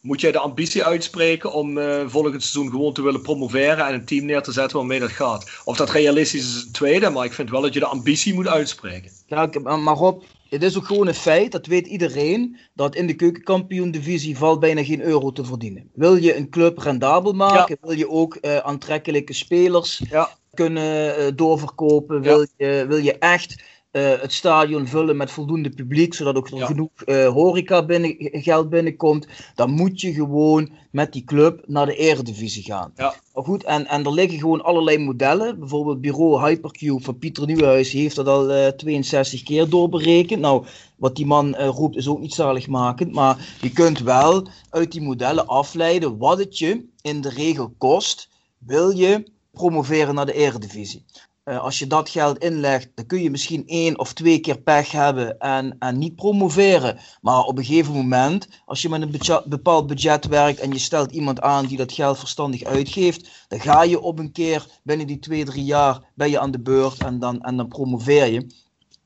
moet 0.00 0.20
jij 0.20 0.32
de 0.32 0.38
ambitie 0.38 0.84
uitspreken 0.84 1.52
om 1.52 1.78
uh, 1.78 2.02
volgend 2.06 2.42
seizoen 2.42 2.70
gewoon 2.70 2.92
te 2.92 3.02
willen 3.02 3.22
promoveren 3.22 3.86
en 3.86 3.94
een 3.94 4.04
team 4.04 4.24
neer 4.24 4.42
te 4.42 4.52
zetten 4.52 4.76
waarmee 4.76 5.00
dat 5.00 5.10
gaat. 5.10 5.50
Of 5.64 5.76
dat 5.76 5.90
realistisch 5.90 6.40
is, 6.40 6.56
is 6.56 6.62
een 6.62 6.72
tweede, 6.72 7.10
maar 7.10 7.24
ik 7.24 7.32
vind 7.32 7.50
wel 7.50 7.60
dat 7.60 7.74
je 7.74 7.80
de 7.80 7.86
ambitie 7.86 8.34
moet 8.34 8.48
uitspreken. 8.48 9.10
Ja, 9.26 9.50
maar 9.62 9.96
Rob, 9.96 10.22
het 10.50 10.62
is 10.62 10.76
ook 10.76 10.86
gewoon 10.86 11.06
een 11.06 11.14
feit, 11.14 11.52
dat 11.52 11.66
weet 11.66 11.86
iedereen, 11.86 12.56
dat 12.74 12.94
in 12.94 13.06
de 13.06 13.14
keukenkampioen-divisie 13.14 14.36
valt 14.36 14.60
bijna 14.60 14.84
geen 14.84 15.02
euro 15.02 15.32
te 15.32 15.44
verdienen. 15.44 15.90
Wil 15.94 16.16
je 16.16 16.36
een 16.36 16.50
club 16.50 16.78
rendabel 16.78 17.32
maken, 17.32 17.78
ja. 17.80 17.88
wil 17.88 17.98
je 17.98 18.08
ook 18.08 18.38
uh, 18.40 18.56
aantrekkelijke 18.56 19.32
spelers 19.32 20.02
ja. 20.10 20.30
kunnen 20.54 21.20
uh, 21.20 21.26
doorverkopen, 21.34 22.20
wil, 22.20 22.46
ja. 22.56 22.66
je, 22.66 22.86
wil 22.86 22.96
je 22.96 23.18
echt 23.18 23.62
uh, 23.92 24.20
het 24.20 24.32
stadion 24.32 24.86
vullen 24.86 25.16
met 25.16 25.30
voldoende 25.30 25.70
publiek, 25.70 26.14
zodat 26.14 26.36
ook 26.36 26.48
er 26.48 26.56
ja. 26.56 26.66
genoeg 26.66 26.90
uh, 27.06 27.28
horeca 27.28 27.84
binnen, 27.84 28.16
geld 28.18 28.68
binnenkomt, 28.68 29.26
dan 29.54 29.70
moet 29.70 30.00
je 30.00 30.12
gewoon 30.12 30.70
met 30.90 31.12
die 31.12 31.24
club 31.24 31.62
naar 31.66 31.86
de 31.86 31.96
eredivisie 31.96 32.62
gaan. 32.62 32.92
Ja. 32.96 33.14
Maar 33.34 33.44
goed, 33.44 33.64
en, 33.64 33.86
en 33.86 34.04
er 34.04 34.12
liggen 34.12 34.38
gewoon 34.38 34.62
allerlei 34.62 34.98
modellen. 34.98 35.58
Bijvoorbeeld 35.58 36.00
bureau 36.00 36.48
Hypercube 36.48 37.02
van 37.02 37.18
Pieter 37.18 37.46
Nieuwenhuis 37.46 37.92
heeft 37.92 38.16
dat 38.16 38.26
al 38.26 38.50
uh, 38.50 38.66
62 38.66 39.42
keer 39.42 39.68
doorberekend. 39.68 40.40
Nou, 40.40 40.66
wat 40.96 41.16
die 41.16 41.26
man 41.26 41.56
roept 41.56 41.96
is 41.96 42.08
ook 42.08 42.20
niet 42.20 42.34
zaligmakend, 42.34 43.12
maar 43.12 43.56
je 43.60 43.72
kunt 43.72 43.98
wel 43.98 44.48
uit 44.70 44.92
die 44.92 45.02
modellen 45.02 45.46
afleiden 45.46 46.18
wat 46.18 46.38
het 46.38 46.58
je 46.58 46.84
in 47.02 47.20
de 47.20 47.28
regel 47.28 47.74
kost, 47.78 48.28
wil 48.58 48.90
je 48.90 49.24
promoveren 49.52 50.14
naar 50.14 50.26
de 50.26 50.32
eredivisie. 50.32 51.04
Uh, 51.44 51.60
als 51.60 51.78
je 51.78 51.86
dat 51.86 52.08
geld 52.08 52.38
inlegt, 52.38 52.88
dan 52.94 53.06
kun 53.06 53.22
je 53.22 53.30
misschien 53.30 53.66
één 53.66 53.98
of 53.98 54.12
twee 54.12 54.38
keer 54.38 54.60
pech 54.60 54.90
hebben 54.90 55.38
en, 55.38 55.78
niet 55.92 56.16
promoveren. 56.16 56.98
Maar 57.20 57.42
op 57.42 57.58
een 57.58 57.64
gegeven 57.64 57.92
moment, 57.92 58.48
als 58.64 58.82
je 58.82 58.88
met 58.88 59.02
een 59.02 59.42
bepaald 59.44 59.86
budget 59.86 60.26
werkt 60.26 60.60
en 60.60 60.72
je 60.72 60.78
stelt 60.78 61.12
iemand 61.12 61.40
aan 61.40 61.66
die 61.66 61.76
dat 61.76 61.92
geld 61.92 62.18
verstandig 62.18 62.64
uitgeeft, 62.64 63.46
dan 63.48 63.60
ga 63.60 63.82
je 63.82 64.00
op 64.00 64.18
een 64.18 64.32
keer 64.32 64.66
binnen 64.82 65.06
die 65.06 65.18
twee, 65.18 65.44
drie 65.44 65.64
jaar 65.64 66.10
ben 66.14 66.30
je 66.30 66.38
aan 66.38 66.50
de 66.50 66.60
beurt 66.60 67.02
en 67.02 67.18
dan, 67.18 67.42
en 67.42 67.56
dan 67.56 67.68
promoveer 67.68 68.26
je. 68.26 68.46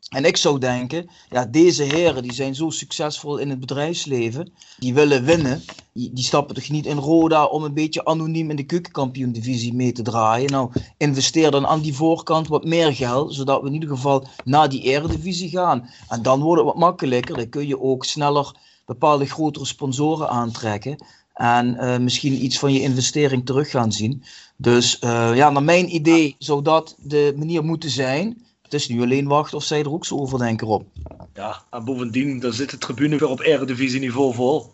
En 0.09 0.25
ik 0.25 0.37
zou 0.37 0.59
denken, 0.59 1.11
ja, 1.29 1.45
deze 1.45 1.83
heren 1.83 2.23
die 2.23 2.33
zijn 2.33 2.55
zo 2.55 2.71
succesvol 2.71 3.39
in 3.39 3.51
het 3.51 3.61
bedrijfsleven, 3.61 4.53
die 4.79 4.95
willen 4.95 5.25
winnen. 5.25 5.63
Die, 5.93 6.13
die 6.13 6.25
stappen 6.25 6.55
toch 6.55 6.69
niet 6.69 6.87
in 6.87 6.97
Roda 6.97 7.45
om 7.45 7.65
een 7.65 7.75
beetje 7.75 8.05
anoniem 8.05 8.51
in 8.51 8.57
de 8.57 8.67
keukenkampioen-divisie 8.67 9.75
mee 9.75 9.93
te 9.93 10.03
draaien. 10.03 10.51
Nou, 10.51 10.71
investeer 10.97 11.51
dan 11.51 11.67
aan 11.67 11.81
die 11.81 11.95
voorkant 11.95 12.49
wat 12.49 12.65
meer 12.65 12.95
geld, 12.95 13.35
zodat 13.35 13.61
we 13.61 13.67
in 13.67 13.75
ieder 13.75 13.89
geval 13.89 14.27
naar 14.45 14.69
die 14.69 14.83
eredivisie 14.83 15.49
gaan. 15.49 15.91
En 16.09 16.23
dan 16.23 16.41
wordt 16.41 16.63
het 16.63 16.71
wat 16.71 16.79
makkelijker. 16.79 17.37
Dan 17.37 17.49
kun 17.49 17.67
je 17.67 17.81
ook 17.81 18.05
sneller 18.05 18.57
bepaalde 18.87 19.27
grotere 19.27 19.65
sponsoren 19.65 20.29
aantrekken. 20.29 20.97
En 21.35 21.75
uh, 21.75 21.99
misschien 21.99 22.45
iets 22.45 22.59
van 22.59 22.73
je 22.73 22.81
investering 22.81 23.47
terug 23.47 23.71
gaan 23.71 23.93
zien. 23.93 24.23
Dus 24.57 25.01
uh, 25.05 25.37
ja, 25.37 25.51
naar 25.51 25.63
mijn 25.63 25.95
idee 25.95 26.37
zou 26.39 26.63
dat 26.63 26.97
de 26.99 27.35
manier 27.37 27.65
moeten 27.65 27.91
zijn. 27.91 28.43
Het 28.75 28.83
is 28.83 28.89
nu 28.89 29.03
alleen 29.03 29.29
wachten 29.29 29.57
of 29.57 29.65
zij 29.65 29.81
er 29.81 29.93
ook 29.93 30.05
zo 30.05 30.19
over 30.19 30.39
denken 30.39 30.67
op. 30.67 30.87
Ja, 31.35 31.63
en 31.71 31.85
bovendien, 31.85 32.41
daar 32.41 32.53
zit 32.53 32.71
de 32.71 32.79
tribune 32.79 33.19
weer 33.19 33.29
op 33.29 33.41
eredivisie-niveau 33.41 34.35
vol. 34.35 34.73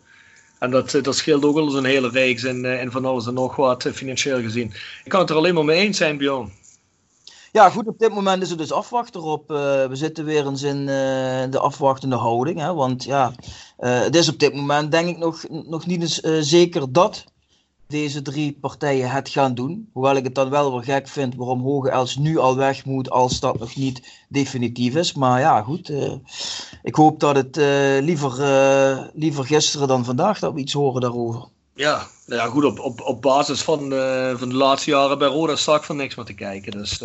En 0.59 0.71
dat, 0.71 0.99
dat 1.03 1.17
scheelt 1.17 1.45
ook 1.45 1.57
al 1.57 1.65
eens 1.65 1.75
een 1.75 1.85
hele 1.85 2.09
reeks 2.09 2.43
en, 2.43 2.81
en 2.81 2.91
van 2.91 3.05
alles 3.05 3.27
en 3.27 3.35
nog 3.35 3.57
wat 3.57 3.89
financieel 3.93 4.41
gezien. 4.41 4.73
Ik 5.05 5.11
kan 5.11 5.21
het 5.21 5.31
er 5.31 5.37
alleen 5.37 5.55
maar 5.55 5.65
mee 5.65 5.81
eens 5.81 5.97
zijn, 5.97 6.17
Bjorn. 6.17 6.53
Ja, 7.53 7.71
goed, 7.71 7.87
op 7.87 7.99
dit 7.99 8.13
moment 8.13 8.43
is 8.43 8.49
het 8.49 8.59
dus 8.59 8.73
afwachten 8.73 9.23
op. 9.23 9.51
Uh, 9.51 9.57
we 9.87 9.97
zitten 9.97 10.25
weer 10.25 10.47
eens 10.47 10.63
in 10.63 10.79
uh, 10.81 10.87
de 11.51 11.59
afwachtende 11.59 12.17
houding. 12.17 12.59
Hè, 12.61 12.75
want 12.75 13.05
ja, 13.05 13.33
uh, 13.81 14.01
het 14.01 14.15
is 14.15 14.29
op 14.29 14.39
dit 14.39 14.55
moment 14.55 14.91
denk 14.91 15.09
ik 15.09 15.19
nog, 15.19 15.45
nog 15.49 15.87
niet 15.87 16.01
eens 16.01 16.21
zeker 16.49 16.93
dat 16.93 17.25
deze 17.91 18.23
drie 18.23 18.59
partijen 18.61 19.11
het 19.11 19.29
gaan 19.29 19.55
doen. 19.55 19.89
Hoewel 19.93 20.17
ik 20.17 20.25
het 20.25 20.35
dan 20.35 20.51
wel 20.51 20.73
weer 20.73 20.83
gek 20.83 21.09
vind 21.09 21.35
waarom 21.35 21.63
Hoge 21.63 21.91
Els 21.91 22.17
nu 22.17 22.39
al 22.39 22.57
weg 22.57 22.85
moet 22.85 23.11
als 23.11 23.41
dat 23.41 23.59
nog 23.59 23.77
niet 23.77 24.03
definitief 24.29 24.95
is. 24.95 25.15
Maar 25.15 25.41
ja, 25.41 25.63
goed. 25.63 25.91
Uh, 25.91 26.13
ik 26.83 26.95
hoop 26.95 27.21
dat 27.21 27.37
het 27.37 27.57
uh, 27.57 27.99
liever, 28.01 28.41
uh, 28.41 29.07
liever 29.15 29.45
gisteren 29.45 29.89
dan 29.89 30.05
vandaag 30.05 30.39
dat 30.39 30.53
we 30.53 30.61
iets 30.61 30.73
horen 30.73 31.01
daarover. 31.01 31.45
Ja, 31.75 32.07
nou 32.27 32.41
ja 32.41 32.49
goed. 32.49 32.65
Op, 32.65 32.79
op, 32.79 33.01
op 33.01 33.23
basis 33.23 33.63
van, 33.63 33.79
van 34.39 34.49
de 34.49 34.55
laatste 34.55 34.91
jaren 34.91 35.19
bij 35.19 35.29
Roda 35.29 35.75
ik 35.75 35.83
van 35.83 35.97
niks 35.97 36.15
meer 36.15 36.25
te 36.25 36.35
kijken. 36.35 36.73
Dus 36.73 37.03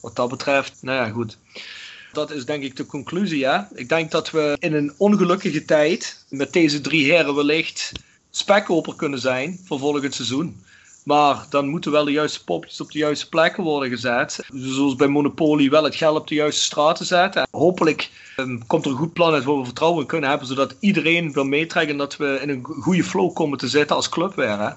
wat 0.00 0.16
dat 0.16 0.28
betreft, 0.28 0.78
nou 0.80 1.06
ja, 1.06 1.12
goed. 1.12 1.38
Dat 2.12 2.30
is 2.30 2.44
denk 2.44 2.62
ik 2.62 2.76
de 2.76 2.86
conclusie, 2.86 3.38
ja. 3.38 3.68
Ik 3.74 3.88
denk 3.88 4.10
dat 4.10 4.30
we 4.30 4.56
in 4.58 4.74
een 4.74 4.92
ongelukkige 4.96 5.64
tijd 5.64 6.24
met 6.28 6.52
deze 6.52 6.80
drie 6.80 7.12
heren 7.12 7.34
wellicht 7.34 7.92
spekkoper 8.32 8.94
kunnen 8.96 9.20
zijn 9.20 9.60
voor 9.64 9.78
volgend 9.78 10.14
seizoen. 10.14 10.64
Maar 11.04 11.46
dan 11.50 11.68
moeten 11.68 11.90
wel 11.90 12.04
de 12.04 12.10
juiste 12.10 12.44
popjes 12.44 12.80
op 12.80 12.90
de 12.90 12.98
juiste 12.98 13.28
plekken 13.28 13.62
worden 13.62 13.88
gezet. 13.88 14.38
Zoals 14.52 14.96
bij 14.96 15.06
Monopoly 15.06 15.70
wel 15.70 15.84
het 15.84 15.94
geld 15.94 16.18
op 16.18 16.28
de 16.28 16.34
juiste 16.34 16.62
straten 16.62 17.06
zetten. 17.06 17.48
hopelijk 17.50 18.10
ehm, 18.36 18.58
komt 18.66 18.84
er 18.84 18.90
een 18.90 18.96
goed 18.96 19.12
plan 19.12 19.32
uit 19.32 19.44
waar 19.44 19.58
we 19.58 19.64
vertrouwen 19.64 20.00
in 20.00 20.06
kunnen 20.06 20.30
hebben. 20.30 20.48
Zodat 20.48 20.74
iedereen 20.80 21.32
wil 21.32 21.44
meetrekken 21.44 21.92
en 21.92 21.98
dat 21.98 22.16
we 22.16 22.38
in 22.42 22.48
een 22.48 22.64
goede 22.64 23.04
flow 23.04 23.34
komen 23.34 23.58
te 23.58 23.68
zitten 23.68 23.96
als 23.96 24.08
club 24.08 24.34
weer. 24.34 24.58
Hè? 24.58 24.70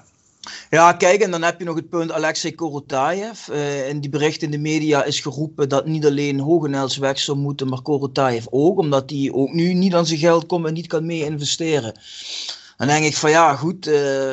Ja, 0.70 0.92
kijk, 0.92 1.20
en 1.20 1.30
dan 1.30 1.42
heb 1.42 1.58
je 1.58 1.64
nog 1.64 1.76
het 1.76 1.88
punt 1.88 2.12
Alexei 2.12 2.54
Korotayev. 2.54 3.48
Uh, 3.48 3.88
in 3.88 4.00
die 4.00 4.10
berichten 4.10 4.44
in 4.44 4.50
de 4.50 4.58
media 4.58 5.04
is 5.04 5.20
geroepen 5.20 5.68
dat 5.68 5.86
niet 5.86 6.06
alleen 6.06 6.40
Hogenels 6.40 6.96
weg 6.96 7.18
zou 7.18 7.38
moeten, 7.38 7.68
maar 7.68 7.82
Korotayev 7.82 8.46
ook. 8.50 8.78
Omdat 8.78 9.10
hij 9.10 9.30
ook 9.32 9.52
nu 9.52 9.72
niet 9.72 9.94
aan 9.94 10.06
zijn 10.06 10.18
geld 10.18 10.46
komt 10.46 10.66
en 10.66 10.74
niet 10.74 10.86
kan 10.86 11.06
mee 11.06 11.24
investeren. 11.24 11.94
Dan 12.76 12.86
denk 12.86 13.04
ik 13.04 13.16
van 13.16 13.30
ja, 13.30 13.54
goed, 13.54 13.88
uh, 13.88 14.32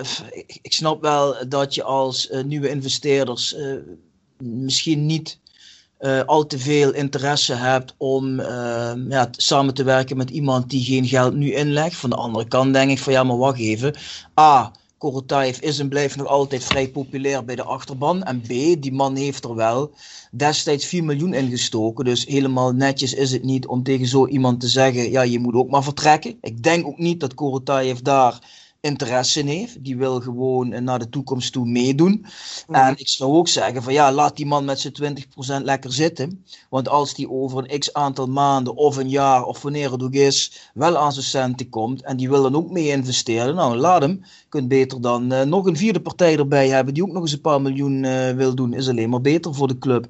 ik, 0.62 0.74
snap 0.74 1.02
wel 1.02 1.48
dat 1.48 1.76
je 1.76 1.84
als 1.84 2.30
uh, 2.30 2.44
nieuwe 2.44 2.70
investeerders 2.70 3.56
misschien 4.38 5.06
niet 5.06 5.42
al 6.26 6.46
te 6.46 6.60
veel 6.60 6.94
interesse 6.94 7.54
hebt 7.54 7.94
om 7.98 8.42
ja, 9.10 9.28
samen 9.32 9.74
te 9.74 9.84
werken 9.84 10.18
met 10.18 10.30
iemand 10.30 10.70
die 10.70 10.84
geen 10.84 11.08
geld 11.08 11.34
nu 11.34 11.54
inlegt. 11.54 11.96
Van 11.96 12.10
de 12.10 12.16
andere 12.16 12.48
kant 12.48 12.74
denk 12.74 12.92
ik 12.92 13.00
van 13.00 13.14
ja, 13.14 13.24
maar 13.24 13.38
wacht 13.38 13.60
even. 13.60 13.96
A 14.40 14.72
Korotayev 15.04 15.60
is 15.60 15.80
en 15.80 15.90
blijft 15.90 16.16
nog 16.16 16.28
altijd 16.28 16.64
vrij 16.64 16.90
populair 16.90 17.46
bij 17.46 17.56
de 17.56 17.64
achterban. 17.64 18.24
En 18.24 18.42
B, 18.42 18.48
die 18.82 18.94
man 18.94 19.16
heeft 19.16 19.44
er 19.44 19.56
wel 19.56 19.92
destijds 20.32 20.86
4 20.86 21.04
miljoen 21.04 21.34
ingestoken. 21.34 22.06
Dus 22.06 22.26
helemaal 22.26 22.72
netjes 22.72 23.14
is 23.14 23.32
het 23.32 23.44
niet 23.44 23.68
om 23.68 23.84
tegen 23.84 24.08
zo 24.08 24.28
iemand 24.28 24.60
te 24.60 24.68
zeggen: 24.68 25.12
ja, 25.12 25.22
je 25.22 25.40
moet 25.40 25.54
ook 25.54 25.70
maar 25.70 25.84
vertrekken. 25.84 26.38
Ik 26.42 26.64
denk 26.64 26.88
ook 26.88 26.98
niet 26.98 27.20
dat 27.20 27.34
Korotayev 27.34 28.00
daar 28.00 28.40
interesse 28.84 29.40
in 29.40 29.48
heeft. 29.48 29.84
Die 29.84 29.98
wil 29.98 30.22
gewoon 30.22 30.84
naar 30.84 31.00
de 31.00 31.10
toekomst 31.10 31.54
toe 31.54 31.66
meedoen. 31.66 32.26
Mhm. 32.68 32.80
En 32.80 32.94
ik 32.98 33.08
zou 33.08 33.34
ook 33.34 33.48
zeggen 33.48 33.84
van 33.84 33.94
ja, 33.94 34.12
laat 34.12 34.38
die 34.38 34.46
man 34.46 34.66
met 34.66 34.80
zijn 34.80 34.94
20% 34.94 35.64
lekker 35.64 35.94
zitten. 35.94 36.46
Want 36.70 36.90
als 36.90 37.14
die 37.14 37.30
over 37.30 37.58
een 37.58 37.80
x 37.80 37.94
aantal 37.94 38.28
maanden 38.28 38.76
of 38.76 38.98
een 38.98 39.10
jaar 39.10 39.44
of 39.44 39.62
wanneer 39.62 39.92
het 39.92 40.04
ook 40.04 40.14
is, 40.14 40.70
wel 40.74 40.98
aan 40.98 41.12
zijn 41.14 41.26
centen 41.26 41.70
komt 41.70 42.02
en 42.02 42.18
die 42.18 42.30
wil 42.30 42.42
dan 42.42 42.56
ook 42.56 42.72
mee 42.72 42.88
investeren, 42.88 43.56
nou 43.56 43.76
laat 43.76 44.02
hem. 44.02 44.12
Je 44.22 44.50
kunt 44.50 44.68
beter 44.68 45.02
dan 45.02 45.34
uh, 45.34 45.42
nog 45.42 45.66
een 45.66 45.78
vierde 45.78 46.02
partij 46.02 46.38
erbij 46.38 46.70
hebben 46.70 46.94
die 46.94 47.04
ook 47.04 47.12
nog 47.12 47.22
eens 47.22 47.32
een 47.32 47.42
paar 47.42 47.62
miljoen 47.62 48.04
uh, 48.04 48.30
wil 48.30 48.56
doen. 48.56 48.74
Is 48.74 48.90
alleen 48.90 49.10
maar 49.10 49.22
beter 49.22 49.54
voor 49.56 49.68
de 49.68 49.78
club. 49.78 50.08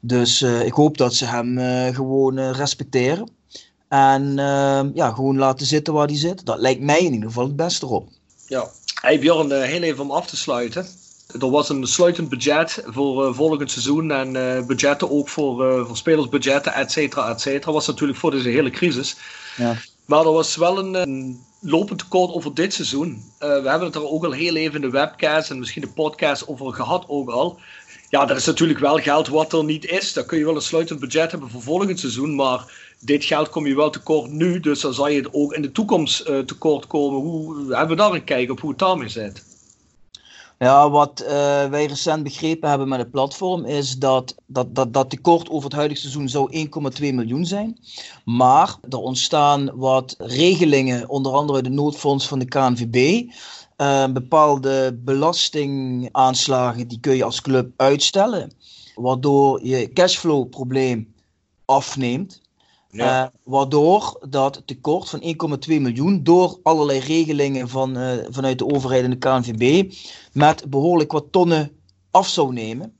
Dus 0.00 0.42
uh, 0.42 0.66
ik 0.66 0.72
hoop 0.72 0.96
dat 0.96 1.14
ze 1.14 1.26
hem 1.26 1.58
gewoon 1.94 2.40
respecteren. 2.40 3.28
En 3.88 4.22
uh, 4.22 4.80
ja, 4.94 5.10
gewoon 5.10 5.38
laten 5.38 5.66
zitten 5.66 5.94
waar 5.94 6.06
hij 6.06 6.16
zit. 6.16 6.46
Dat 6.46 6.58
lijkt 6.58 6.80
mij 6.80 6.98
in 6.98 7.12
ieder 7.12 7.28
geval 7.28 7.44
het 7.44 7.56
beste 7.56 7.86
op. 7.86 8.08
Ja, 8.46 8.68
hey 9.00 9.18
Bjorn, 9.18 9.50
uh, 9.50 9.62
heel 9.62 9.82
even 9.82 10.02
om 10.02 10.10
af 10.10 10.26
te 10.26 10.36
sluiten. 10.36 10.86
Er 11.40 11.50
was 11.50 11.68
een 11.68 11.86
sluitend 11.86 12.28
budget 12.28 12.82
voor 12.86 13.28
uh, 13.28 13.34
volgend 13.34 13.70
seizoen 13.70 14.10
en 14.10 14.34
uh, 14.34 14.66
budgetten 14.66 15.10
ook 15.10 15.28
voor, 15.28 15.86
voor 15.86 15.96
spelersbudgetten, 15.96 16.74
et 16.74 16.92
cetera, 16.92 17.28
et 17.28 17.40
cetera. 17.40 17.72
Was 17.72 17.86
natuurlijk 17.86 18.18
voor 18.18 18.30
deze 18.30 18.48
hele 18.48 18.70
crisis. 18.70 19.16
Ja. 19.56 19.76
Maar 20.04 20.24
er 20.24 20.32
was 20.32 20.56
wel 20.56 20.78
een, 20.78 20.94
een 20.94 21.44
lopend 21.60 21.98
tekort 21.98 22.32
over 22.32 22.54
dit 22.54 22.74
seizoen. 22.74 23.22
we 23.38 23.46
hebben 23.46 23.80
het 23.80 23.94
er 23.94 24.08
ook 24.08 24.24
al 24.24 24.32
heel 24.32 24.56
even 24.56 24.74
in 24.74 24.80
de 24.80 24.90
webcast 24.90 25.50
en 25.50 25.58
misschien 25.58 25.82
de 25.82 25.88
podcast 25.88 26.48
over 26.48 26.72
gehad 26.72 27.04
ook 27.08 27.30
al. 27.30 27.58
Ja, 28.14 28.28
er 28.28 28.36
is 28.36 28.46
natuurlijk 28.46 28.78
wel 28.78 28.96
geld 28.96 29.28
wat 29.28 29.52
er 29.52 29.64
niet 29.64 29.84
is. 29.84 30.12
Dan 30.12 30.26
kun 30.26 30.38
je 30.38 30.44
wel 30.44 30.54
een 30.54 30.62
sluitend 30.62 31.00
budget 31.00 31.30
hebben 31.30 31.50
voor 31.50 31.62
volgend 31.62 32.00
seizoen, 32.00 32.34
maar 32.34 32.72
dit 32.98 33.24
geld 33.24 33.48
kom 33.48 33.66
je 33.66 33.74
wel 33.74 33.90
tekort 33.90 34.30
nu, 34.30 34.60
dus 34.60 34.80
dan 34.80 34.94
zal 34.94 35.08
je 35.08 35.16
het 35.16 35.34
ook 35.34 35.52
in 35.52 35.62
de 35.62 35.72
toekomst 35.72 36.28
uh, 36.28 36.38
tekort 36.38 36.86
komen. 36.86 37.20
Hoe 37.20 37.74
hebben 37.76 37.96
we 37.96 38.02
daar 38.02 38.12
een 38.12 38.24
kijk 38.24 38.50
op 38.50 38.60
hoe 38.60 38.70
het 38.70 38.78
daarmee 38.78 39.08
zit? 39.08 39.44
Ja, 40.58 40.90
wat 40.90 41.22
uh, 41.22 41.28
wij 41.66 41.86
recent 41.86 42.22
begrepen 42.22 42.68
hebben 42.68 42.88
met 42.88 42.98
het 42.98 43.10
platform 43.10 43.64
is 43.64 43.98
dat 43.98 44.34
dat, 44.46 44.74
dat 44.74 44.92
dat 44.92 45.10
tekort 45.10 45.50
over 45.50 45.64
het 45.64 45.78
huidige 45.78 46.00
seizoen 46.00 46.28
zou 46.28 46.66
1,2 47.00 47.00
miljoen 47.00 47.46
zijn. 47.46 47.78
Maar 48.24 48.76
er 48.90 48.98
ontstaan 48.98 49.70
wat 49.74 50.14
regelingen, 50.18 51.08
onder 51.08 51.32
andere 51.32 51.62
de 51.62 51.70
noodfonds 51.70 52.28
van 52.28 52.38
de 52.38 52.44
KNVB. 52.44 53.28
Uh, 53.76 54.06
bepaalde 54.06 54.98
belastingaanslagen 55.04 56.88
die 56.88 57.00
kun 57.00 57.16
je 57.16 57.24
als 57.24 57.40
club 57.40 57.72
uitstellen, 57.76 58.52
waardoor 58.94 59.66
je 59.66 59.92
cashflow 59.92 60.48
probleem 60.48 61.14
afneemt. 61.64 62.42
Ja. 62.90 63.22
Uh, 63.22 63.28
waardoor 63.42 64.26
dat 64.28 64.62
tekort 64.64 65.08
van 65.08 65.22
1,2 65.22 65.26
miljoen 65.66 66.22
door 66.22 66.58
allerlei 66.62 66.98
regelingen 66.98 67.68
van, 67.68 67.98
uh, 67.98 68.12
vanuit 68.28 68.58
de 68.58 68.66
overheid 68.66 69.04
en 69.04 69.10
de 69.10 69.16
KNVB 69.16 69.92
met 70.32 70.70
behoorlijk 70.70 71.12
wat 71.12 71.26
tonnen 71.30 71.70
af 72.10 72.28
zou 72.28 72.52
nemen. 72.52 72.96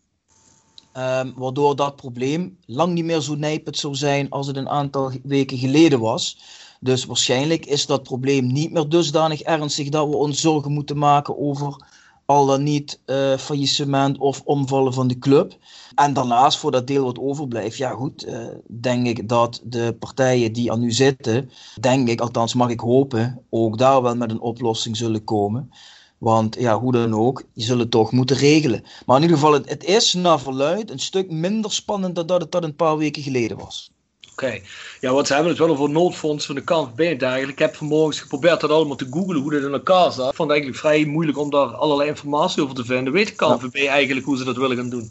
Um, 0.96 1.32
waardoor 1.36 1.76
dat 1.76 1.96
probleem 1.96 2.58
lang 2.66 2.92
niet 2.92 3.04
meer 3.04 3.20
zo 3.20 3.34
nijpend 3.34 3.76
zou 3.76 3.94
zijn 3.94 4.30
als 4.30 4.46
het 4.46 4.56
een 4.56 4.68
aantal 4.68 5.12
weken 5.22 5.58
geleden 5.58 6.00
was. 6.00 6.38
Dus 6.84 7.04
waarschijnlijk 7.04 7.66
is 7.66 7.86
dat 7.86 8.02
probleem 8.02 8.46
niet 8.46 8.72
meer 8.72 8.88
dusdanig 8.88 9.40
ernstig 9.40 9.88
dat 9.88 10.08
we 10.08 10.16
ons 10.16 10.40
zorgen 10.40 10.72
moeten 10.72 10.98
maken 10.98 11.38
over 11.38 11.84
al 12.24 12.46
dan 12.46 12.62
niet 12.62 13.00
uh, 13.06 13.36
faillissement 13.36 14.18
of 14.18 14.42
omvallen 14.44 14.92
van 14.92 15.08
de 15.08 15.18
club. 15.18 15.56
En 15.94 16.12
daarnaast, 16.12 16.58
voor 16.58 16.70
dat 16.70 16.86
deel 16.86 17.04
wat 17.04 17.18
overblijft, 17.18 17.76
ja 17.76 17.90
goed, 17.90 18.26
uh, 18.26 18.46
denk 18.66 19.06
ik 19.06 19.28
dat 19.28 19.60
de 19.64 19.96
partijen 19.98 20.52
die 20.52 20.70
er 20.70 20.78
nu 20.78 20.92
zitten, 20.92 21.50
denk 21.80 22.08
ik, 22.08 22.20
althans 22.20 22.54
mag 22.54 22.70
ik 22.70 22.80
hopen, 22.80 23.44
ook 23.50 23.78
daar 23.78 24.02
wel 24.02 24.16
met 24.16 24.30
een 24.30 24.40
oplossing 24.40 24.96
zullen 24.96 25.24
komen. 25.24 25.70
Want 26.18 26.56
ja, 26.58 26.80
hoe 26.80 26.92
dan 26.92 27.14
ook, 27.14 27.44
je 27.52 27.62
zullen 27.62 27.82
het 27.82 27.90
toch 27.90 28.12
moeten 28.12 28.36
regelen. 28.36 28.84
Maar 29.06 29.16
in 29.16 29.22
ieder 29.22 29.36
geval, 29.36 29.52
het, 29.52 29.68
het 29.68 29.84
is 29.84 30.12
naar 30.12 30.40
verluid 30.40 30.90
een 30.90 30.98
stuk 30.98 31.30
minder 31.30 31.72
spannend 31.72 32.14
dan 32.14 32.26
dat 32.26 32.40
het 32.40 32.52
dat 32.52 32.64
een 32.64 32.76
paar 32.76 32.96
weken 32.96 33.22
geleden 33.22 33.58
was. 33.58 33.93
Oké, 34.34 34.60
ja, 35.00 35.12
want 35.12 35.26
ze 35.26 35.32
hebben 35.32 35.50
het 35.50 35.60
wel 35.60 35.70
over 35.70 35.90
noodfonds 35.90 36.46
van 36.46 36.54
de 36.54 36.64
KNVB 36.64 37.00
en 37.00 37.18
dergelijke. 37.18 37.52
Ik 37.52 37.58
heb 37.58 37.76
vanmorgen 37.76 38.22
geprobeerd 38.22 38.60
dat 38.60 38.70
allemaal 38.70 38.96
te 38.96 39.06
googlen 39.10 39.40
hoe 39.40 39.50
dat 39.50 39.62
in 39.62 39.72
elkaar 39.72 40.12
zat. 40.12 40.30
Ik 40.30 40.36
vond 40.36 40.50
het 40.50 40.58
eigenlijk 40.58 40.78
vrij 40.78 41.04
moeilijk 41.04 41.38
om 41.38 41.50
daar 41.50 41.66
allerlei 41.66 42.08
informatie 42.08 42.62
over 42.62 42.74
te 42.74 42.84
vinden. 42.84 43.12
Weet 43.12 43.26
de 43.26 43.34
KNVB 43.34 43.86
eigenlijk 43.86 44.26
hoe 44.26 44.36
ze 44.36 44.44
dat 44.44 44.56
willen 44.56 44.76
gaan 44.76 44.88
doen? 44.88 45.10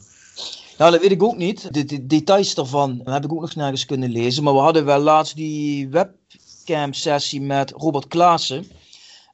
Nou, 0.77 0.91
dat 0.91 1.01
weet 1.01 1.11
ik 1.11 1.23
ook 1.23 1.37
niet. 1.37 1.73
De, 1.73 1.85
de, 1.85 2.05
details 2.05 2.55
daarvan 2.55 3.01
heb 3.03 3.23
ik 3.23 3.33
ook 3.33 3.41
nog 3.41 3.55
nergens 3.55 3.85
kunnen 3.85 4.09
lezen. 4.09 4.43
Maar 4.43 4.53
we 4.53 4.59
hadden 4.59 4.85
wel 4.85 4.99
laatst 4.99 5.35
die 5.35 5.87
webcam-sessie 5.87 7.41
met 7.41 7.71
Robert 7.71 8.07
Klaassen. 8.07 8.65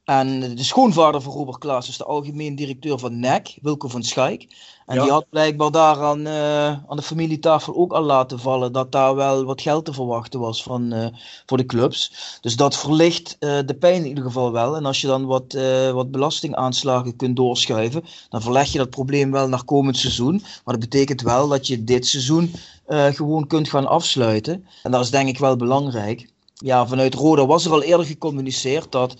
En 0.09 0.55
de 0.55 0.63
schoonvader 0.63 1.21
van 1.21 1.33
Robert 1.33 1.57
Klaas 1.57 1.89
is 1.89 1.97
de 1.97 2.03
algemeen 2.03 2.55
directeur 2.55 2.99
van 2.99 3.19
NEC, 3.19 3.57
Wilco 3.61 3.87
van 3.87 4.03
Schaik. 4.03 4.47
En 4.85 5.01
die 5.01 5.11
had 5.11 5.29
blijkbaar 5.29 5.71
daar 5.71 6.03
aan, 6.03 6.19
uh, 6.19 6.65
aan 6.65 6.95
de 6.95 7.01
familietafel 7.01 7.75
ook 7.75 7.93
al 7.93 8.01
laten 8.01 8.39
vallen 8.39 8.71
dat 8.71 8.91
daar 8.91 9.15
wel 9.15 9.43
wat 9.43 9.61
geld 9.61 9.85
te 9.85 9.93
verwachten 9.93 10.39
was 10.39 10.63
van, 10.63 10.93
uh, 10.93 11.07
voor 11.45 11.57
de 11.57 11.65
clubs. 11.65 12.13
Dus 12.41 12.55
dat 12.55 12.77
verlicht 12.77 13.37
uh, 13.39 13.59
de 13.65 13.75
pijn 13.79 14.01
in 14.01 14.07
ieder 14.07 14.23
geval 14.23 14.51
wel. 14.51 14.75
En 14.75 14.85
als 14.85 15.01
je 15.01 15.07
dan 15.07 15.25
wat, 15.25 15.57
wat 15.93 16.11
belastingaanslagen 16.11 17.15
kunt 17.15 17.35
doorschuiven, 17.35 18.03
dan 18.29 18.41
verleg 18.41 18.71
je 18.71 18.77
dat 18.77 18.89
probleem 18.89 19.31
wel 19.31 19.47
naar 19.47 19.63
komend 19.63 19.97
seizoen. 19.97 20.41
Maar 20.65 20.79
dat 20.79 20.89
betekent 20.89 21.21
wel 21.21 21.47
dat 21.47 21.67
je 21.67 21.83
dit 21.83 22.07
seizoen 22.07 22.53
gewoon 22.87 23.47
kunt 23.47 23.69
gaan 23.69 23.87
afsluiten. 23.87 24.65
En 24.83 24.91
dat 24.91 25.03
is 25.03 25.09
denk 25.09 25.27
ik 25.29 25.39
wel 25.39 25.55
belangrijk. 25.55 26.29
Ja, 26.53 26.87
vanuit 26.87 27.13
Roda 27.13 27.45
was 27.45 27.65
er 27.65 27.71
al 27.71 27.83
eerder 27.83 28.05
gecommuniceerd 28.05 28.91
dat 28.91 29.15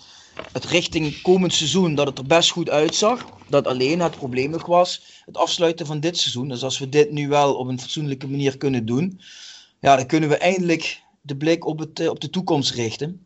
het 0.52 0.64
richting 0.64 1.22
komend 1.22 1.54
seizoen 1.54 1.94
dat 1.94 2.06
het 2.06 2.18
er 2.18 2.26
best 2.26 2.50
goed 2.50 2.70
uitzag. 2.70 3.26
Dat 3.48 3.66
alleen 3.66 4.00
het 4.00 4.16
probleem 4.16 4.50
nog 4.50 4.66
was 4.66 5.02
het 5.24 5.36
afsluiten 5.36 5.86
van 5.86 6.00
dit 6.00 6.18
seizoen. 6.18 6.48
Dus 6.48 6.62
als 6.62 6.78
we 6.78 6.88
dit 6.88 7.10
nu 7.10 7.28
wel 7.28 7.54
op 7.54 7.68
een 7.68 7.80
fatsoenlijke 7.80 8.28
manier 8.28 8.56
kunnen 8.56 8.86
doen, 8.86 9.20
ja, 9.80 9.96
dan 9.96 10.06
kunnen 10.06 10.28
we 10.28 10.36
eindelijk 10.36 11.02
de 11.20 11.36
blik 11.36 11.66
op, 11.66 11.78
het, 11.78 12.00
eh, 12.00 12.08
op 12.08 12.20
de 12.20 12.30
toekomst 12.30 12.74
richten. 12.74 13.24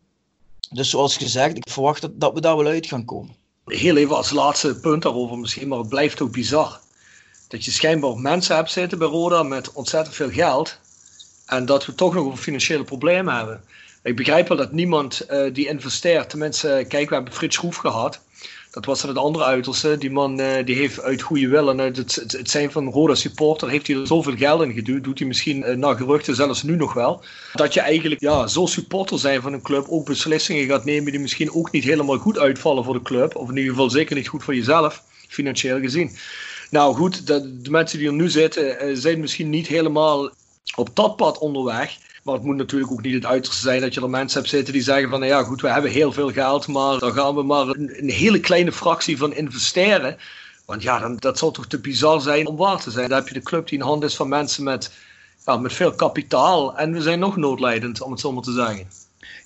Dus 0.69 0.89
zoals 0.89 1.17
gezegd, 1.17 1.57
ik 1.57 1.69
verwacht 1.69 2.01
dat, 2.01 2.19
dat 2.19 2.33
we 2.33 2.41
daar 2.41 2.57
wel 2.57 2.65
uit 2.65 2.85
gaan 2.85 3.05
komen. 3.05 3.35
Heel 3.65 3.97
even 3.97 4.15
als 4.15 4.31
laatste 4.31 4.79
punt 4.79 5.01
daarover 5.01 5.37
misschien, 5.37 5.67
maar 5.67 5.77
het 5.77 5.89
blijft 5.89 6.21
ook 6.21 6.31
bizar. 6.31 6.79
Dat 7.47 7.65
je 7.65 7.71
schijnbaar 7.71 8.17
mensen 8.17 8.55
hebt 8.55 8.71
zitten 8.71 8.97
bij 8.97 9.07
Roda 9.07 9.43
met 9.43 9.73
ontzettend 9.73 10.15
veel 10.15 10.31
geld. 10.31 10.79
En 11.45 11.65
dat 11.65 11.85
we 11.85 11.95
toch 11.95 12.13
nog 12.13 12.25
een 12.25 12.37
financiële 12.37 12.83
problemen 12.83 13.35
hebben. 13.35 13.63
Ik 14.05 14.15
begrijp 14.15 14.47
wel 14.47 14.57
dat 14.57 14.71
niemand 14.71 15.25
uh, 15.29 15.53
die 15.53 15.67
investeert. 15.67 16.29
Tenminste, 16.29 16.85
kijk, 16.87 17.09
we 17.09 17.15
hebben 17.15 17.33
Frits 17.33 17.55
Schroef 17.55 17.75
gehad. 17.75 18.19
Dat 18.71 18.85
was 18.85 19.01
het 19.01 19.17
andere 19.17 19.45
uiterste. 19.45 19.97
Die 19.97 20.11
man 20.11 20.39
uh, 20.39 20.65
die 20.65 20.75
heeft 20.75 21.01
uit 21.01 21.21
goede 21.21 21.47
wil 21.47 21.69
en 21.69 21.79
uit 21.79 21.97
het, 21.97 22.15
het, 22.15 22.49
zijn 22.49 22.71
van 22.71 22.89
Roda 22.89 23.15
supporter 23.15 23.69
heeft 23.69 23.87
hij 23.87 23.95
er 23.95 24.07
zoveel 24.07 24.35
geld 24.35 24.61
in 24.61 24.73
geduwd. 24.73 25.03
Doet 25.03 25.19
hij 25.19 25.27
misschien 25.27 25.69
uh, 25.69 25.75
naar 25.75 25.95
geruchten 25.95 26.35
zelfs 26.35 26.63
nu 26.63 26.75
nog 26.75 26.93
wel. 26.93 27.23
Dat 27.53 27.73
je 27.73 27.79
eigenlijk 27.79 28.21
ja, 28.21 28.47
zo 28.47 28.65
supporter 28.65 29.19
zijn 29.19 29.41
van 29.41 29.53
een 29.53 29.61
club 29.61 29.85
ook 29.89 30.05
beslissingen 30.05 30.67
gaat 30.67 30.85
nemen 30.85 31.11
die 31.11 31.21
misschien 31.21 31.53
ook 31.53 31.71
niet 31.71 31.83
helemaal 31.83 32.17
goed 32.17 32.39
uitvallen 32.39 32.83
voor 32.83 32.93
de 32.93 33.01
club. 33.01 33.35
Of 33.35 33.49
in 33.49 33.57
ieder 33.57 33.71
geval 33.71 33.89
zeker 33.89 34.15
niet 34.15 34.27
goed 34.27 34.43
voor 34.43 34.55
jezelf, 34.55 35.03
financieel 35.27 35.79
gezien. 35.79 36.11
Nou 36.69 36.95
goed, 36.95 37.27
de, 37.27 37.61
de 37.61 37.69
mensen 37.69 37.99
die 37.99 38.07
er 38.07 38.13
nu 38.13 38.29
zitten 38.29 38.97
zijn 38.97 39.19
misschien 39.19 39.49
niet 39.49 39.67
helemaal 39.67 40.29
op 40.75 40.89
dat 40.93 41.15
pad 41.15 41.37
onderweg. 41.37 41.97
Maar 42.25 42.35
het 42.35 42.43
moet 42.43 42.55
natuurlijk 42.55 42.91
ook 42.91 43.01
niet 43.01 43.13
het 43.13 43.25
uiterste 43.25 43.61
zijn 43.61 43.81
dat 43.81 43.93
je 43.93 44.01
er 44.01 44.09
mensen 44.09 44.39
hebt 44.39 44.51
zitten 44.51 44.73
die 44.73 44.81
zeggen 44.81 45.09
van, 45.09 45.19
nou 45.19 45.31
ja 45.31 45.43
goed, 45.43 45.61
we 45.61 45.69
hebben 45.69 45.91
heel 45.91 46.11
veel 46.11 46.31
geld, 46.31 46.67
maar 46.67 46.99
daar 46.99 47.11
gaan 47.11 47.35
we 47.35 47.43
maar 47.43 47.67
een, 47.67 48.09
hele 48.09 48.39
kleine 48.39 48.71
fractie 48.71 49.17
van 49.17 49.33
investeren. 49.33 50.17
Want 50.65 50.81
ja, 50.83 50.99
dan, 50.99 51.15
dat 51.15 51.37
zou 51.37 51.53
toch 51.53 51.67
te 51.67 51.79
bizar 51.79 52.21
zijn 52.21 52.47
om 52.47 52.55
waar 52.55 52.81
te 52.81 52.91
zijn. 52.91 53.09
Dan 53.09 53.17
heb 53.17 53.27
je 53.27 53.33
de 53.33 53.41
club 53.41 53.67
die 53.67 53.77
in 53.79 53.85
handen 53.85 54.09
is 54.09 54.15
van 54.15 54.29
mensen 54.29 54.63
met, 54.63 54.91
ja, 55.45 55.57
met 55.57 55.73
veel 55.73 55.93
kapitaal. 55.93 56.77
En 56.77 56.93
we 56.93 57.01
zijn 57.01 57.19
nog 57.19 57.35
noodlijdend, 57.35 58.01
om 58.01 58.11
het 58.11 58.19
zo 58.19 58.31
maar 58.31 58.43
te 58.43 58.53
zeggen. 58.53 58.87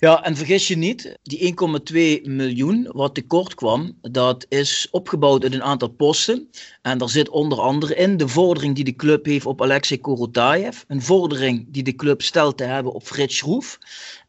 Ja, 0.00 0.24
en 0.24 0.36
vergis 0.36 0.68
je 0.68 0.76
niet, 0.76 1.18
die 1.22 1.54
1,2 2.22 2.30
miljoen 2.30 2.88
wat 2.92 3.14
tekort 3.14 3.54
kwam, 3.54 3.98
dat 4.00 4.46
is 4.48 4.88
opgebouwd 4.90 5.42
uit 5.42 5.54
een 5.54 5.62
aantal 5.62 5.88
posten. 5.88 6.48
En 6.82 6.98
daar 6.98 7.08
zit 7.08 7.28
onder 7.28 7.60
andere 7.60 7.94
in 7.94 8.16
de 8.16 8.28
vordering 8.28 8.74
die 8.74 8.84
de 8.84 8.96
club 8.96 9.24
heeft 9.24 9.46
op 9.46 9.62
Alexei 9.62 10.00
Korotayev, 10.00 10.82
een 10.86 11.02
vordering 11.02 11.66
die 11.68 11.82
de 11.82 11.94
club 11.94 12.22
stelt 12.22 12.56
te 12.56 12.64
hebben 12.64 12.92
op 12.92 13.06
Frits 13.06 13.36
Schroef 13.36 13.78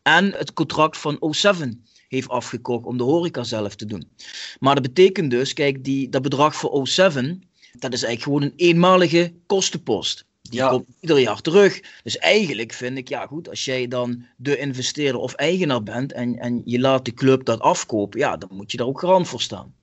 en 0.02 0.32
het 0.32 0.54
contract 0.54 0.98
van 0.98 1.16
O7 1.16 1.70
heeft 2.08 2.30
afgekocht 2.30 2.86
om 2.86 2.98
de 2.98 3.04
horeca 3.04 3.44
zelf 3.44 3.76
te 3.76 3.86
doen. 3.86 4.08
Maar 4.60 4.74
dat 4.74 4.84
betekent 4.84 5.32
dus, 5.32 5.54
kijk, 5.54 5.84
die, 5.84 6.10
dat 6.10 6.22
bedrag 6.22 6.56
voor 6.56 6.88
O7, 6.88 7.26
dat 7.72 7.94
is 7.94 8.04
eigenlijk 8.04 8.24
gewoon 8.24 8.42
een 8.42 8.54
eenmalige 8.56 9.34
kostenpost. 9.46 10.26
Die 10.52 10.60
Ja. 10.60 10.70
komt 10.70 10.86
ieder 11.00 11.20
jaar 11.20 11.42
terug. 11.42 11.80
Dus 12.04 12.18
eigenlijk 12.18 12.74
vind 12.74 12.98
ik, 12.98 13.10
ja 13.10 13.26
goed, 13.26 13.50
als 13.50 13.66
jij 13.66 13.88
dan 13.88 14.26
de 14.36 14.58
investeerder 14.58 15.22
of 15.22 15.34
eigenaar 15.34 15.84
bent 15.84 16.12
en, 16.12 16.40
en 16.40 16.62
je 16.66 16.80
laat 16.80 17.06
de 17.06 17.14
club 17.14 17.46
dat 17.46 17.60
afkopen, 17.60 18.20
ja, 18.20 18.38
dan 18.38 18.50
moet 18.52 18.72
je 18.72 18.78
daar 18.78 18.88
ook 18.88 19.00
garant 19.00 19.28
voor 19.28 19.42
staan. 19.42 19.74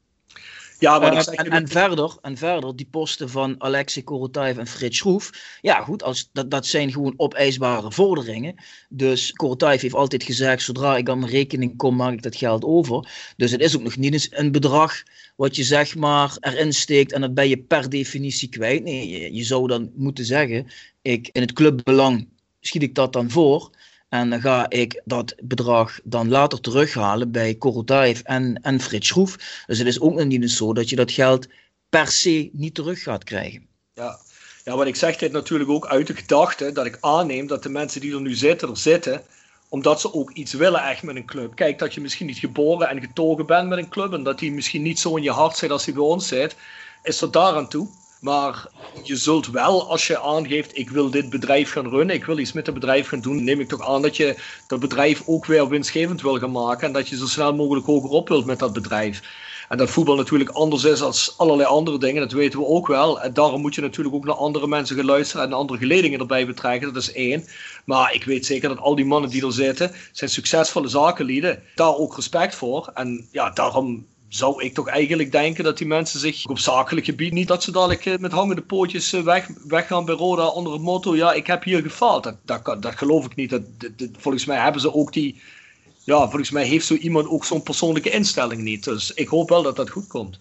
Ja, 0.78 0.98
maar 0.98 1.12
Eh, 1.12 1.38
en, 1.38 1.50
en, 1.50 1.68
verder, 1.68 2.16
en 2.20 2.36
verder, 2.36 2.76
die 2.76 2.88
posten 2.90 3.30
van 3.30 3.54
Alexei 3.58 4.04
Korotayev 4.04 4.58
en 4.58 4.66
Frits 4.66 4.98
Schroef. 4.98 5.30
Ja, 5.60 5.80
goed, 5.82 6.02
als, 6.02 6.28
dat, 6.32 6.50
dat 6.50 6.66
zijn 6.66 6.92
gewoon 6.92 7.14
opeisbare 7.16 7.92
vorderingen. 7.92 8.54
Dus 8.88 9.32
Korotayev 9.32 9.82
heeft 9.82 9.94
altijd 9.94 10.22
gezegd: 10.22 10.62
zodra 10.62 10.96
ik 10.96 11.08
aan 11.08 11.18
mijn 11.18 11.30
rekening 11.32 11.76
kom, 11.76 11.96
maak 11.96 12.12
ik 12.12 12.22
dat 12.22 12.36
geld 12.36 12.64
over. 12.64 13.10
Dus 13.36 13.50
het 13.50 13.60
is 13.60 13.76
ook 13.76 13.82
nog 13.82 13.96
niet 13.96 14.12
eens 14.12 14.28
een 14.30 14.52
bedrag 14.52 15.02
wat 15.38 15.56
je 15.56 15.64
zeg 15.64 15.96
maar 15.96 16.36
erin 16.40 16.72
steekt 16.72 17.12
en 17.12 17.20
dat 17.20 17.34
ben 17.34 17.48
je 17.48 17.58
per 17.58 17.88
definitie 17.88 18.48
kwijt. 18.48 18.82
Nee, 18.82 19.34
je, 19.34 19.44
zou 19.44 19.66
dan 19.66 19.90
moeten 19.94 20.24
zeggen: 20.24 20.66
ik, 21.02 21.28
in 21.32 21.40
het 21.40 21.52
clubbelang 21.52 22.28
schiet 22.60 22.82
ik 22.82 22.94
dat 22.94 23.12
dan 23.12 23.30
voor. 23.30 23.70
En 24.08 24.30
dan 24.30 24.40
ga 24.40 24.70
ik 24.70 25.02
dat 25.04 25.34
bedrag 25.42 26.00
dan 26.04 26.28
later 26.28 26.60
terughalen 26.60 27.30
bij 27.30 27.54
Korotayev 27.54 28.20
en, 28.20 28.60
en 28.62 28.80
Frits 28.80 29.08
Schroef. 29.08 29.62
Dus 29.66 29.78
het 29.78 29.86
is 29.86 30.00
ook 30.00 30.24
niet 30.24 30.42
eens 30.42 30.56
zo 30.56 30.72
dat 30.72 30.88
je 30.88 30.96
dat 30.96 31.10
geld 31.10 31.46
per 31.88 32.08
se 32.08 32.50
niet 32.52 32.74
terug 32.74 33.02
gaat 33.02 33.24
krijgen. 33.24 33.66
Ja. 33.94 34.18
ja, 34.64 34.76
maar 34.76 34.86
ik 34.86 34.96
zeg 34.96 35.16
dit 35.16 35.32
natuurlijk 35.32 35.70
ook 35.70 35.86
uit 35.86 36.06
de 36.06 36.16
gedachte 36.16 36.72
dat 36.72 36.86
ik 36.86 36.98
aanneem 37.00 37.46
dat 37.46 37.62
de 37.62 37.68
mensen 37.68 38.00
die 38.00 38.14
er 38.14 38.20
nu 38.20 38.34
zitten, 38.34 38.68
er 38.68 38.76
zitten 38.76 39.22
omdat 39.68 40.00
ze 40.00 40.14
ook 40.14 40.30
iets 40.30 40.52
willen 40.52 40.82
echt 40.82 41.02
met 41.02 41.16
een 41.16 41.24
club. 41.24 41.54
Kijk, 41.54 41.78
dat 41.78 41.94
je 41.94 42.00
misschien 42.00 42.26
niet 42.26 42.38
geboren 42.38 42.88
en 42.88 43.00
getogen 43.00 43.46
bent 43.46 43.68
met 43.68 43.78
een 43.78 43.88
club 43.88 44.12
en 44.12 44.22
dat 44.22 44.38
die 44.38 44.52
misschien 44.52 44.82
niet 44.82 44.98
zo 44.98 45.16
in 45.16 45.22
je 45.22 45.30
hart 45.30 45.56
zit 45.56 45.70
als 45.70 45.84
die 45.84 45.94
bij 45.94 46.02
ons 46.02 46.28
zit, 46.28 46.56
is 47.02 47.20
er 47.20 47.30
daaraan 47.30 47.68
toe. 47.68 47.88
Maar 48.20 48.66
je 49.02 49.16
zult 49.16 49.46
wel, 49.46 49.90
als 49.90 50.06
je 50.06 50.20
aangeeft, 50.20 50.78
ik 50.78 50.90
wil 50.90 51.10
dit 51.10 51.30
bedrijf 51.30 51.70
gaan 51.70 51.88
runnen, 51.88 52.16
ik 52.16 52.24
wil 52.24 52.38
iets 52.38 52.52
met 52.52 52.66
het 52.66 52.74
bedrijf 52.74 53.08
gaan 53.08 53.20
doen, 53.20 53.44
neem 53.44 53.60
ik 53.60 53.68
toch 53.68 53.88
aan 53.88 54.02
dat 54.02 54.16
je 54.16 54.36
dat 54.66 54.80
bedrijf 54.80 55.22
ook 55.26 55.46
weer 55.46 55.68
winstgevend 55.68 56.22
wil 56.22 56.38
gaan 56.38 56.50
maken 56.50 56.86
en 56.86 56.92
dat 56.92 57.08
je 57.08 57.16
zo 57.16 57.26
snel 57.26 57.54
mogelijk 57.54 57.86
hoger 57.86 58.10
op 58.10 58.28
wilt 58.28 58.46
met 58.46 58.58
dat 58.58 58.72
bedrijf. 58.72 59.22
En 59.68 59.76
dat 59.78 59.90
voetbal 59.90 60.16
natuurlijk 60.16 60.50
anders 60.50 60.84
is 60.84 61.00
als 61.02 61.34
allerlei 61.36 61.68
andere 61.68 61.98
dingen, 61.98 62.20
dat 62.20 62.32
weten 62.32 62.58
we 62.58 62.66
ook 62.66 62.86
wel. 62.86 63.20
En 63.20 63.32
daarom 63.34 63.60
moet 63.60 63.74
je 63.74 63.80
natuurlijk 63.80 64.14
ook 64.14 64.24
naar 64.24 64.34
andere 64.34 64.66
mensen 64.66 64.96
gaan 64.96 65.04
luisteren 65.04 65.46
en 65.46 65.52
andere 65.52 65.78
geledingen 65.78 66.20
erbij 66.20 66.46
betrekken, 66.46 66.92
dat 66.92 67.02
is 67.02 67.12
één. 67.12 67.44
Maar 67.84 68.14
ik 68.14 68.24
weet 68.24 68.46
zeker 68.46 68.68
dat 68.68 68.78
al 68.78 68.94
die 68.94 69.04
mannen 69.04 69.30
die 69.30 69.46
er 69.46 69.52
zitten, 69.52 69.92
zijn 70.12 70.30
succesvolle 70.30 70.88
zakenlieden. 70.88 71.62
Daar 71.74 71.96
ook 71.96 72.16
respect 72.16 72.54
voor. 72.54 72.90
En 72.94 73.28
ja, 73.32 73.50
daarom 73.50 74.06
zou 74.28 74.62
ik 74.62 74.74
toch 74.74 74.88
eigenlijk 74.88 75.32
denken 75.32 75.64
dat 75.64 75.78
die 75.78 75.86
mensen 75.86 76.20
zich 76.20 76.46
op 76.46 76.58
zakelijk 76.58 77.06
gebied 77.06 77.32
niet 77.32 77.48
dat 77.48 77.62
ze 77.62 77.72
dadelijk 77.72 78.06
eh, 78.06 78.16
met 78.18 78.32
hangende 78.32 78.62
pootjes 78.62 79.12
eh, 79.12 79.20
weg, 79.20 79.48
weggaan 79.68 80.04
bij 80.04 80.14
Roda 80.14 80.46
onder 80.46 80.72
het 80.72 80.82
motto: 80.82 81.16
ja, 81.16 81.32
ik 81.32 81.46
heb 81.46 81.64
hier 81.64 81.82
gefaald. 81.82 82.32
Dat, 82.44 82.64
dat, 82.82 82.96
geloof 82.96 83.24
ik 83.24 83.34
niet. 83.34 83.50
Dat- 83.50 83.62
volgens 84.18 84.44
mij 84.44 84.58
hebben 84.58 84.80
ze 84.80 84.94
ook 84.94 85.12
die. 85.12 85.40
Ja, 86.08 86.28
volgens 86.28 86.50
mij 86.50 86.66
heeft 86.66 86.86
zo 86.86 86.94
iemand 86.94 87.28
ook 87.28 87.44
zo'n 87.44 87.62
persoonlijke 87.62 88.10
instelling 88.10 88.62
niet. 88.62 88.84
Dus 88.84 89.12
ik 89.12 89.28
hoop 89.28 89.48
wel 89.48 89.62
dat 89.62 89.76
dat 89.76 89.90
goed 89.90 90.06
komt. 90.06 90.40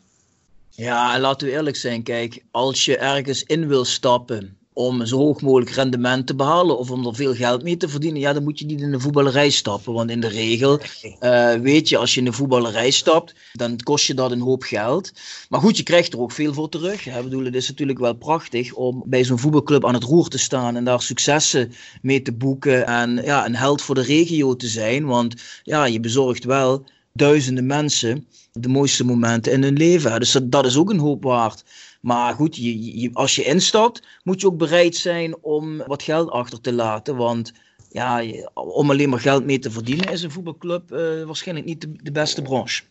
Ja, 0.70 1.14
en 1.14 1.22
laten 1.22 1.48
we 1.48 1.54
eerlijk 1.54 1.76
zijn, 1.76 2.04
kijk, 2.04 2.44
als 2.52 2.86
je 2.86 2.98
ergens 2.98 3.44
in 3.44 3.68
wil 3.68 3.86
stappen 3.86 4.57
om 4.78 5.06
zo 5.06 5.18
hoog 5.18 5.42
mogelijk 5.42 5.72
rendement 5.72 6.28
te 6.28 6.36
behalen 6.36 6.78
of 6.78 6.92
om 6.92 7.06
er 7.06 7.16
veel 7.16 7.34
geld 7.36 7.64
mee 7.64 7.78
te 7.78 7.90
verdienen, 7.90 8.20
ja, 8.20 8.34
dan 8.34 8.44
moet 8.44 8.60
je 8.60 8.66
niet 8.66 8.82
in 8.82 8.92
de 8.92 9.00
voetballerij 9.00 9.50
stappen. 9.50 9.94
Want 9.94 10.10
in 10.10 10.20
de 10.20 10.28
regel 10.28 10.80
eh, 11.20 11.54
weet 11.54 11.90
je, 11.90 11.98
als 11.98 12.14
je 12.14 12.20
in 12.20 12.26
de 12.26 12.34
voetballerij 12.34 12.92
stapt, 12.92 13.34
dan 13.54 13.78
kost 13.84 14.08
je 14.08 14.14
dat 14.14 14.32
een 14.32 14.42
hoop 14.42 14.64
geld. 14.64 15.12
Maar 15.50 15.60
goed, 15.60 15.78
je 15.78 15.84
krijgt 15.84 16.14
er 16.14 16.20
ook 16.20 16.32
veel 16.32 16.54
voor 16.54 16.70
terug. 16.70 17.04
hè. 17.04 17.18
Ik 17.18 17.24
bedoel, 17.24 17.46
het 17.46 17.56
is 17.56 17.68
natuurlijk 17.68 18.00
wel 18.00 18.14
prachtig 18.14 18.74
om 18.74 19.04
bij 19.06 19.24
zo'n 19.24 19.40
voetbalclub 19.40 19.86
aan 19.86 19.94
het 19.94 20.04
roer 20.04 20.28
te 20.28 20.38
staan 20.38 20.76
en 20.76 20.84
daar 20.84 21.02
successen 21.02 21.72
mee 22.02 22.22
te 22.22 22.34
boeken 22.34 22.86
en 22.86 23.22
ja, 23.24 23.46
een 23.46 23.56
held 23.56 23.82
voor 23.82 23.96
de 23.96 24.02
regio 24.02 24.56
te 24.56 24.68
zijn. 24.68 25.06
Want 25.06 25.36
ja, 25.64 25.86
je 25.86 26.00
bezorgt 26.00 26.44
wel 26.44 26.84
duizenden 27.14 27.66
mensen 27.66 28.28
de 28.52 28.68
mooiste 28.68 29.06
momenten 29.06 29.52
in 29.52 29.64
hun 29.64 29.78
leven. 29.78 30.20
Dus 30.20 30.32
dat, 30.32 30.52
dat 30.52 30.66
is 30.66 30.78
ook 30.78 30.90
een 30.90 31.00
hoop 31.00 31.24
waard. 31.24 31.64
Maar 32.08 32.34
goed, 32.34 32.56
je, 32.56 33.10
als 33.14 33.36
je 33.36 33.44
instapt, 33.44 34.08
moet 34.24 34.42
je 34.42 34.48
ook 34.48 34.58
bereid 34.58 34.96
zijn 34.96 35.36
om 35.42 35.78
wat 35.78 36.04
geld 36.04 36.30
achter 36.30 36.62
te 36.62 36.74
laten. 36.74 37.16
Want 37.16 37.54
ja, 37.92 38.24
om 38.54 38.90
alleen 38.90 39.10
maar 39.10 39.20
geld 39.20 39.46
mee 39.46 39.60
te 39.60 39.72
verdienen, 39.72 40.12
is 40.12 40.24
een 40.24 40.32
voetbalclub 40.32 40.92
eh, 40.92 41.24
waarschijnlijk 41.24 41.68
niet 41.68 41.88
de, 42.02 42.12
beste 42.12 42.42
branche. 42.42 42.84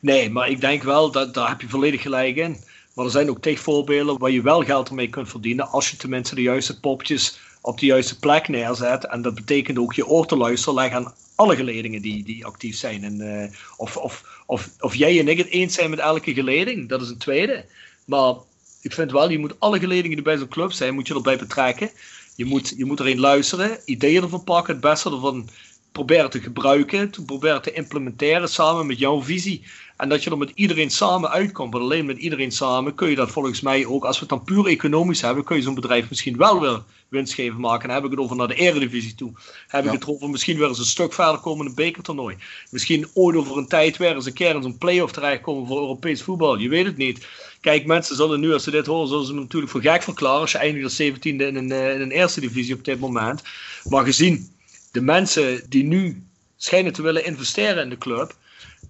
Nee, 0.00 0.30
maar 0.30 0.48
ik 0.48 0.60
denk 0.60 0.82
wel, 0.82 1.10
dat, 1.10 1.34
daar 1.34 1.48
heb 1.48 1.60
je 1.60 1.68
volledig 1.68 2.02
gelijk 2.02 2.36
in. 2.36 2.56
Maar 2.94 3.04
er 3.04 3.10
zijn 3.10 3.30
ook 3.30 3.42
tig 3.42 3.60
voorbeelden 3.60 4.18
waar 4.18 4.30
je 4.30 4.42
wel 4.42 4.62
geld 4.62 4.90
mee 4.90 5.08
kunt 5.08 5.28
verdienen. 5.28 5.68
Als 5.68 5.90
je 5.90 5.96
tenminste 5.96 6.34
de 6.34 6.42
juiste 6.42 6.80
popjes 6.80 7.38
op 7.60 7.78
de 7.78 7.86
juiste 7.86 8.18
plek 8.18 8.48
neerzet. 8.48 9.06
En 9.06 9.22
dat 9.22 9.34
betekent 9.34 9.78
ook 9.78 9.94
je 9.94 10.06
oor 10.06 10.26
te 10.26 10.36
luisteren 10.36 10.74
leggen 10.74 10.96
aan 10.96 11.14
alle 11.34 11.56
geledingen 11.56 12.02
die, 12.02 12.24
die 12.24 12.46
actief 12.46 12.76
zijn. 12.76 13.04
En, 13.04 13.20
eh, 13.20 13.50
of, 13.76 13.96
of, 13.96 14.42
of, 14.46 14.70
of 14.80 14.94
jij 14.94 15.18
en 15.18 15.28
ik 15.28 15.38
het 15.38 15.48
eens 15.48 15.74
zijn 15.74 15.90
met 15.90 15.98
elke 15.98 16.34
geleding, 16.34 16.88
dat 16.88 17.02
is 17.02 17.08
een 17.08 17.18
tweede. 17.18 17.64
Maar 18.08 18.34
ik 18.80 18.92
vind 18.92 19.12
wel, 19.12 19.30
je 19.30 19.38
moet 19.38 19.60
alle 19.60 19.78
geledingen 19.78 20.16
die 20.16 20.24
bij 20.24 20.36
zo'n 20.36 20.48
club 20.48 20.72
zijn, 20.72 20.94
moet 20.94 21.06
je 21.06 21.14
erbij 21.14 21.38
betrekken. 21.38 21.90
Je 22.34 22.44
moet, 22.44 22.74
je 22.76 22.84
moet 22.84 23.00
erin 23.00 23.20
luisteren, 23.20 23.78
ideeën 23.84 24.22
ervan 24.22 24.44
pakken, 24.44 24.72
het 24.72 24.82
beste 24.82 25.10
ervan 25.10 25.48
proberen 25.92 26.30
te 26.30 26.40
gebruiken, 26.40 27.10
te 27.10 27.24
proberen 27.24 27.62
te 27.62 27.72
implementeren 27.72 28.48
samen 28.48 28.86
met 28.86 28.98
jouw 28.98 29.22
visie. 29.22 29.62
En 29.98 30.08
dat 30.08 30.24
je 30.24 30.30
er 30.30 30.38
met 30.38 30.52
iedereen 30.54 30.90
samen 30.90 31.30
uitkomt. 31.30 31.72
Want 31.72 31.84
alleen 31.84 32.06
met 32.06 32.18
iedereen 32.18 32.52
samen 32.52 32.94
kun 32.94 33.10
je 33.10 33.16
dat 33.16 33.30
volgens 33.30 33.60
mij 33.60 33.86
ook, 33.86 34.04
als 34.04 34.14
we 34.14 34.20
het 34.20 34.28
dan 34.28 34.44
puur 34.44 34.66
economisch 34.66 35.20
hebben, 35.20 35.44
kun 35.44 35.56
je 35.56 35.62
zo'n 35.62 35.74
bedrijf 35.74 36.08
misschien 36.08 36.36
wel 36.36 36.60
weer 36.60 36.82
winstgevend 37.08 37.58
maken. 37.58 37.82
En 37.82 37.86
dan 37.86 37.96
heb 37.96 38.04
ik 38.04 38.10
het 38.10 38.20
over 38.20 38.36
naar 38.36 38.48
de 38.48 38.54
eredivisie 38.54 39.14
toe. 39.14 39.32
Heb 39.68 39.84
ik 39.84 39.90
het 39.90 40.06
over 40.06 40.30
misschien 40.30 40.58
weer 40.58 40.68
eens 40.68 40.78
een 40.78 40.84
stuk 40.84 41.12
verder 41.12 41.38
komen 41.38 41.60
in 41.60 41.66
een 41.66 41.74
bekertoernooi. 41.74 42.36
Misschien 42.70 43.08
ooit 43.14 43.36
over 43.36 43.56
een 43.56 43.68
tijd 43.68 43.96
weer 43.96 44.14
eens 44.14 44.26
een 44.26 44.32
keer 44.32 44.54
in 44.54 44.62
zo'n 44.62 44.78
play-off 44.78 45.12
terechtkomen 45.12 45.66
voor 45.66 45.80
Europees 45.80 46.22
voetbal. 46.22 46.58
Je 46.58 46.68
weet 46.68 46.86
het 46.86 46.96
niet. 46.96 47.26
Kijk, 47.60 47.86
mensen 47.86 48.16
zullen 48.16 48.40
nu, 48.40 48.52
als 48.52 48.64
ze 48.64 48.70
dit 48.70 48.86
horen, 48.86 49.08
zullen 49.08 49.26
ze 49.26 49.34
me 49.34 49.40
natuurlijk 49.40 49.72
voor 49.72 49.82
gek 49.82 50.02
verklaren. 50.02 50.40
Als 50.40 50.52
je 50.52 50.58
eindigt 50.58 50.84
als 50.84 50.96
17e 50.96 51.46
in 51.46 51.56
een, 51.56 51.72
eh, 51.72 51.94
in 51.94 52.00
een 52.00 52.10
eerste 52.10 52.40
divisie 52.40 52.74
op 52.74 52.84
dit 52.84 53.00
moment. 53.00 53.42
Maar 53.84 54.04
gezien 54.04 54.50
de 54.92 55.00
mensen 55.00 55.62
die 55.68 55.84
nu 55.84 56.22
schijnen 56.56 56.92
te 56.92 57.02
willen 57.02 57.24
investeren 57.24 57.82
in 57.82 57.90
de 57.90 57.98
club. 57.98 58.36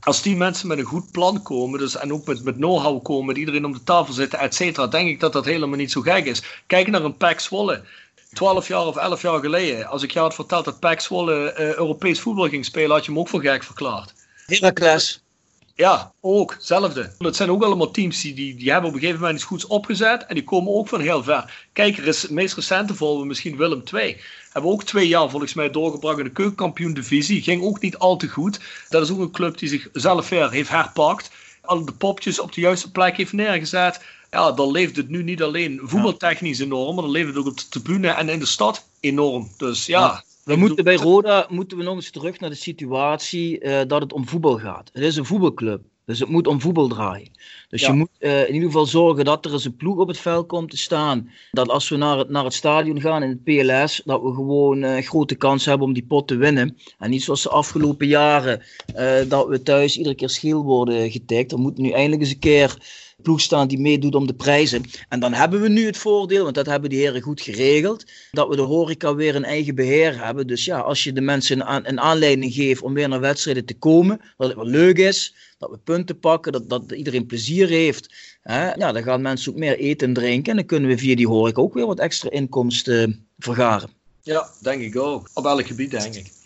Als 0.01 0.22
die 0.22 0.36
mensen 0.36 0.68
met 0.68 0.78
een 0.78 0.84
goed 0.84 1.11
plan 1.11 1.43
komen, 1.43 1.78
dus, 1.78 1.97
en 1.97 2.12
ook 2.12 2.26
met, 2.26 2.45
met 2.45 2.55
know-how 2.55 3.03
komen, 3.03 3.36
iedereen 3.36 3.64
om 3.64 3.72
de 3.72 3.82
tafel 3.82 4.12
zitten, 4.12 4.39
et 4.39 4.55
cetera, 4.55 4.86
denk 4.86 5.09
ik 5.09 5.20
dat 5.20 5.32
dat 5.32 5.45
helemaal 5.45 5.78
niet 5.78 5.93
zo 5.93 6.01
gek 6.01 6.26
is. 6.26 6.43
Kijk 6.66 6.86
naar 6.86 7.05
een 7.05 7.16
PEC 7.16 7.41
Zwolle. 7.41 7.82
12 8.32 8.68
jaar 8.68 8.86
of 8.86 8.97
11 8.97 9.22
jaar 9.22 9.41
geleden, 9.41 9.86
als 9.86 10.03
ik 10.03 10.11
jou 10.11 10.26
had 10.26 10.34
verteld 10.34 10.64
dat 10.64 10.78
PEC 10.78 11.01
Zwolle 11.01 11.53
eh, 11.53 11.74
Europees 11.74 12.20
voetbal 12.20 12.49
ging 12.49 12.64
spelen, 12.64 12.91
had 12.91 13.05
je 13.05 13.11
hem 13.11 13.20
ook 13.20 13.28
voor 13.28 13.41
gek 13.41 13.62
verklaard. 13.62 14.14
Heracles. 14.47 15.22
Ja, 15.78 16.12
ook, 16.20 16.53
hetzelfde. 16.53 17.12
Het 17.18 17.36
zijn 17.36 17.51
ook 17.51 17.62
allemaal 17.62 17.91
teams 17.91 18.20
die, 18.20 18.34
die, 18.34 18.55
die 18.55 18.70
hebben 18.70 18.89
op 18.89 18.95
een 18.95 19.01
gegeven 19.01 19.20
moment 19.20 19.39
iets 19.39 19.49
goeds 19.49 19.66
opgezet 19.66 20.26
en 20.26 20.34
die 20.34 20.45
komen 20.45 20.72
ook 20.72 20.89
van 20.89 21.01
heel 21.01 21.22
ver. 21.22 21.66
Kijk, 21.72 21.97
het 21.97 22.30
meest 22.30 22.55
recente 22.55 22.95
voorbeeld 22.95 23.26
misschien 23.26 23.57
Willem 23.57 23.82
II. 23.93 24.20
Hebben 24.59 24.77
ook 24.77 24.85
twee 24.85 25.09
jaar 25.09 25.31
volgens 25.31 25.55
mij 25.55 25.71
doorgebracht 25.71 26.19
in 26.19 26.25
de 26.25 26.31
keukenkampioen 26.31 26.95
divisie. 26.95 27.43
Ging 27.43 27.63
ook 27.63 27.81
niet 27.81 27.99
al 27.99 28.17
te 28.17 28.29
goed. 28.29 28.61
Dat 28.89 29.03
is 29.03 29.11
ook 29.11 29.19
een 29.19 29.31
club 29.31 29.59
die 29.59 29.69
zichzelf 29.69 30.29
weer 30.29 30.51
heeft 30.51 30.69
herpakt. 30.69 31.31
Al 31.63 31.85
de 31.85 31.93
popjes 31.93 32.41
op 32.41 32.53
de 32.53 32.61
juiste 32.61 32.91
plek 32.91 33.17
heeft 33.17 33.33
neergezet. 33.33 34.05
Ja, 34.31 34.53
dan 34.53 34.71
leeft 34.71 34.97
het 34.97 35.09
nu 35.09 35.23
niet 35.23 35.43
alleen 35.43 35.81
voetbaltechnisch 35.83 36.59
enorm, 36.59 36.95
maar 36.95 37.05
dan 37.05 37.13
leeft 37.13 37.29
het 37.29 37.37
ook 37.37 37.47
op 37.47 37.57
de 37.57 37.69
tribune 37.69 38.09
en 38.09 38.29
in 38.29 38.39
de 38.39 38.47
stad 38.47 38.89
enorm. 39.01 39.49
Dus 39.57 39.87
ja. 39.87 40.01
Ja. 40.01 40.23
We 40.45 40.57
moeten 40.57 40.85
bij 40.85 40.97
Roda 40.97 41.47
moeten 41.49 41.79
we 41.79 41.85
nog 41.85 41.95
eens 41.95 42.11
terug 42.11 42.41
naar 42.41 42.51
de 42.51 42.57
situatie 42.57 43.61
eh, 43.61 43.89
dat 43.89 44.01
het 44.01 44.13
om 44.13 44.29
voetbal 44.29 44.59
gaat. 44.59 44.91
Het 44.93 45.03
is 45.03 45.17
een 45.17 45.25
voetbalclub, 45.25 45.81
dus 46.09 46.19
het 46.19 46.29
moet 46.29 46.47
om 46.47 46.61
voetbal 46.61 46.89
draaien. 46.89 47.29
Dus 47.69 47.81
Ja. 47.81 47.87
je 47.89 47.93
moet 47.95 48.09
eh, 48.19 48.41
in 48.49 48.55
ieder 48.55 48.69
geval 48.69 48.87
zorgen 48.87 49.25
dat 49.25 49.45
er 49.45 49.53
eens 49.53 49.65
een 49.65 49.77
ploeg 49.77 49.99
op 49.99 50.09
het 50.09 50.19
veld 50.19 50.47
komt 50.47 50.71
te 50.71 50.77
staan. 50.77 51.31
Dat 51.51 51.69
als 51.69 51.89
we 51.89 51.97
naar 51.97 52.19
het, 52.19 52.29
naar 52.29 52.45
het 52.45 52.55
stadion 52.55 53.01
gaan 53.01 53.23
in 53.23 53.29
het 53.29 53.45
PLS, 53.45 54.03
dat 54.05 54.23
we 54.23 54.35
gewoon 54.35 54.83
eh, 54.83 55.07
grote 55.07 55.35
kans 55.35 55.65
hebben 55.65 55.87
om 55.87 55.93
die 55.93 56.07
pot 56.07 56.29
te 56.29 56.37
winnen. 56.37 56.77
En 56.99 57.11
niet 57.11 57.23
zoals 57.23 57.43
de 57.43 57.49
afgelopen 57.49 58.07
jaren, 58.07 58.63
eh, 58.95 59.15
dat 59.29 59.49
we 59.49 59.63
thuis 59.63 59.97
iedere 59.97 60.15
keer 60.15 60.29
scheel 60.29 60.63
worden 60.63 61.11
getikt. 61.11 61.53
Er 61.53 61.59
moet 61.59 61.79
nu 61.79 61.91
eindelijk 61.91 62.23
eens 62.23 62.31
een 62.31 62.39
keer 62.39 62.77
ploeg 63.23 63.41
staan 63.41 63.69
die 63.69 63.79
meedoet 63.81 64.15
om 64.15 64.27
de 64.27 64.35
prijzen. 64.35 64.83
En 65.09 65.21
dan 65.21 65.33
hebben 65.33 65.61
we 65.61 65.69
nu 65.69 65.87
het 65.87 65.97
voordeel, 65.97 66.43
want 66.43 66.55
dat 66.55 66.67
hebben 66.67 66.91
die 66.91 66.99
heren 66.99 67.21
goed 67.21 67.41
geregeld, 67.41 68.05
dat 68.31 68.49
we 68.49 68.57
de 68.57 68.63
horeca 68.63 69.15
weer 69.15 69.37
een 69.37 69.45
eigen 69.45 69.75
beheer 69.75 70.25
hebben. 70.25 70.47
Dus 70.47 70.65
ja, 70.65 70.79
als 70.79 71.05
je 71.05 71.13
de 71.13 71.21
mensen 71.21 71.73
een, 71.75 71.89
een 71.89 72.01
aanleiding 72.01 72.55
geeft 72.55 72.83
om 72.83 72.95
weer 72.95 73.09
naar 73.09 73.21
wedstrijden 73.21 73.65
te 73.65 73.79
komen, 73.79 74.21
dat 74.37 74.49
het 74.49 74.57
wel 74.57 74.67
leuk 74.67 74.99
is, 74.99 75.35
dat 75.59 75.71
we 75.71 75.79
punten 75.79 76.19
pakken, 76.19 76.53
dat, 76.53 76.69
dat 76.69 76.93
iedereen 76.93 77.27
plezier 77.27 77.69
heeft, 77.69 78.15
hè, 78.43 78.73
ja, 78.73 78.93
dan 78.93 79.03
gaan 79.03 79.23
mensen 79.23 79.53
ook 79.53 79.59
meer 79.59 79.79
eten 79.79 80.09
en 80.09 80.15
drinken. 80.15 80.51
En 80.51 80.57
dan 80.57 80.67
kunnen 80.67 80.91
we 80.91 80.99
via 80.99 81.17
die 81.17 81.27
horeca 81.27 81.61
ook 81.61 81.75
weer 81.75 81.87
wat 81.87 81.99
extra 81.99 82.31
inkomsten 82.31 83.27
vergaren. 83.39 83.91
Ja, 84.23 84.49
denk 84.63 84.83
ik 84.83 84.97
ook. 84.97 85.31
Op 85.35 85.45
elk 85.45 85.67
gebied, 85.67 85.91
denk 85.91 86.15
ik. 86.15 86.37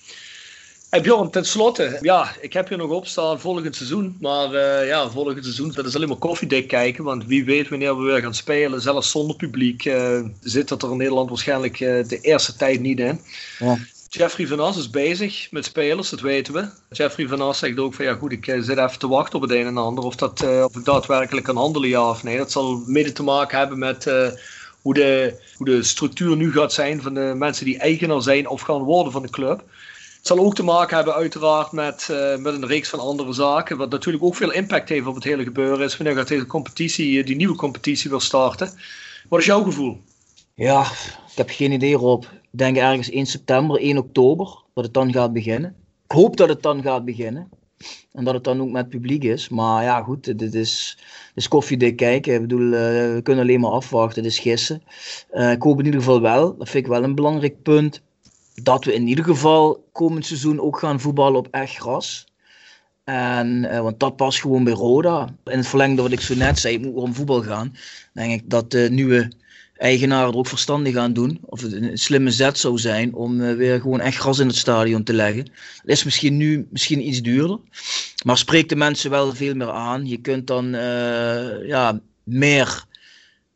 Hey 0.93 1.01
Bjorn, 1.01 1.31
tenslotte, 1.31 1.99
ja, 2.01 2.35
ik 2.41 2.53
heb 2.53 2.69
hier 2.69 2.79
nog 2.79 2.91
opstaan 2.91 3.41
volgend 3.41 3.77
seizoen. 3.77 4.17
Maar 4.21 4.55
uh, 4.55 4.89
ja, 4.89 5.11
volgend 5.11 5.45
seizoen, 5.45 5.73
dat 5.73 5.87
is 5.87 5.95
alleen 5.97 6.09
maar 6.09 6.17
koffiedik 6.17 6.69
kijken. 6.69 7.05
Want 7.05 7.25
wie 7.25 7.45
weet 7.45 7.69
wanneer 7.69 7.97
we 7.97 8.03
weer 8.03 8.21
gaan 8.21 8.35
spelen, 8.35 8.81
zelfs 8.81 9.11
zonder 9.11 9.37
publiek, 9.37 9.85
uh, 9.85 10.25
zit 10.41 10.69
dat 10.69 10.83
er 10.83 10.91
in 10.91 10.97
Nederland 10.97 11.29
waarschijnlijk 11.29 11.81
uh, 11.81 12.09
de 12.09 12.21
eerste 12.21 12.57
tijd 12.57 12.81
niet 12.81 13.01
in. 13.01 13.21
Ja. 13.59 13.79
Jeffrey 14.15 14.47
Van 14.47 14.61
As 14.61 14.77
is 14.77 14.91
bezig 14.91 15.51
met 15.51 15.65
spelers, 15.65 16.11
dat 16.11 16.21
weten 16.21 16.55
we. 16.55 16.69
Jeffrey 16.91 17.29
Van 17.29 17.41
As 17.41 17.59
zegt 17.59 17.79
ook 17.79 17.95
van 17.95 18.05
ja 18.05 18.15
goed, 18.15 18.33
ik 18.33 18.45
zit 18.45 18.79
even 18.79 18.99
te 18.99 19.09
wachten 19.09 19.35
op 19.35 19.43
het 19.43 19.51
een 19.51 19.67
en 19.67 19.77
ander. 19.77 20.05
Of, 20.05 20.17
dat, 20.17 20.43
of 20.43 20.77
ik 20.77 20.85
daadwerkelijk 20.85 21.47
kan 21.47 21.57
handelen, 21.57 21.89
ja 21.89 22.09
of 22.09 22.23
nee. 22.23 22.37
Dat 22.37 22.53
zal 22.53 22.83
mede 22.87 23.13
te 23.13 23.23
maken 23.23 23.59
hebben 23.59 23.79
met 23.79 24.05
hoe, 24.83 24.95
de, 24.95 25.41
hoe 25.57 25.67
de 25.67 25.83
structuur 25.83 26.37
nu 26.37 26.53
gaat 26.53 26.73
zijn 26.73 27.03
van 27.03 27.15
de 27.15 27.33
mensen 27.37 27.65
die 27.65 27.79
eigenaar 27.79 28.23
zijn 28.23 28.49
of 28.49 28.61
gaan 28.61 28.83
worden 28.83 29.13
van 29.13 29.23
de 29.23 29.31
club. 29.31 29.59
Het 30.17 30.27
zal 30.27 30.39
ook 30.39 30.55
te 30.55 30.65
maken 30.65 30.97
hebben 30.97 31.15
uiteraard 31.15 31.73
met, 31.73 32.09
met 32.39 32.55
een 32.55 32.67
reeks 32.67 32.89
van 32.89 32.99
andere 32.99 33.33
zaken. 33.33 33.77
Wat 33.77 33.91
natuurlijk 33.91 34.25
ook 34.25 34.37
veel 34.37 34.53
impact 34.53 34.89
heeft 34.89 35.07
op 35.07 35.15
het 35.15 35.25
hele 35.25 35.43
gebeuren 35.43 35.85
is. 35.85 35.97
Wanneer 35.97 36.17
gaat 36.17 36.29
deze 36.29 36.47
competitie, 36.47 37.19
eh, 37.19 37.27
die 37.27 37.37
nieuwe 37.37 37.57
competitie 37.57 38.11
weer 38.11 38.21
starten? 38.21 38.73
Wat 39.29 39.41
is 39.41 39.47
jouw 39.47 39.63
gevoel? 39.63 40.01
Ja, 40.55 40.87
ik 41.33 41.39
heb 41.39 41.51
geen 41.51 41.73
idee 41.73 41.95
Rob. 41.95 42.23
Ik 42.23 42.59
denk 42.59 42.77
ergens 42.77 43.11
1 43.11 43.27
september, 43.27 43.81
1 43.81 43.99
oktober 43.99 44.63
dat 44.75 44.85
het 44.85 44.95
dan 44.95 45.13
gaat 45.13 45.33
beginnen. 45.33 45.75
Ik 46.05 46.13
hoop 46.13 46.37
dat 46.37 46.49
het 46.49 46.63
dan 46.63 46.83
gaat 46.83 47.05
beginnen. 47.05 47.49
En 48.13 48.25
dat 48.25 48.35
het 48.35 48.45
dan 48.45 48.61
ook 48.61 48.71
met 48.71 48.89
publiek 48.89 49.25
is. 49.25 49.49
Maar 49.49 49.83
ja, 49.83 50.03
goed, 50.03 50.39
dit 50.39 50.55
is, 50.55 50.97
dit 50.99 51.35
is 51.35 51.49
koffiedik 51.49 51.97
kijken. 51.97 52.35
Ik 52.35 52.41
bedoel, 52.41 52.61
uh, 52.61 52.73
we 53.15 53.21
kunnen 53.23 53.45
alleen 53.45 53.61
maar 53.61 53.71
afwachten. 53.71 54.23
Het 54.23 54.33
is 54.33 54.39
gissen. 54.39 54.83
Uh, 55.33 55.51
ik 55.51 55.63
hoop 55.63 55.79
in 55.79 55.85
ieder 55.85 56.01
geval 56.01 56.21
wel, 56.21 56.57
dat 56.57 56.69
vind 56.69 56.85
ik 56.85 56.91
wel 56.91 57.03
een 57.03 57.15
belangrijk 57.15 57.63
punt, 57.63 58.03
dat 58.63 58.85
we 58.85 58.95
in 58.95 59.07
ieder 59.07 59.25
geval 59.25 59.89
komend 59.93 60.27
seizoen 60.27 60.61
ook 60.61 60.79
gaan 60.79 61.01
voetballen 61.01 61.39
op 61.39 61.49
echt 61.51 61.77
gras. 61.77 62.27
En, 63.05 63.65
uh, 63.65 63.81
want 63.81 64.01
dat 64.01 64.17
past 64.17 64.41
gewoon 64.41 64.65
bij 64.65 64.73
Roda. 64.73 65.35
In 65.45 65.57
het 65.57 65.67
verlengde 65.67 66.03
wat 66.03 66.13
ik 66.13 66.21
zo 66.21 66.35
net 66.35 66.59
zei, 66.59 66.79
moet 66.79 66.95
om 66.95 67.15
voetbal 67.15 67.43
gaan. 67.43 67.77
Denk 68.13 68.33
ik 68.33 68.51
dat 68.51 68.71
de 68.71 68.89
nieuwe 68.91 69.31
eigenaar 69.83 70.29
er 70.29 70.37
ook 70.37 70.47
verstandig 70.47 70.97
aan 70.97 71.13
doen. 71.13 71.39
Of 71.43 71.61
het 71.61 71.73
een 71.73 71.99
slimme 71.99 72.31
zet 72.31 72.59
zou 72.59 72.79
zijn 72.79 73.15
om 73.15 73.41
uh, 73.41 73.55
weer 73.55 73.81
gewoon 73.81 74.01
echt 74.01 74.17
gras 74.17 74.39
in 74.39 74.47
het 74.47 74.57
stadion 74.57 75.03
te 75.03 75.13
leggen. 75.13 75.45
Dat 75.45 75.97
is 75.97 76.05
misschien 76.05 76.37
nu 76.37 76.67
misschien 76.71 77.09
iets 77.09 77.23
duurder. 77.23 77.59
Maar 78.25 78.39
spreekt 78.39 78.69
de 78.69 78.77
mensen 78.77 79.11
wel 79.11 79.35
veel 79.35 79.55
meer 79.55 79.71
aan. 79.71 80.07
Je 80.07 80.17
kunt 80.17 80.47
dan 80.47 80.75
uh, 80.75 81.67
ja, 81.67 82.01
meer 82.23 82.85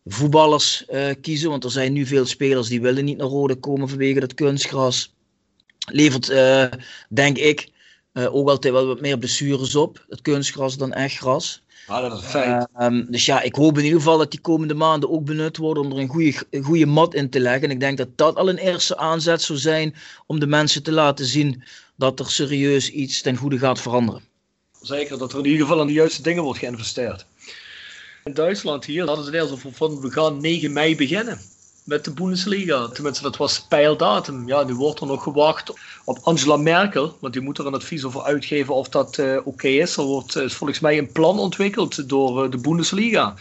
voetballers 0.04 0.84
uh, 0.88 1.10
kiezen. 1.20 1.50
Want 1.50 1.64
er 1.64 1.70
zijn 1.70 1.92
nu 1.92 2.06
veel 2.06 2.26
spelers 2.26 2.68
die 2.68 2.80
willen 2.80 3.04
niet 3.04 3.16
naar 3.18 3.26
Rode 3.26 3.54
komen 3.54 3.88
vanwege 3.88 4.20
dat 4.20 4.34
kunstgras. 4.34 5.14
Levert, 5.88 6.32
denk 7.08 7.38
ik, 7.38 7.68
ook 8.14 8.48
altijd 8.48 8.72
wel 8.72 8.86
wat 8.86 9.00
meer 9.00 9.18
blessures 9.18 9.74
op. 9.74 10.04
Het 10.08 10.22
kunstgras 10.22 10.76
dan 10.76 10.92
echt 10.92 11.16
gras. 11.16 11.62
Ah, 11.86 12.02
dat 12.02 12.12
is 12.12 12.24
een 12.24 12.30
feit. 12.30 12.68
Um, 12.80 13.06
dus 13.10 13.26
ja, 13.26 13.40
ik 13.42 13.54
hoop 13.54 13.78
in 13.78 13.84
ieder 13.84 13.98
geval 13.98 14.18
dat 14.18 14.30
die 14.30 14.40
komende 14.40 14.74
maanden 14.74 15.10
ook 15.10 15.24
benut 15.24 15.56
worden 15.56 15.82
om 15.82 15.92
er 15.92 15.98
een 15.98 16.08
goede, 16.08 16.34
een 16.50 16.62
goede 16.62 16.86
mat 16.86 17.14
in 17.14 17.30
te 17.30 17.40
leggen. 17.40 17.62
En 17.62 17.70
ik 17.70 17.80
denk 17.80 17.98
dat 17.98 18.08
dat 18.16 18.36
al 18.36 18.48
een 18.48 18.58
eerste 18.58 18.96
aanzet 18.96 19.42
zou 19.42 19.58
zijn 19.58 19.94
om 20.26 20.40
de 20.40 20.46
mensen 20.46 20.82
te 20.82 20.92
laten 20.92 21.26
zien 21.26 21.62
dat 21.96 22.20
er 22.20 22.30
serieus 22.30 22.90
iets 22.90 23.22
ten 23.22 23.36
goede 23.36 23.58
gaat 23.58 23.80
veranderen. 23.80 24.22
Zeker, 24.80 25.18
dat 25.18 25.32
er 25.32 25.38
in 25.38 25.44
ieder 25.44 25.60
geval 25.60 25.80
aan 25.80 25.86
de 25.86 25.92
juiste 25.92 26.22
dingen 26.22 26.42
wordt 26.42 26.58
geïnvesteerd. 26.58 27.26
In 28.24 28.34
Duitsland 28.34 28.84
hier 28.84 29.06
hadden 29.06 29.24
ze 29.24 29.30
het 29.30 29.40
eerst 29.40 29.52
over 29.52 29.72
van 29.72 30.00
we 30.00 30.10
gaan 30.10 30.40
9 30.40 30.72
mei 30.72 30.96
beginnen 30.96 31.40
met 31.86 32.04
de 32.04 32.10
Bundesliga. 32.10 32.88
Tenminste, 32.88 33.22
dat 33.22 33.36
was 33.36 33.60
peildatum. 33.68 34.46
Ja, 34.48 34.62
nu 34.62 34.74
wordt 34.74 35.00
er 35.00 35.06
nog 35.06 35.22
gewacht 35.22 35.72
op 36.04 36.18
Angela 36.22 36.56
Merkel, 36.56 37.16
want 37.20 37.32
die 37.32 37.42
moet 37.42 37.58
er 37.58 37.66
een 37.66 37.74
advies 37.74 38.04
over 38.04 38.22
uitgeven 38.22 38.74
of 38.74 38.88
dat 38.88 39.18
uh, 39.18 39.38
oké 39.44 39.68
is. 39.68 39.96
Er 39.96 40.04
wordt 40.04 40.36
uh, 40.36 40.48
volgens 40.48 40.80
mij 40.80 40.98
een 40.98 41.12
plan 41.12 41.38
ontwikkeld 41.38 42.08
door 42.08 42.44
uh, 42.44 42.50
de 42.50 42.58
Bundesliga. 42.58 43.34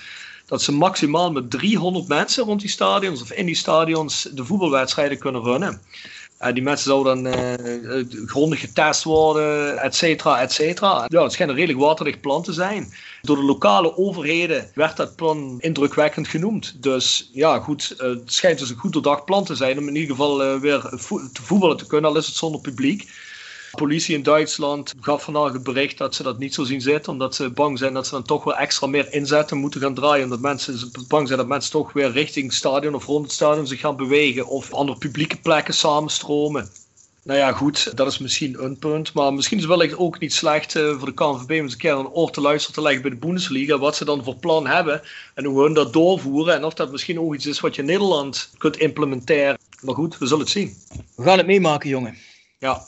Dat 0.46 0.62
ze 0.62 0.72
maximaal 0.72 1.32
met 1.32 1.52
300 1.52 2.08
mensen 2.08 2.44
rond 2.44 2.60
die 2.60 2.70
stadions 2.70 3.22
of 3.22 3.32
in 3.32 3.46
die 3.46 3.56
stadions 3.56 4.30
de 4.32 4.46
voetbalwedstrijden 4.46 5.18
kunnen 5.18 5.44
runnen. 5.44 5.82
Uh, 6.42 6.54
die 6.54 6.64
mensen 6.64 6.90
zouden 6.90 7.24
dan 7.24 7.34
uh, 7.34 8.06
grondig 8.26 8.60
getest 8.60 9.04
worden, 9.04 9.78
et 9.78 9.96
cetera, 9.96 10.42
et 10.42 10.52
cetera. 10.52 11.06
Ja, 11.08 11.24
het 11.24 11.32
schijnt 11.32 11.52
een 11.52 11.58
redelijk 11.58 11.86
waterdicht 11.86 12.22
plan 12.22 12.44
te 12.44 12.54
zijn. 12.54 12.94
Door 13.22 13.36
de 13.36 13.44
lokale 13.44 13.98
overheden 13.98 14.72
werd 14.74 14.98
dat 14.98 15.16
plan 15.16 15.56
indrukwekkend 15.60 16.28
genoemd. 16.28 16.84
Dus 16.84 17.30
ja, 17.34 17.60
goed, 17.60 17.94
het 17.98 18.34
schijnt 18.34 18.60
dus 18.60 18.70
een 18.70 18.76
goed 18.76 18.94
doordacht 18.94 19.26
plan 19.26 19.44
te 19.44 19.56
zijn 19.56 19.78
om 19.78 19.88
in 19.88 19.96
ieder 19.96 20.16
geval 20.16 20.60
weer 20.60 20.82
te 21.34 21.42
voetballen 21.42 21.78
te 21.78 21.88
kunnen, 21.88 22.10
al 22.10 22.18
is 22.18 22.26
het 22.26 22.36
zonder 22.36 22.62
publiek. 22.62 23.10
De 23.76 23.82
politie 23.82 24.16
in 24.16 24.24
Duitsland 24.24 24.94
gaf 25.00 25.24
vandaag 25.24 25.54
het 25.54 25.64
bericht 25.64 25.98
dat 25.98 26.16
ze 26.16 26.24
dat 26.24 26.40
niet 26.40 26.54
zo 26.54 26.64
zien 26.64 26.82
zitten, 26.82 27.12
omdat 27.12 27.36
ze 27.36 27.50
bang 27.50 27.78
zijn 27.78 27.94
dat 27.94 28.06
ze 28.06 28.12
dan 28.12 28.24
toch 28.24 28.44
wel 28.44 28.56
extra 28.56 28.88
meer 28.88 29.14
inzetten 29.14 29.58
moeten 29.58 29.82
gaan 29.82 29.94
draaien. 29.94 30.24
Omdat 30.24 30.40
mensen 30.40 30.92
bang 31.08 31.28
zijn 31.28 31.40
dat 31.40 31.48
mensen 31.48 31.72
toch 31.72 31.94
weer 31.94 32.12
richting 32.12 32.46
het 32.46 32.56
stadion 32.56 32.96
of 32.96 33.06
rond 33.06 33.26
het 33.26 33.34
stadion 33.34 33.68
zich 33.68 33.80
gaan 33.80 33.96
bewegen 33.96 34.48
of 34.48 34.74
andere 34.74 34.98
publieke 34.98 35.38
plekken 35.38 35.74
samenstromen. 35.74 36.70
Nou 37.24 37.40
ja, 37.40 37.52
goed, 37.52 37.98
dat 37.98 38.08
is 38.08 38.18
misschien 38.18 38.64
een 38.64 38.78
punt. 38.78 39.14
Maar 39.14 39.34
misschien 39.34 39.58
is 39.58 39.64
het 39.64 39.72
wellicht 39.72 39.98
ook 39.98 40.20
niet 40.20 40.34
slecht 40.34 40.76
uh, 40.76 40.98
voor 40.98 41.08
de 41.08 41.14
KNVB 41.14 41.50
om 41.50 41.56
eens 41.56 41.72
een 41.72 41.80
keer 41.80 41.94
een 41.94 42.10
oor 42.10 42.32
te 42.32 42.42
luisteren 42.42 42.76
te 42.76 42.82
leggen 42.82 43.02
bij 43.02 43.12
de 43.12 43.18
Bundesliga. 43.18 43.78
Wat 43.78 43.96
ze 43.96 44.06
dan 44.06 44.24
voor 44.24 44.36
plan 44.36 44.68
hebben 44.68 45.02
en 45.34 45.46
hoe 45.46 45.64
hun 45.64 45.74
dat 45.74 45.94
doorvoeren. 45.94 46.56
En 46.56 46.64
of 46.64 46.74
dat 46.74 46.92
misschien 46.92 47.20
ook 47.20 47.34
iets 47.34 47.46
is 47.46 47.60
wat 47.60 47.76
je 47.76 47.82
in 47.82 47.88
Nederland 47.88 48.50
kunt 48.58 48.78
implementeren. 48.78 49.58
Maar 49.82 49.96
goed, 49.96 50.18
we 50.18 50.26
zullen 50.26 50.44
het 50.44 50.54
zien. 50.54 50.76
We 51.16 51.24
gaan 51.24 51.38
het 51.38 51.48
meemaken, 51.48 51.90
jongen. 51.90 52.18
Ja. 52.60 52.88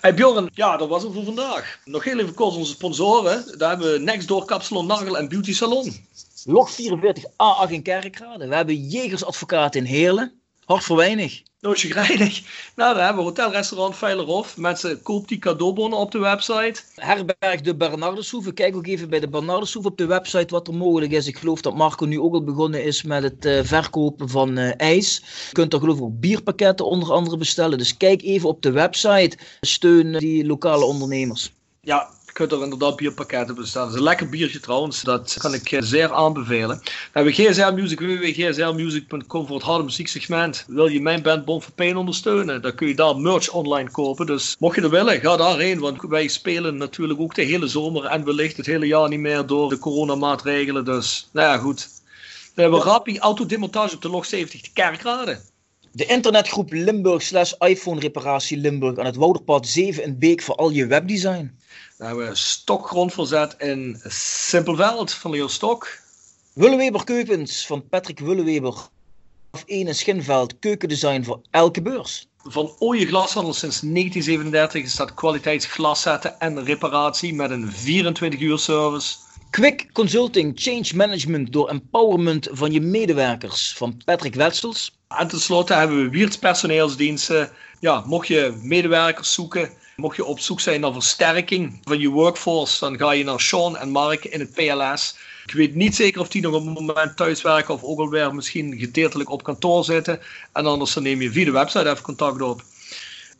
Hey 0.00 0.14
Bjorn, 0.14 0.50
ja, 0.54 0.76
dat 0.76 0.88
was 0.88 1.02
het 1.02 1.12
voor 1.12 1.24
vandaag. 1.24 1.78
Nog 1.84 2.04
heel 2.04 2.18
even 2.18 2.34
kort 2.34 2.56
onze 2.56 2.72
sponsoren. 2.72 3.58
Daar 3.58 3.68
hebben 3.68 3.92
we 3.92 3.98
Nextdoor 3.98 4.44
Kapsalon 4.44 4.86
Nagel 4.86 5.18
en 5.18 5.28
Beauty 5.28 5.54
Salon. 5.54 6.06
Log 6.44 6.70
44 6.70 7.24
A8 7.24 7.70
in 7.70 7.82
Kerkrade. 7.82 8.48
We 8.48 8.54
hebben 8.54 8.88
Jegersadvocaat 8.88 9.74
in 9.74 9.84
Heerlen. 9.84 10.43
Hart 10.64 10.84
voor 10.84 10.96
weinig. 10.96 11.42
Chagrijnig. 11.60 12.42
Nou, 12.76 12.94
we 12.94 13.00
hebben 13.00 13.24
Hotel 13.24 13.50
Restaurant 13.50 13.96
Veilerhof. 13.96 14.56
Mensen, 14.56 15.02
koop 15.02 15.28
die 15.28 15.38
cadeaubonnen 15.38 15.98
op 15.98 16.10
de 16.10 16.18
website. 16.18 16.82
Herberg 16.94 17.60
de 17.60 17.76
Bernardeshoeve. 17.76 18.52
Kijk 18.52 18.76
ook 18.76 18.86
even 18.86 19.08
bij 19.08 19.20
de 19.20 19.28
Bernardeshoeve 19.28 19.88
op 19.88 19.98
de 19.98 20.06
website 20.06 20.54
wat 20.54 20.68
er 20.68 20.74
mogelijk 20.74 21.12
is. 21.12 21.26
Ik 21.26 21.38
geloof 21.38 21.60
dat 21.60 21.76
Marco 21.76 22.04
nu 22.04 22.20
ook 22.20 22.34
al 22.34 22.44
begonnen 22.44 22.84
is 22.84 23.02
met 23.02 23.22
het 23.22 23.44
uh, 23.44 23.60
verkopen 23.62 24.28
van 24.28 24.58
uh, 24.58 24.72
ijs. 24.76 25.22
Je 25.48 25.52
kunt 25.52 25.72
er 25.72 25.78
geloof 25.78 25.96
ik 25.96 26.02
ook 26.02 26.20
bierpakketten 26.20 26.86
onder 26.86 27.12
andere 27.12 27.36
bestellen. 27.36 27.78
Dus 27.78 27.96
kijk 27.96 28.22
even 28.22 28.48
op 28.48 28.62
de 28.62 28.70
website. 28.70 29.38
Steun 29.60 30.12
die 30.12 30.46
lokale 30.46 30.84
ondernemers. 30.84 31.52
Ja, 31.80 32.10
kunt 32.34 32.52
er 32.52 32.62
inderdaad 32.62 32.96
bierpakketten 32.96 33.54
bestellen. 33.54 33.86
Het 33.86 33.96
is 33.96 34.00
een 34.00 34.08
lekker 34.08 34.28
biertje 34.28 34.60
trouwens, 34.60 35.02
dat 35.02 35.36
kan 35.38 35.54
ik 35.54 35.76
zeer 35.80 36.12
aanbevelen. 36.12 36.80
We 36.82 37.10
hebben 37.12 37.32
GSL 37.32 37.72
Music, 38.72 39.04
voor 39.28 39.54
het 39.54 39.62
harde 39.62 39.84
muzieksegment. 39.84 40.64
Wil 40.68 40.86
je 40.86 41.00
mijn 41.00 41.22
band 41.22 41.44
Bon 41.44 41.62
Pain 41.74 41.96
ondersteunen, 41.96 42.62
dan 42.62 42.74
kun 42.74 42.88
je 42.88 42.94
daar 42.94 43.16
merch 43.16 43.50
online 43.50 43.90
kopen. 43.90 44.26
Dus 44.26 44.56
mocht 44.58 44.76
je 44.76 44.82
er 44.82 44.90
willen, 44.90 45.20
ga 45.20 45.36
daarheen, 45.36 45.78
want 45.78 46.02
wij 46.02 46.28
spelen 46.28 46.76
natuurlijk 46.76 47.20
ook 47.20 47.34
de 47.34 47.42
hele 47.42 47.66
zomer 47.66 48.04
en 48.04 48.24
wellicht 48.24 48.56
het 48.56 48.66
hele 48.66 48.86
jaar 48.86 49.08
niet 49.08 49.18
meer 49.18 49.46
door 49.46 49.68
de 49.68 49.78
coronamaatregelen. 49.78 50.84
Dus, 50.84 51.28
nou 51.32 51.48
ja, 51.48 51.58
goed. 51.58 51.88
We 52.54 52.62
hebben 52.62 52.80
Rappi 52.80 53.18
autodemontage 53.18 53.94
op 53.94 54.02
de 54.02 54.08
log 54.08 54.24
70 54.24 54.60
de 54.60 54.70
Kerkrade. 54.72 55.40
De 55.92 56.06
internetgroep 56.06 56.72
Limburg 56.72 57.22
slash 57.22 57.52
iPhone 57.52 58.00
reparatie 58.00 58.56
Limburg 58.56 58.98
aan 58.98 59.06
het 59.06 59.16
Wouderpad 59.16 59.66
7 59.66 60.02
in 60.02 60.18
Beek 60.18 60.42
voor 60.42 60.54
al 60.54 60.70
je 60.70 60.86
webdesign. 60.86 61.62
Dan 62.04 62.12
hebben 62.12 62.32
we 62.32 62.38
stokgrondverzet 62.38 63.54
in 63.58 64.00
Simpelveld 64.46 65.12
van 65.12 65.30
Leo 65.30 65.46
Stok. 65.48 65.98
Willeweber 66.52 67.04
Keukens 67.04 67.66
van 67.66 67.88
Patrick 67.88 68.18
Willeweber. 68.18 68.74
Of 69.50 69.64
1 69.66 69.86
in 69.86 69.94
Schinveld, 69.94 70.58
keukendesign 70.58 71.22
voor 71.22 71.40
elke 71.50 71.82
beurs. 71.82 72.26
Van 72.42 72.76
Ooie 72.78 73.06
Glashandel 73.06 73.52
sinds 73.52 73.80
1937 73.80 74.88
staat 74.88 75.14
kwaliteitsglaszetten 75.14 76.40
en 76.40 76.64
reparatie 76.64 77.34
met 77.34 77.50
een 77.50 77.72
24 77.72 78.40
uur 78.40 78.58
service. 78.58 79.16
Quick 79.50 79.92
Consulting 79.92 80.52
Change 80.54 80.90
Management 80.94 81.52
door 81.52 81.68
empowerment 81.68 82.48
van 82.52 82.72
je 82.72 82.80
medewerkers 82.80 83.74
van 83.76 84.02
Patrick 84.04 84.34
Wetsels. 84.34 84.98
En 85.08 85.28
tenslotte 85.28 85.74
hebben 85.74 86.02
we 86.02 86.08
Wiert's 86.08 86.38
personeelsdiensten. 86.38 87.50
Ja, 87.80 88.02
mocht 88.06 88.28
je 88.28 88.60
medewerkers 88.62 89.34
zoeken 89.34 89.82
Mocht 89.96 90.16
je 90.16 90.24
op 90.24 90.40
zoek 90.40 90.60
zijn 90.60 90.80
naar 90.80 90.92
versterking 90.92 91.80
van 91.82 91.98
je 91.98 92.08
workforce, 92.08 92.80
dan 92.80 92.98
ga 92.98 93.12
je 93.12 93.24
naar 93.24 93.40
Sean 93.40 93.76
en 93.76 93.90
Mark 93.90 94.24
in 94.24 94.40
het 94.40 94.52
PLS. 94.52 95.16
Ik 95.46 95.52
weet 95.52 95.74
niet 95.74 95.94
zeker 95.94 96.20
of 96.20 96.28
die 96.28 96.42
nog 96.42 96.54
op 96.54 96.64
het 96.64 96.74
moment 96.74 97.16
thuis 97.16 97.42
werken 97.42 97.74
of 97.74 97.82
ook 97.82 97.98
alweer 97.98 98.34
misschien 98.34 98.78
gedeeltelijk 98.78 99.30
op 99.30 99.42
kantoor 99.42 99.84
zitten. 99.84 100.20
En 100.52 100.66
anders 100.66 100.94
dan 100.94 101.02
neem 101.02 101.20
je 101.20 101.30
via 101.30 101.44
de 101.44 101.50
website 101.50 101.90
even 101.90 102.02
contact 102.02 102.42
op. 102.42 102.62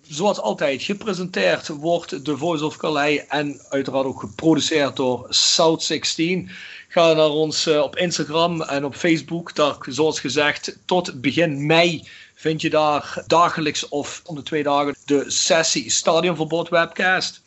Zoals 0.09 0.41
altijd, 0.41 0.83
gepresenteerd 0.83 1.69
wordt 1.69 2.25
de 2.25 2.37
Voice 2.37 2.65
of 2.65 2.77
Calais 2.77 3.27
en 3.29 3.61
uiteraard 3.69 4.07
ook 4.07 4.21
geproduceerd 4.21 4.97
door 4.97 5.27
South 5.29 5.83
16. 5.83 6.51
Ga 6.89 7.13
naar 7.13 7.31
ons 7.31 7.67
eh, 7.67 7.81
op 7.81 7.97
Instagram 7.97 8.63
en 8.63 8.85
op 8.85 8.95
Facebook. 8.95 9.55
Daar, 9.55 9.77
zoals 9.89 10.21
gezegd, 10.21 10.79
tot 10.85 11.21
begin 11.21 11.67
mei 11.67 12.09
vind 12.35 12.61
je 12.61 12.71
daar 12.71 13.23
dagelijks 13.27 13.89
of 13.89 14.23
om 14.25 14.35
de 14.35 14.43
twee 14.43 14.63
dagen 14.63 14.97
de 15.05 15.31
sessie 15.31 15.91
Stadionverbod 15.91 16.69
webcast. 16.69 17.43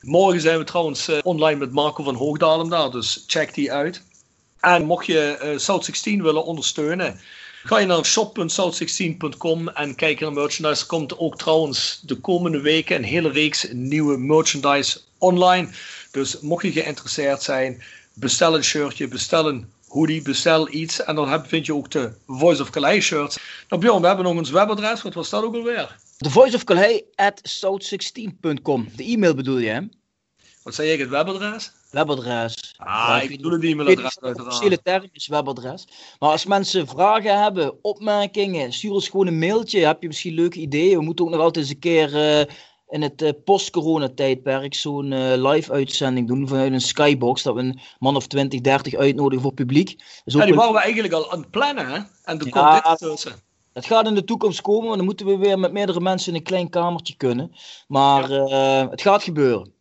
Morgen 0.00 0.40
zijn 0.40 0.58
we 0.58 0.64
trouwens 0.64 1.08
eh, 1.08 1.18
online 1.22 1.58
met 1.58 1.72
Marco 1.72 2.02
van 2.02 2.14
Hoogdalem 2.14 2.70
daar, 2.70 2.90
dus 2.90 3.24
check 3.26 3.54
die 3.54 3.72
uit. 3.72 4.02
En 4.60 4.84
mocht 4.84 5.06
je 5.06 5.54
South 5.56 5.84
16 5.84 6.22
willen 6.22 6.44
ondersteunen, 6.44 7.20
ga 7.64 7.78
je 7.78 7.86
naar 7.86 8.04
shop.south16.com 8.04 9.68
en 9.68 9.94
kijk 9.94 10.20
naar 10.20 10.32
merchandise. 10.32 10.82
Er 10.82 10.86
komt 10.86 11.18
ook 11.18 11.38
trouwens 11.38 12.00
de 12.02 12.14
komende 12.14 12.60
weken 12.60 12.96
een 12.96 13.04
hele 13.04 13.30
reeks 13.30 13.66
nieuwe 13.72 14.18
merchandise 14.18 15.00
online. 15.18 15.68
Dus 16.10 16.40
mocht 16.40 16.62
je 16.62 16.72
geïnteresseerd 16.72 17.42
zijn, 17.42 17.82
bestel 18.12 18.54
een 18.54 18.64
shirtje, 18.64 19.08
bestel 19.08 19.48
een 19.48 19.72
hoodie, 19.90 20.22
bestel 20.22 20.72
iets. 20.72 21.04
En 21.04 21.14
dan 21.14 21.28
heb, 21.28 21.46
vind 21.46 21.66
je 21.66 21.74
ook 21.74 21.90
de 21.90 22.12
Voice 22.26 22.62
of 22.62 22.70
Calais 22.70 23.04
shirts. 23.04 23.38
Nou 23.68 23.82
Bjorn, 23.82 24.00
we 24.00 24.06
hebben 24.06 24.24
nog 24.24 24.36
ons 24.36 24.50
webadres. 24.50 25.02
Wat 25.02 25.14
was 25.14 25.30
dat 25.30 25.42
ook 25.42 25.54
alweer? 25.54 25.96
The 26.16 26.30
Voice 26.30 26.56
of 26.56 26.64
Calais 26.64 27.02
at 27.14 27.40
south16.com. 27.48 28.88
De 28.96 29.04
e-mail 29.04 29.34
bedoel 29.34 29.58
je, 29.58 29.68
hè? 29.68 29.80
Wat 30.62 30.74
zei 30.74 30.90
ik, 30.90 30.98
het 30.98 31.08
webadres? 31.08 31.72
Webadres. 31.90 32.74
Ah, 32.76 33.22
ik 33.22 33.30
bedoel 33.30 33.52
het 33.52 33.64
e-mailadres 33.64 34.14
De 34.14 34.44
officiële 34.46 34.82
term 34.82 35.08
is 35.12 35.26
webadres. 35.26 35.88
Maar 36.18 36.30
als 36.30 36.44
mensen 36.44 36.86
vragen 36.86 37.42
hebben, 37.42 37.84
opmerkingen, 37.84 38.72
stuur 38.72 38.92
ons 38.92 39.08
gewoon 39.08 39.26
een 39.26 39.38
mailtje. 39.38 39.86
Heb 39.86 40.02
je 40.02 40.06
misschien 40.06 40.34
leuke 40.34 40.58
ideeën? 40.58 40.98
We 40.98 41.04
moeten 41.04 41.24
ook 41.24 41.30
nog 41.30 41.40
altijd 41.40 41.64
eens 41.64 41.74
een 41.74 41.80
keer 41.80 42.38
uh, 42.38 42.54
in 42.90 43.02
het 43.02 43.22
uh, 43.22 43.30
post-corona-tijdperk 43.44 44.74
zo'n 44.74 45.12
uh, 45.12 45.50
live-uitzending 45.50 46.28
doen 46.28 46.48
vanuit 46.48 46.72
een 46.72 46.80
skybox. 46.80 47.42
Dat 47.42 47.54
we 47.54 47.60
een 47.60 47.80
man 47.98 48.16
of 48.16 48.26
20, 48.26 48.60
30 48.60 48.94
uitnodigen 48.94 49.42
voor 49.42 49.54
publiek. 49.54 49.98
Dus 50.24 50.34
ja, 50.34 50.44
die 50.44 50.54
waren 50.54 50.72
we 50.72 50.80
eigenlijk 50.80 51.14
al 51.14 51.32
aan 51.32 51.40
het 51.40 51.50
plannen, 51.50 51.86
hè? 51.86 51.98
En 52.24 52.38
er 52.38 52.46
ja, 52.46 52.80
komt 52.80 52.98
dit 52.98 53.08
tussen. 53.08 53.32
Het 53.72 53.86
gaat 53.86 54.06
in 54.06 54.14
de 54.14 54.24
toekomst 54.24 54.60
komen, 54.60 54.88
maar 54.88 54.96
dan 54.96 55.04
moeten 55.04 55.26
we 55.26 55.36
weer 55.36 55.58
met 55.58 55.72
meerdere 55.72 56.00
mensen 56.00 56.32
in 56.32 56.38
een 56.38 56.44
klein 56.44 56.70
kamertje 56.70 57.16
kunnen. 57.16 57.52
Maar 57.88 58.32
ja. 58.32 58.88
het 58.90 59.00
gaat 59.00 59.22
gebeuren. 59.22 59.72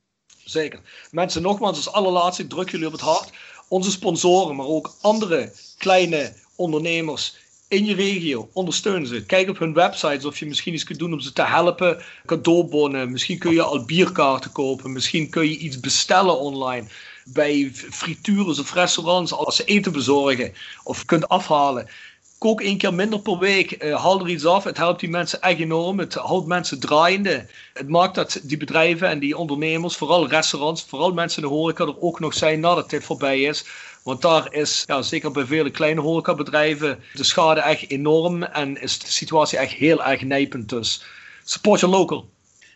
Zeker. 0.43 0.81
Mensen, 1.11 1.41
nogmaals, 1.41 1.75
als 1.75 1.91
allerlaatste, 1.91 2.43
ik 2.43 2.49
druk 2.49 2.69
jullie 2.69 2.85
op 2.85 2.91
het 2.91 3.01
hart. 3.01 3.29
Onze 3.67 3.91
sponsoren, 3.91 4.55
maar 4.55 4.65
ook 4.65 4.93
andere 5.01 5.51
kleine 5.77 6.33
ondernemers 6.55 7.35
in 7.69 7.85
je 7.85 7.95
regio, 7.95 8.49
ondersteun 8.53 9.07
ze. 9.07 9.25
Kijk 9.25 9.49
op 9.49 9.59
hun 9.59 9.73
websites 9.73 10.25
of 10.25 10.37
je 10.37 10.45
misschien 10.45 10.73
iets 10.73 10.83
kunt 10.83 10.99
doen 10.99 11.13
om 11.13 11.19
ze 11.19 11.33
te 11.33 11.43
helpen. 11.43 12.01
Cadeaubonnen, 12.25 13.11
misschien 13.11 13.37
kun 13.37 13.53
je 13.53 13.61
al 13.61 13.85
bierkaarten 13.85 14.51
kopen, 14.51 14.91
misschien 14.91 15.29
kun 15.29 15.49
je 15.49 15.57
iets 15.57 15.79
bestellen 15.79 16.39
online. 16.39 16.87
Bij 17.25 17.71
frituren 17.73 18.59
of 18.59 18.73
restaurants 18.73 19.33
als 19.33 19.55
ze 19.55 19.63
eten 19.63 19.91
bezorgen 19.91 20.53
of 20.83 21.05
kunt 21.05 21.27
afhalen 21.27 21.89
kook 22.39 22.61
één 22.61 22.77
keer 22.77 22.93
minder 22.93 23.19
per 23.19 23.37
week. 23.37 23.83
Uh, 23.83 24.01
haal 24.01 24.19
er 24.19 24.29
iets 24.29 24.45
af. 24.45 24.63
Het 24.63 24.77
helpt 24.77 24.99
die 24.99 25.09
mensen 25.09 25.41
echt 25.41 25.59
enorm. 25.59 25.99
Het 25.99 26.13
houdt 26.13 26.47
mensen 26.47 26.79
draaiende. 26.79 27.45
Het 27.73 27.87
maakt 27.87 28.15
dat 28.15 28.39
die 28.43 28.57
bedrijven 28.57 29.09
en 29.09 29.19
die 29.19 29.37
ondernemers, 29.37 29.95
vooral 29.95 30.27
restaurants, 30.27 30.85
vooral 30.87 31.13
mensen 31.13 31.43
in 31.43 31.49
de 31.49 31.55
horeca, 31.55 31.83
er 31.83 32.01
ook 32.01 32.19
nog 32.19 32.33
zijn 32.33 32.59
nadat 32.59 32.89
dit 32.89 33.03
voorbij 33.03 33.41
is. 33.41 33.65
Want 34.03 34.21
daar 34.21 34.53
is, 34.53 34.83
ja, 34.85 35.01
zeker 35.01 35.31
bij 35.31 35.45
vele 35.45 35.71
kleine 35.71 36.01
horecabedrijven, 36.01 37.03
de 37.13 37.23
schade 37.23 37.61
echt 37.61 37.89
enorm 37.89 38.43
en 38.43 38.81
is 38.81 38.99
de 38.99 39.11
situatie 39.11 39.57
echt 39.57 39.71
heel 39.71 40.03
erg 40.03 40.21
nijpend. 40.21 40.69
Dus 40.69 41.03
support 41.43 41.79
your 41.79 41.95
local. 41.95 42.29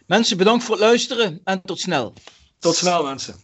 Mensen, 0.05 0.37
bedankt 0.37 0.63
voor 0.63 0.75
het 0.75 0.83
luisteren 0.83 1.41
en 1.43 1.61
tot 1.61 1.79
snel. 1.79 2.13
Tot 2.59 2.75
snel, 2.75 3.03
mensen. 3.03 3.35